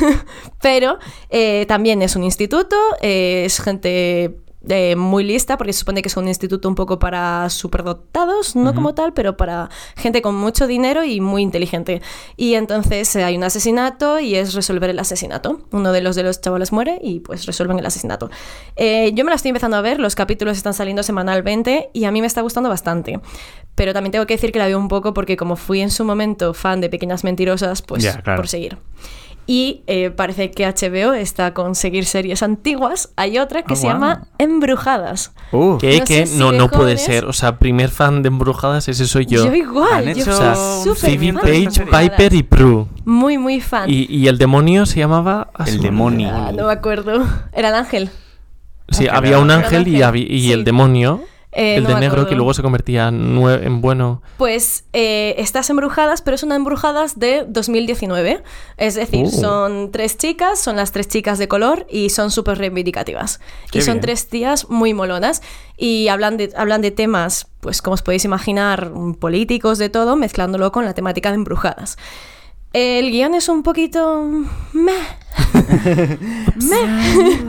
Pero 0.61 0.99
eh, 1.29 1.65
también 1.67 2.01
es 2.01 2.15
un 2.15 2.23
instituto, 2.23 2.75
eh, 3.01 3.43
es 3.45 3.59
gente 3.61 4.35
eh, 4.67 4.97
muy 4.97 5.23
lista, 5.23 5.57
porque 5.57 5.71
se 5.71 5.79
supone 5.79 6.01
que 6.01 6.09
es 6.09 6.17
un 6.17 6.27
instituto 6.27 6.67
un 6.67 6.75
poco 6.75 6.99
para 6.99 7.49
superdotados, 7.49 8.57
no 8.57 8.75
como 8.75 8.93
tal, 8.93 9.13
pero 9.13 9.37
para 9.37 9.69
gente 9.95 10.21
con 10.21 10.35
mucho 10.35 10.67
dinero 10.67 11.05
y 11.05 11.21
muy 11.21 11.43
inteligente. 11.43 12.01
Y 12.35 12.55
entonces 12.55 13.15
eh, 13.15 13.23
hay 13.23 13.37
un 13.37 13.43
asesinato 13.45 14.19
y 14.19 14.35
es 14.35 14.53
resolver 14.53 14.89
el 14.89 14.99
asesinato. 14.99 15.61
Uno 15.71 15.93
de 15.93 16.01
los 16.01 16.17
de 16.17 16.23
los 16.23 16.41
chavales 16.41 16.73
muere 16.73 16.99
y 17.01 17.21
pues 17.21 17.45
resuelven 17.45 17.79
el 17.79 17.85
asesinato. 17.85 18.29
Eh, 18.75 19.11
yo 19.13 19.23
me 19.23 19.29
la 19.29 19.35
estoy 19.35 19.49
empezando 19.49 19.77
a 19.77 19.81
ver, 19.81 19.97
los 19.97 20.15
capítulos 20.15 20.57
están 20.57 20.73
saliendo 20.73 21.03
semanalmente 21.03 21.89
y 21.93 22.03
a 22.03 22.11
mí 22.11 22.19
me 22.19 22.27
está 22.27 22.41
gustando 22.41 22.69
bastante. 22.69 23.21
Pero 23.79 23.93
también 23.93 24.11
tengo 24.11 24.25
que 24.27 24.33
decir 24.33 24.51
que 24.51 24.59
la 24.59 24.67
veo 24.67 24.77
un 24.77 24.89
poco 24.89 25.13
porque 25.13 25.37
como 25.37 25.55
fui 25.55 25.79
en 25.79 25.89
su 25.89 26.03
momento 26.03 26.53
fan 26.53 26.81
de 26.81 26.89
Pequeñas 26.89 27.23
Mentirosas, 27.23 27.81
pues 27.81 28.03
Ya, 28.03 28.21
claro. 28.21 28.35
por 28.41 28.49
seguir. 28.49 28.77
Y 29.47 29.81
eh, 29.87 30.09
parece 30.11 30.51
que 30.51 30.67
HBO 30.67 31.13
está 31.13 31.53
con 31.53 31.73
seguir 31.75 32.03
series 32.05 32.43
antiguas. 32.43 33.13
Hay 33.15 33.39
otra 33.39 33.63
que 33.63 33.73
Ah, 33.73 33.75
se 33.77 33.83
guau. 33.83 33.93
llama 33.95 34.27
Embrujadas. 34.37 35.31
Uh, 35.53 35.77
¿Qué? 35.77 35.99
No 35.99 36.05
¿Qué? 36.05 36.25
si 36.27 36.37
no, 36.37 36.51
no 36.51 36.69
puede 36.69 36.97
ser. 36.97 37.23
O 37.25 37.31
sea, 37.33 37.57
primer 37.57 37.89
fan 37.89 38.21
de 38.21 38.27
Embrujadas, 38.27 38.87
ese 38.89 39.07
soy 39.07 39.25
yo. 39.25 39.45
Yo 39.45 39.55
igual, 39.55 40.07
Han 40.09 40.13
yo 40.13 40.21
hecho 40.83 40.93
Phoebe 40.95 41.33
Page. 41.33 41.85
Piper 41.85 42.33
y 42.33 42.43
Prue. 42.43 42.85
Muy, 43.05 43.37
muy 43.39 43.59
fan. 43.61 43.89
Y, 43.89 44.05
y 44.13 44.27
el 44.27 44.37
demonio 44.37 44.85
se 44.85 44.99
llamaba... 44.99 45.49
El 45.65 45.79
demonio. 45.79 46.29
Ah, 46.31 46.51
no 46.53 46.67
me 46.67 46.73
acuerdo. 46.73 47.25
Era 47.53 47.69
el 47.69 47.75
ángel. 47.75 48.09
Sí, 48.89 49.07
Ah, 49.07 49.17
había 49.17 49.39
un 49.39 49.49
ángel 49.49 49.87
y, 49.87 50.01
ángel, 50.03 50.21
habi- 50.25 50.27
y 50.29 50.41
sí. 50.41 50.51
el 50.51 50.63
demonio. 50.63 51.21
Eh, 51.51 51.77
el 51.77 51.83
no 51.83 51.89
de 51.89 51.95
negro 51.95 52.07
acuerdo. 52.13 52.29
que 52.29 52.35
luego 52.35 52.53
se 52.53 52.61
convertía 52.61 53.07
en, 53.07 53.81
bueno. 53.81 54.21
Pues 54.37 54.83
eh, 54.93 55.33
estas 55.39 55.69
embrujadas, 55.71 56.21
pero 56.21 56.37
son 56.37 56.51
embrujadas 56.51 57.17
de 57.17 57.43
2019. 57.47 58.43
Es 58.77 58.95
decir, 58.95 59.25
Uh. 59.25 59.31
son 59.31 59.91
tres 59.91 60.15
chicas, 60.17 60.59
son 60.59 60.75
las 60.75 60.91
tres 60.91 61.07
chicas 61.07 61.39
de 61.39 61.47
color 61.47 61.87
y 61.89 62.09
son 62.11 62.29
súper 62.29 62.59
reivindicativas. 62.59 63.39
Qué 63.71 63.79
y 63.79 63.81
son 63.81 63.95
bien. 63.95 64.01
tres 64.01 64.27
tías 64.29 64.69
muy 64.69 64.93
molonas 64.93 65.41
y 65.75 66.07
hablan 66.09 66.37
de, 66.37 66.51
hablan 66.55 66.81
de 66.81 66.91
temas, 66.91 67.47
pues 67.61 67.81
como 67.81 67.95
os 67.95 68.03
podéis 68.03 68.25
imaginar, 68.25 68.91
políticos, 69.19 69.79
de 69.79 69.89
todo, 69.89 70.15
mezclándolo 70.15 70.71
con 70.71 70.85
la 70.85 70.93
temática 70.93 71.29
de 71.29 71.35
embrujadas. 71.35 71.97
El 72.73 73.11
guion 73.11 73.33
es 73.33 73.49
un 73.49 73.63
poquito... 73.63 74.23
meh. 74.73 74.93
Meh. 76.55 76.87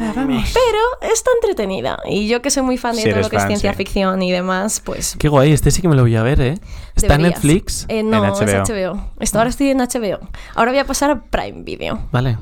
Pero 0.54 1.12
está 1.12 1.30
entretenida. 1.42 1.98
Y 2.06 2.28
yo 2.28 2.40
que 2.40 2.50
soy 2.50 2.62
muy 2.62 2.78
fan 2.78 2.92
de 2.94 3.02
Si 3.02 3.08
todo 3.08 3.14
eres 3.14 3.26
lo 3.26 3.30
que 3.30 3.36
es 3.36 3.42
fan, 3.42 3.48
ciencia 3.48 3.72
sí. 3.72 3.76
ficción 3.76 4.22
y 4.22 4.32
demás, 4.32 4.80
pues 4.84 5.16
Qué 5.18 5.28
guay, 5.28 5.52
este 5.52 5.70
sí 5.70 5.82
que 5.82 5.88
me 5.88 5.96
lo 5.96 6.02
voy 6.02 6.16
a 6.16 6.22
ver, 6.22 6.40
¿eh? 6.40 6.58
¿Está 6.94 7.14
en 7.14 7.22
Deberías. 7.22 7.44
Netflix? 7.44 7.86
Eh, 7.88 8.02
no, 8.02 8.24
En 8.24 8.30
es 8.32 8.38
HBO. 8.40 8.94
HBO. 8.94 9.10
Esto 9.20 9.38
ahora 9.38 9.50
estoy 9.50 9.70
en 9.70 9.78
HBO. 9.78 10.20
Ahora 10.54 10.70
voy 10.72 10.78
a 10.80 10.86
pasar 10.86 11.10
a 11.10 11.20
Prime 11.22 11.62
Video. 11.62 12.00
Vale. 12.12 12.38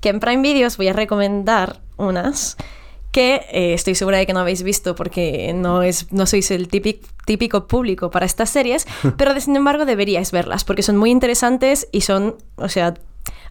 Que 0.00 0.10
en 0.10 0.20
Prime 0.20 0.42
Video 0.42 0.66
os 0.68 0.76
voy 0.76 0.88
a 0.88 0.92
recomendar 0.92 1.80
unas 1.96 2.56
que 3.12 3.46
eh, 3.50 3.74
estoy 3.74 3.94
segura 3.94 4.18
de 4.18 4.26
que 4.26 4.32
no 4.32 4.40
habéis 4.40 4.62
visto 4.62 4.94
porque 4.94 5.52
no, 5.54 5.82
es, 5.82 6.12
no 6.12 6.26
sois 6.26 6.50
el 6.50 6.68
típico, 6.68 7.06
típico 7.26 7.66
público 7.66 8.10
para 8.10 8.26
estas 8.26 8.50
series, 8.50 8.86
pero 9.16 9.34
de, 9.34 9.40
sin 9.40 9.56
embargo 9.56 9.84
deberíais 9.84 10.30
verlas 10.32 10.64
porque 10.64 10.82
son 10.82 10.96
muy 10.96 11.10
interesantes 11.10 11.88
y 11.92 12.02
son, 12.02 12.36
o 12.56 12.68
sea, 12.68 12.94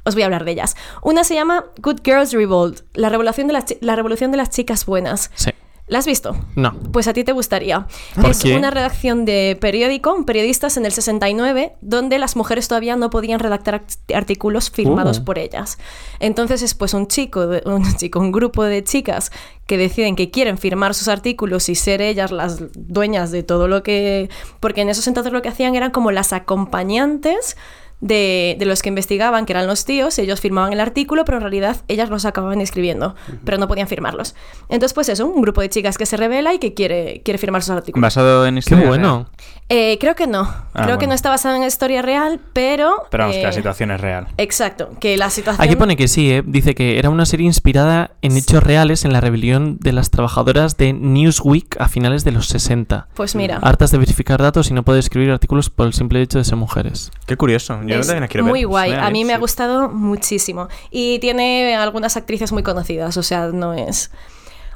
os 0.05 0.15
voy 0.15 0.23
a 0.23 0.25
hablar 0.25 0.45
de 0.45 0.51
ellas. 0.51 0.75
Una 1.01 1.23
se 1.23 1.35
llama 1.35 1.65
Good 1.81 2.01
Girls 2.03 2.33
Revolt, 2.33 2.81
la 2.93 3.09
revolución 3.09 3.47
de 3.47 3.53
las, 3.53 3.65
la 3.81 3.95
revolución 3.95 4.31
de 4.31 4.37
las 4.37 4.49
chicas 4.49 4.85
buenas. 4.85 5.31
Sí. 5.35 5.51
¿La 5.89 5.99
has 5.99 6.05
visto? 6.05 6.35
No. 6.55 6.73
Pues 6.93 7.07
a 7.07 7.13
ti 7.13 7.23
te 7.23 7.31
gustaría. 7.31 7.87
¿Por 8.15 8.29
es 8.29 8.39
qué? 8.43 8.55
una 8.55 8.69
redacción 8.69 9.25
de 9.25 9.57
periódico, 9.59 10.23
periodistas 10.23 10.77
en 10.77 10.85
el 10.85 10.91
69, 10.91 11.73
donde 11.81 12.19
las 12.19 12.35
mujeres 12.35 12.67
todavía 12.67 12.95
no 12.95 13.09
podían 13.09 13.39
redactar 13.39 13.81
act- 13.85 14.15
artículos 14.15 14.69
firmados 14.69 15.19
Uh. 15.19 15.23
por 15.25 15.39
ellas. 15.39 15.79
Entonces 16.19 16.61
es 16.61 16.75
pues 16.75 16.93
un 16.93 17.07
chico, 17.07 17.49
un 17.65 17.83
chico, 17.97 18.19
un 18.19 18.31
grupo 18.31 18.63
de 18.63 18.83
chicas 18.83 19.31
que 19.65 19.77
deciden 19.77 20.15
que 20.15 20.29
quieren 20.31 20.57
firmar 20.59 20.93
sus 20.93 21.07
artículos 21.07 21.69
y 21.69 21.75
ser 21.75 22.01
ellas 22.01 22.31
las 22.31 22.59
dueñas 22.75 23.31
de 23.31 23.41
todo 23.43 23.67
lo 23.67 23.81
que... 23.83 24.29
Porque 24.59 24.81
en 24.81 24.89
esos 24.89 25.07
entonces 25.07 25.33
lo 25.33 25.41
que 25.41 25.49
hacían 25.49 25.75
eran 25.75 25.91
como 25.91 26.11
las 26.11 26.33
acompañantes 26.33 27.57
de, 28.01 28.55
de 28.57 28.65
los 28.65 28.81
que 28.81 28.89
investigaban, 28.89 29.45
que 29.45 29.53
eran 29.53 29.67
los 29.67 29.85
tíos, 29.85 30.17
ellos 30.19 30.39
firmaban 30.39 30.73
el 30.73 30.79
artículo, 30.79 31.25
pero 31.25 31.37
en 31.37 31.41
realidad 31.41 31.77
ellas 31.87 32.09
los 32.09 32.25
acababan 32.25 32.61
escribiendo, 32.61 33.15
pero 33.43 33.57
no 33.57 33.67
podían 33.67 33.87
firmarlos. 33.87 34.35
Entonces, 34.69 34.93
pues 34.93 35.09
eso, 35.09 35.27
un 35.27 35.41
grupo 35.41 35.61
de 35.61 35.69
chicas 35.69 35.97
que 35.97 36.05
se 36.05 36.17
revela 36.17 36.53
y 36.53 36.59
que 36.59 36.73
quiere, 36.73 37.21
quiere 37.23 37.37
firmar 37.37 37.61
sus 37.61 37.71
artículos. 37.71 38.01
Basado 38.01 38.45
en 38.45 38.55
Qué 38.55 38.59
historia. 38.59 38.87
bueno. 38.87 39.29
Eh, 39.69 39.97
creo 39.99 40.15
que 40.15 40.25
no. 40.25 40.51
creo 40.73 40.97
que 40.97 41.05
no 41.05 41.13
está 41.13 41.29
basado 41.29 41.55
en 41.55 41.63
historia 41.63 42.01
real, 42.01 42.39
pero... 42.53 43.05
Pero 43.11 43.25
vamos, 43.25 43.35
que 43.35 43.43
la 43.43 43.49
eh, 43.49 43.53
situación 43.53 43.91
es 43.91 44.01
real. 44.01 44.27
Exacto, 44.37 44.89
que 44.99 45.15
la 45.15 45.29
situación... 45.29 45.63
Aquí 45.63 45.75
pone 45.75 45.95
que 45.95 46.07
sí, 46.07 46.31
¿eh? 46.31 46.43
Dice 46.43 46.73
que 46.73 46.97
era 46.97 47.09
una 47.09 47.25
serie 47.25 47.45
inspirada 47.45 48.11
en 48.21 48.35
hechos 48.35 48.63
reales 48.63 49.05
en 49.05 49.13
la 49.13 49.21
rebelión 49.21 49.77
de 49.79 49.93
las 49.93 50.09
trabajadoras 50.09 50.77
de 50.77 50.93
Newsweek 50.93 51.79
a 51.79 51.87
finales 51.87 52.23
de 52.23 52.31
los 52.31 52.47
60. 52.47 53.07
Pues 53.13 53.35
mira. 53.35 53.59
Hartas 53.61 53.91
de 53.91 53.99
verificar 53.99 54.41
datos 54.41 54.71
y 54.71 54.73
no 54.73 54.83
poder 54.83 54.99
escribir 54.99 55.29
artículos 55.31 55.69
por 55.69 55.85
el 55.85 55.93
simple 55.93 56.21
hecho 56.21 56.39
de 56.39 56.45
ser 56.45 56.55
mujeres. 56.55 57.11
Qué 57.27 57.37
curioso. 57.37 57.79
Yo 57.95 57.99
Es 58.01 58.07
ver. 58.07 58.43
muy 58.43 58.63
guay. 58.63 58.93
A 58.93 59.09
mí 59.09 59.25
me 59.25 59.33
ha 59.33 59.37
gustado 59.37 59.89
muchísimo. 59.89 60.67
Y 60.91 61.19
tiene 61.19 61.75
algunas 61.75 62.17
actrices 62.17 62.51
muy 62.51 62.63
conocidas, 62.63 63.17
o 63.17 63.23
sea, 63.23 63.47
no 63.47 63.73
es... 63.73 64.11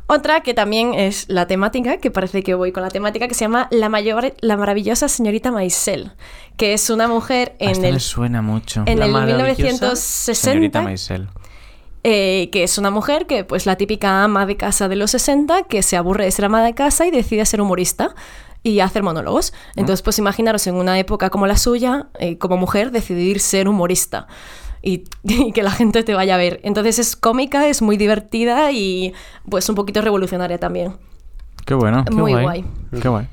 Otra 0.06 0.42
que 0.42 0.54
también 0.54 0.94
es 0.94 1.26
la 1.30 1.48
temática, 1.48 1.96
que 1.98 2.12
parece 2.12 2.44
que 2.44 2.56
voy 2.56 2.74
con 2.74 2.84
la 2.84 2.90
temática, 2.90 3.26
que 3.30 3.34
se 3.34 3.46
llama 3.46 3.70
La, 3.72 3.88
mayor, 3.88 4.34
la 4.42 4.58
maravillosa 4.58 5.08
señorita 5.08 5.50
Maisel, 5.50 6.12
que 6.58 6.74
es 6.74 6.90
una 6.90 7.08
mujer 7.08 7.54
Ah, 7.62 7.72
en 7.72 7.86
el, 7.86 7.94
me 7.94 8.00
suena 8.02 8.42
mucho. 8.42 8.84
en 8.86 9.00
La 9.00 9.06
el 9.06 9.12
maravillosa 9.14 9.46
1960, 9.48 10.34
Señorita 10.52 10.82
Maisel. 10.82 11.30
eh, 12.04 12.50
que 12.52 12.64
es 12.64 12.78
una 12.78 12.92
mujer 12.92 13.28
que, 13.28 13.46
pues 13.46 13.66
la 13.66 13.78
típica 13.78 14.26
ama 14.26 14.46
de 14.46 14.58
casa 14.58 14.90
de 14.90 14.98
los 14.98 15.12
60, 15.12 15.64
que 15.64 15.82
se 15.82 15.96
aburre 15.96 16.26
de 16.26 16.32
ser 16.32 16.46
ama 16.46 16.62
de 16.64 16.74
casa 16.76 17.06
y 17.08 17.12
decide 17.12 17.46
ser 17.46 17.62
humorista 17.62 18.14
y 18.64 18.80
hacer 18.80 19.04
monólogos. 19.04 19.54
Entonces, 19.76 20.02
pues 20.02 20.18
imaginaros 20.20 20.66
en 20.68 20.76
una 20.76 20.98
época 20.98 21.30
como 21.30 21.46
la 21.48 21.58
suya, 21.58 22.08
eh, 22.20 22.38
como 22.38 22.58
mujer, 22.58 22.92
decidir 22.92 23.40
ser 23.40 23.68
humorista. 23.68 24.28
Y, 24.82 25.04
y 25.24 25.52
que 25.52 25.64
la 25.64 25.72
gente 25.72 26.04
te 26.04 26.14
vaya 26.14 26.36
a 26.36 26.38
ver. 26.38 26.60
Entonces 26.64 27.00
es 27.00 27.16
cómica, 27.16 27.68
es 27.68 27.82
muy 27.82 27.98
divertida 27.98 28.72
y 28.72 29.14
pues 29.50 29.68
un 29.70 29.76
poquito 29.76 30.02
revolucionaria 30.02 30.58
también. 30.58 30.94
Qué 31.66 31.74
bueno. 31.74 32.04
Qué 32.06 32.14
muy 32.14 32.32
guay. 32.32 32.44
guay. 32.44 32.66
Qué 33.02 33.08
guay. 33.10 33.28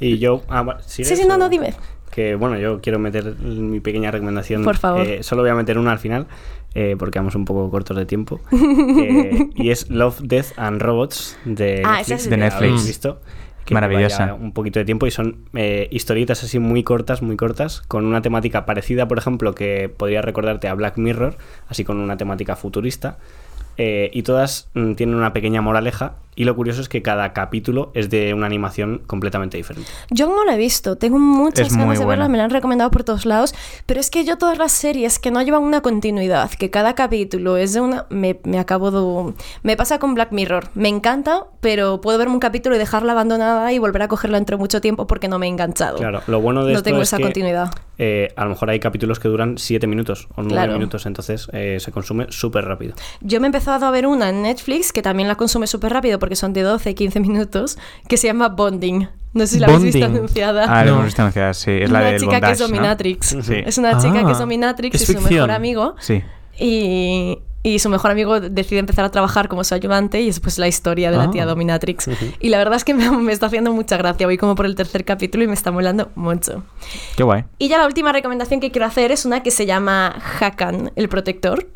Y 0.00 0.18
yo... 0.18 0.42
ah, 0.48 0.62
va- 0.62 0.82
¿sigues 0.82 1.08
Sí, 1.08 1.16
sí, 1.16 1.26
no, 1.28 1.36
no, 1.36 1.48
dime. 1.48 1.74
Que 2.10 2.34
bueno, 2.36 2.56
yo 2.58 2.80
quiero 2.80 2.98
meter 2.98 3.36
mi 3.38 3.80
pequeña 3.80 4.10
recomendación. 4.10 4.64
Por 4.64 4.76
favor. 4.76 5.06
Eh, 5.06 5.22
solo 5.22 5.42
voy 5.42 5.50
a 5.50 5.54
meter 5.54 5.78
una 5.78 5.92
al 5.92 5.98
final, 5.98 6.26
eh, 6.74 6.94
porque 6.98 7.18
vamos 7.18 7.34
un 7.34 7.44
poco 7.44 7.68
cortos 7.70 7.96
de 7.96 8.06
tiempo. 8.06 8.40
Eh, 8.52 9.50
y 9.56 9.70
es 9.70 9.90
Love, 9.90 10.20
Death 10.22 10.56
and 10.58 10.80
Robots 10.80 11.36
de 11.44 11.82
Ah, 11.84 11.98
Netflix. 11.98 12.22
sí 12.22 12.30
De 12.30 12.36
Netflix. 12.36 12.62
habéis 12.70 12.86
visto. 12.86 13.20
Que 13.64 13.74
Maravillosa. 13.74 14.26
lleva 14.26 14.38
ya 14.38 14.44
Un 14.44 14.52
poquito 14.52 14.78
de 14.78 14.84
tiempo 14.84 15.06
y 15.06 15.10
son 15.10 15.36
eh, 15.54 15.88
historietas 15.90 16.44
así 16.44 16.58
muy 16.58 16.82
cortas, 16.82 17.22
muy 17.22 17.36
cortas, 17.36 17.80
con 17.82 18.04
una 18.04 18.20
temática 18.22 18.66
parecida, 18.66 19.08
por 19.08 19.18
ejemplo, 19.18 19.54
que 19.54 19.88
podría 19.88 20.22
recordarte 20.22 20.68
a 20.68 20.74
Black 20.74 20.98
Mirror, 20.98 21.36
así 21.68 21.84
con 21.84 21.98
una 21.98 22.16
temática 22.16 22.56
futurista. 22.56 23.18
Eh, 23.76 24.10
y 24.12 24.22
todas 24.22 24.68
mm, 24.74 24.94
tienen 24.94 25.16
una 25.16 25.32
pequeña 25.32 25.60
moraleja. 25.60 26.14
Y 26.36 26.44
lo 26.44 26.56
curioso 26.56 26.80
es 26.80 26.88
que 26.88 27.02
cada 27.02 27.32
capítulo 27.32 27.90
es 27.94 28.10
de 28.10 28.34
una 28.34 28.46
animación 28.46 29.02
completamente 29.06 29.56
diferente. 29.56 29.88
Yo 30.10 30.26
no 30.26 30.44
la 30.44 30.54
he 30.54 30.58
visto, 30.58 30.96
tengo 30.96 31.18
muchas 31.18 31.68
Es 31.68 31.76
ganas 31.76 31.98
de 31.98 32.04
verla, 32.04 32.28
me 32.28 32.38
la 32.38 32.44
han 32.44 32.50
recomendado 32.50 32.90
por 32.90 33.04
todos 33.04 33.24
lados, 33.26 33.54
pero 33.86 34.00
es 34.00 34.10
que 34.10 34.24
yo 34.24 34.36
todas 34.38 34.58
las 34.58 34.72
series 34.72 35.18
que 35.18 35.30
no 35.30 35.40
llevan 35.42 35.62
una 35.62 35.80
continuidad, 35.80 36.50
que 36.50 36.70
cada 36.70 36.94
capítulo 36.94 37.56
es 37.56 37.72
de 37.74 37.80
una... 37.80 38.06
Me, 38.10 38.38
me 38.44 38.58
acabo 38.58 38.90
de... 38.90 39.32
Me 39.62 39.76
pasa 39.76 39.98
con 39.98 40.14
Black 40.14 40.32
Mirror, 40.32 40.68
me 40.74 40.88
encanta, 40.88 41.44
pero 41.60 42.00
puedo 42.00 42.18
verme 42.18 42.34
un 42.34 42.40
capítulo 42.40 42.74
y 42.74 42.78
dejarla 42.78 43.12
abandonada 43.12 43.72
y 43.72 43.78
volver 43.78 44.02
a 44.02 44.08
cogerla 44.08 44.38
entre 44.38 44.56
mucho 44.56 44.80
tiempo 44.80 45.06
porque 45.06 45.28
no 45.28 45.38
me 45.38 45.46
he 45.46 45.48
enganchado. 45.48 45.98
Claro, 45.98 46.22
lo 46.26 46.40
bueno 46.40 46.64
de 46.64 46.72
no 46.72 46.78
esto 46.78 46.84
tengo 46.90 47.02
es 47.02 47.08
esa 47.08 47.18
que, 47.18 47.22
continuidad. 47.24 47.70
eh, 47.98 48.28
a 48.36 48.44
lo 48.44 48.50
mejor 48.50 48.70
hay 48.70 48.80
capítulos 48.80 49.18
que 49.18 49.28
duran 49.28 49.56
7 49.58 49.86
minutos 49.86 50.26
o 50.34 50.42
9 50.42 50.48
Claro. 50.52 50.72
minutos, 50.74 51.06
entonces 51.06 51.48
eh, 51.52 51.78
se 51.80 51.92
consume 51.92 52.26
súper 52.30 52.64
rápido. 52.64 52.94
Yo 53.20 53.40
me 53.40 53.46
he 53.46 53.48
empezado 53.48 53.86
a 53.86 53.90
ver 53.90 54.06
una 54.06 54.28
en 54.30 54.42
Netflix 54.42 54.92
que 54.92 55.02
también 55.02 55.28
la 55.28 55.34
consume 55.36 55.66
súper 55.66 55.92
rápido 55.92 56.18
porque 56.24 56.36
son 56.36 56.52
de 56.54 56.62
12, 56.62 56.94
15 56.94 57.20
minutos, 57.20 57.76
que 58.08 58.16
se 58.16 58.26
llama 58.28 58.48
Bonding. 58.48 59.08
No 59.34 59.46
sé 59.46 59.54
si 59.54 59.58
la 59.60 59.66
habéis 59.66 59.82
visto 59.84 59.98
Bonding. 60.00 60.16
anunciada. 60.18 60.64
Ah, 60.64 60.84
la 60.84 60.84
No. 60.84 60.92
hemos 60.92 61.04
visto 61.06 61.20
anunciada, 61.22 61.52
sí. 61.54 61.70
Es 61.72 61.90
la 61.90 61.98
una 62.00 62.08
del 62.10 62.20
chica 62.20 62.40
que 62.40 62.50
es 62.52 62.58
dominatrix. 62.60 63.26
Sí. 63.42 63.54
Es 63.66 63.78
una 63.78 63.98
chica 63.98 64.24
que 64.24 64.30
es 64.32 64.36
Ah, 64.38 64.40
dominatrix 64.40 64.94
es 65.02 65.10
y 65.10 65.12
su 65.14 65.20
mejor 65.20 65.50
amigo. 65.50 65.96
Sí. 65.98 66.22
Y, 66.58 67.38
y 67.64 67.78
su 67.80 67.88
mejor 67.88 68.10
amigo 68.12 68.38
decide 68.40 68.78
empezar 68.78 69.04
a 69.04 69.10
trabajar 69.10 69.48
como 69.48 69.64
su 69.64 69.74
ayudante 69.74 70.20
y 70.20 70.28
es 70.28 70.38
pues 70.38 70.58
la 70.58 70.68
historia 70.68 71.10
de 71.10 71.16
la 71.16 71.24
Ah. 71.24 71.30
tía 71.30 71.46
Dominatrix. 71.46 72.08
Y 72.40 72.48
la 72.50 72.58
verdad 72.58 72.76
es 72.76 72.84
que 72.84 72.94
me, 72.94 73.10
me 73.10 73.32
está 73.32 73.46
haciendo 73.46 73.72
mucha 73.72 73.96
gracia. 73.96 74.26
Voy 74.26 74.38
como 74.38 74.54
por 74.54 74.66
el 74.66 74.74
tercer 74.76 75.04
capítulo 75.04 75.44
y 75.44 75.48
me 75.48 75.54
está 75.54 75.70
molando 75.72 76.10
mucho. 76.14 76.62
Qué 77.16 77.22
guay. 77.24 77.44
Y 77.58 77.68
ya 77.68 77.78
la 77.78 77.86
última 77.86 78.12
recomendación 78.12 78.60
que 78.60 78.70
quiero 78.70 78.86
hacer 78.86 79.10
es 79.12 79.24
una 79.24 79.42
que 79.42 79.50
se 79.50 79.66
llama 79.66 80.14
Hakan, 80.40 80.92
el 80.96 81.08
protector. 81.08 81.66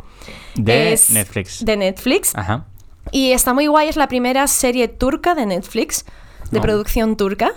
De 0.54 0.92
Es 0.92 1.10
Netflix. 1.10 1.64
De 1.64 1.76
Netflix. 1.76 2.32
Ajá. 2.36 2.66
Y 3.12 3.32
está 3.32 3.54
muy 3.54 3.66
guay, 3.66 3.88
es 3.88 3.96
la 3.96 4.08
primera 4.08 4.46
serie 4.46 4.88
turca 4.88 5.34
de 5.34 5.46
Netflix, 5.46 6.04
de 6.50 6.58
No. 6.58 6.62
producción 6.62 7.16
turca. 7.16 7.52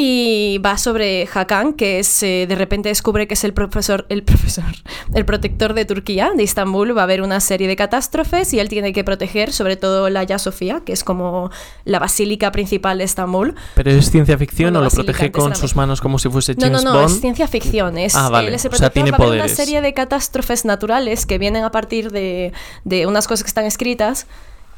Y 0.00 0.58
va 0.64 0.78
sobre 0.78 1.26
Hakan, 1.34 1.72
que 1.72 1.98
es, 1.98 2.22
eh, 2.22 2.46
de 2.48 2.54
repente 2.54 2.88
descubre 2.88 3.26
que 3.26 3.34
es 3.34 3.42
el 3.42 3.52
profesor, 3.52 4.06
el 4.10 4.22
profesor, 4.22 4.62
el 5.14 5.24
protector 5.24 5.74
de 5.74 5.84
Turquía, 5.86 6.30
de 6.36 6.44
Estambul. 6.44 6.96
Va 6.96 7.00
a 7.00 7.04
haber 7.04 7.20
una 7.20 7.40
serie 7.40 7.66
de 7.66 7.74
catástrofes 7.74 8.54
y 8.54 8.60
él 8.60 8.68
tiene 8.68 8.92
que 8.92 9.02
proteger, 9.02 9.52
sobre 9.52 9.74
todo 9.76 10.08
la 10.08 10.20
Hagia 10.20 10.38
Sofía, 10.38 10.82
que 10.86 10.92
es 10.92 11.02
como 11.02 11.50
la 11.84 11.98
basílica 11.98 12.52
principal 12.52 12.98
de 12.98 13.04
Estambul. 13.04 13.56
¿Pero 13.74 13.90
es 13.90 14.08
ciencia 14.08 14.38
ficción 14.38 14.74
Bueno, 14.74 14.82
o 14.82 14.84
lo 14.84 14.90
protege 14.92 15.32
con 15.32 15.56
sus 15.56 15.74
manos 15.74 16.00
como 16.00 16.20
si 16.20 16.28
fuese 16.28 16.54
No, 16.54 16.66
James 16.66 16.84
no, 16.84 16.92
no, 16.92 17.00
Bond? 17.00 17.14
es 17.16 17.20
ciencia 17.20 17.48
ficción. 17.48 17.98
Es, 17.98 18.14
Ah, 18.14 18.28
vale. 18.28 18.46
él 18.50 18.54
es 18.54 18.64
el 18.66 18.72
O 18.72 18.76
sea, 18.76 18.90
tiene 18.90 19.10
va 19.10 19.16
a 19.18 19.22
haber 19.26 19.40
una 19.40 19.48
serie 19.48 19.80
de 19.80 19.94
catástrofes 19.94 20.64
naturales 20.64 21.26
que 21.26 21.38
vienen 21.38 21.64
a 21.64 21.72
partir 21.72 22.12
de, 22.12 22.52
de 22.84 23.06
unas 23.08 23.26
cosas 23.26 23.42
que 23.42 23.48
están 23.48 23.64
escritas. 23.64 24.28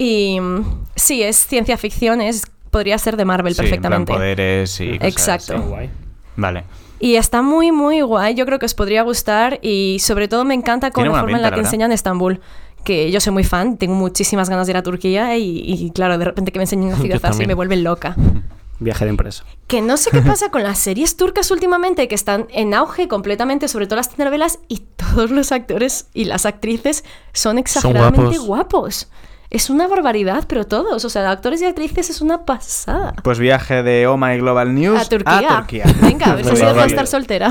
Y 0.01 0.41
mm, 0.41 0.65
sí, 0.97 1.23
es 1.23 1.37
ciencia 1.47 1.77
ficción, 1.77 2.23
es, 2.23 2.45
podría 2.71 2.97
ser 2.97 3.19
de 3.19 3.27
Marvel 3.27 3.55
Sí, 3.55 3.61
en 3.61 3.67
plan 3.67 3.71
perfectamente. 3.71 4.13
poderes 4.15 4.81
y 4.81 4.97
cosas 4.99 5.13
Exacto. 5.13 5.57
así. 5.57 5.69
Guay. 5.69 5.91
Vale. 6.37 6.65
Y 7.01 7.17
está 7.17 7.43
muy, 7.43 7.71
muy 7.71 8.01
guay. 8.01 8.35
Yo 8.35 8.47
creo 8.47 8.59
que 8.59 8.65
os 8.65 8.73
podría 8.75 9.03
gustar. 9.03 9.59
Y 9.61 9.99
sobre 10.01 10.27
todo 10.27 10.47
me 10.47 10.55
encanta 10.55 10.91
con 10.91 11.05
la 11.05 11.11
forma 11.11 11.21
en 11.21 11.27
pinta, 11.27 11.43
la 11.43 11.51
la 11.51 11.55
que 11.55 11.61
enseñan 11.61 11.93
Estambul. 11.93 12.41
Que 12.83 13.11
yo 13.11 13.21
soy 13.21 13.35
muy 13.35 13.45
fan, 13.45 13.77
tengo 13.77 13.95
muchísimas 13.95 14.49
ganas 14.49 14.67
de 14.67 14.73
ir 14.73 14.77
a 14.79 14.83
Turquía. 14.83 15.37
Y, 15.37 15.65
y 15.67 15.91
claro, 15.91 16.17
de 16.17 16.25
repente 16.25 16.51
que 16.51 16.59
me 16.59 16.63
enseñen 16.63 16.91
Yo 16.97 16.97
ciudad 16.97 17.21
así 17.25 17.47
me 17.47 17.53
vuelve 17.53 17.77
loca. 17.77 18.17
Viaje 18.79 19.05
de 19.05 19.11
empresa. 19.11 19.45
Que 19.67 19.83
no 19.83 19.99
sé 19.99 20.11
qué 20.11 20.23
pasa 20.27 20.51
con 20.51 20.63
las 20.63 20.79
series 20.79 21.19
turcas 21.19 21.51
últimamente, 21.51 22.09
que 22.09 22.15
están 22.15 22.47
en 22.49 22.73
auge 22.73 23.07
completamente, 23.07 23.69
sobre 23.69 23.87
todo 23.87 23.97
las 23.97 24.09
telenovelas, 24.09 24.61
y 24.69 24.79
todos 24.97 25.31
los 25.31 25.53
actores 25.53 26.07
y 26.15 26.25
las 26.25 26.47
actrices 26.47 27.05
son 27.35 27.59
exageradamente 27.59 28.39
guapos. 28.39 28.47
guapos. 28.47 29.09
Es 29.51 29.69
una 29.69 29.89
barbaridad, 29.89 30.45
pero 30.47 30.65
todos, 30.65 31.05
o 31.05 31.11
sea, 31.11 31.29
actores 31.29 31.61
y 31.61 31.65
actrices 31.65 32.09
es 32.09 32.21
una 32.21 32.45
pasada. 32.45 33.15
Pues 33.25 33.41
viaje 33.41 33.83
de 33.83 34.07
Oh 34.07 34.17
My 34.17 34.39
Global 34.39 34.73
News 34.73 35.01
A 35.01 35.05
Turquía. 35.09 35.57
Turquía. 35.59 35.85
Venga, 36.01 36.27
a 36.27 36.35
ver 36.37 36.45
si 36.45 36.55
dejo 36.55 36.75
de 36.75 36.87
estar 36.87 37.07
soltera. 37.09 37.51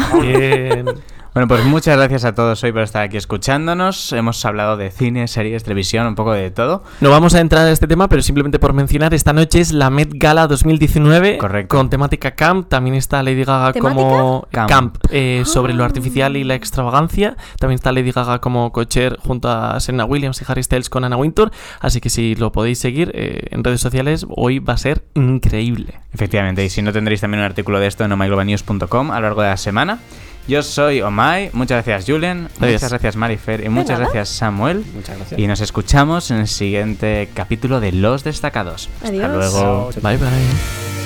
Bueno, 1.39 1.47
pues 1.47 1.63
muchas 1.63 1.95
gracias 1.95 2.25
a 2.25 2.35
todos 2.35 2.61
hoy 2.65 2.73
por 2.73 2.81
estar 2.81 3.01
aquí 3.01 3.15
escuchándonos. 3.15 4.11
Hemos 4.11 4.43
hablado 4.43 4.75
de 4.75 4.91
cine, 4.91 5.25
series, 5.29 5.63
televisión, 5.63 6.05
un 6.05 6.15
poco 6.15 6.33
de 6.33 6.51
todo. 6.51 6.83
No 6.99 7.11
vamos 7.11 7.33
a 7.33 7.39
entrar 7.39 7.65
a 7.65 7.71
este 7.71 7.87
tema, 7.87 8.09
pero 8.09 8.21
simplemente 8.21 8.59
por 8.59 8.73
mencionar, 8.73 9.13
esta 9.13 9.31
noche 9.31 9.61
es 9.61 9.71
la 9.71 9.89
Met 9.89 10.09
Gala 10.15 10.47
2019 10.47 11.37
con 11.69 11.89
temática 11.89 12.31
camp. 12.31 12.67
También 12.67 12.97
está 12.97 13.23
Lady 13.23 13.45
Gaga 13.45 13.71
como 13.71 14.49
Camp. 14.51 14.69
camp, 14.69 14.97
eh, 15.11 15.43
sobre 15.45 15.73
lo 15.73 15.85
artificial 15.85 16.35
y 16.35 16.43
la 16.43 16.55
extravagancia. 16.55 17.37
También 17.57 17.75
está 17.75 17.93
Lady 17.93 18.11
Gaga 18.11 18.39
como 18.39 18.73
cocher 18.73 19.17
junto 19.25 19.49
a 19.49 19.79
Serena 19.79 20.03
Williams 20.03 20.41
y 20.41 20.45
Harry 20.45 20.61
Styles 20.61 20.89
con 20.89 21.05
Anna 21.05 21.15
Wintour. 21.15 21.51
Así 21.79 22.01
que 22.01 22.09
si 22.09 22.35
lo 22.35 22.51
podéis 22.51 22.79
seguir 22.79 23.13
eh, 23.13 23.47
en 23.51 23.63
redes 23.63 23.79
sociales, 23.79 24.25
hoy 24.27 24.59
va 24.59 24.73
a 24.73 24.77
ser 24.77 25.05
increíble. 25.13 26.01
Efectivamente, 26.13 26.65
y 26.65 26.69
si 26.69 26.81
no 26.81 26.91
tendréis 26.91 27.21
también 27.21 27.39
un 27.39 27.45
artículo 27.45 27.79
de 27.79 27.87
esto 27.87 28.03
en 28.03 28.11
omyglobalnews.com 28.11 29.11
a 29.11 29.15
lo 29.15 29.21
largo 29.21 29.41
de 29.41 29.47
la 29.47 29.55
semana. 29.55 29.99
Yo 30.47 30.63
soy 30.63 31.01
Omay, 31.01 31.51
muchas 31.53 31.85
gracias 31.85 32.05
Julen, 32.07 32.49
Adiós. 32.59 32.73
muchas 32.73 32.89
gracias 32.89 33.15
Marifer 33.15 33.63
y 33.63 33.69
muchas 33.69 33.99
gracias 33.99 34.29
Samuel. 34.29 34.83
Muchas 34.95 35.17
gracias. 35.17 35.39
Y 35.39 35.47
nos 35.47 35.61
escuchamos 35.61 36.31
en 36.31 36.37
el 36.37 36.47
siguiente 36.47 37.29
capítulo 37.33 37.79
de 37.79 37.91
Los 37.91 38.23
Destacados. 38.23 38.89
Adiós. 39.03 39.23
Hasta 39.23 39.37
luego. 39.37 39.89
Bye 40.01 40.17
bye. 40.17 40.98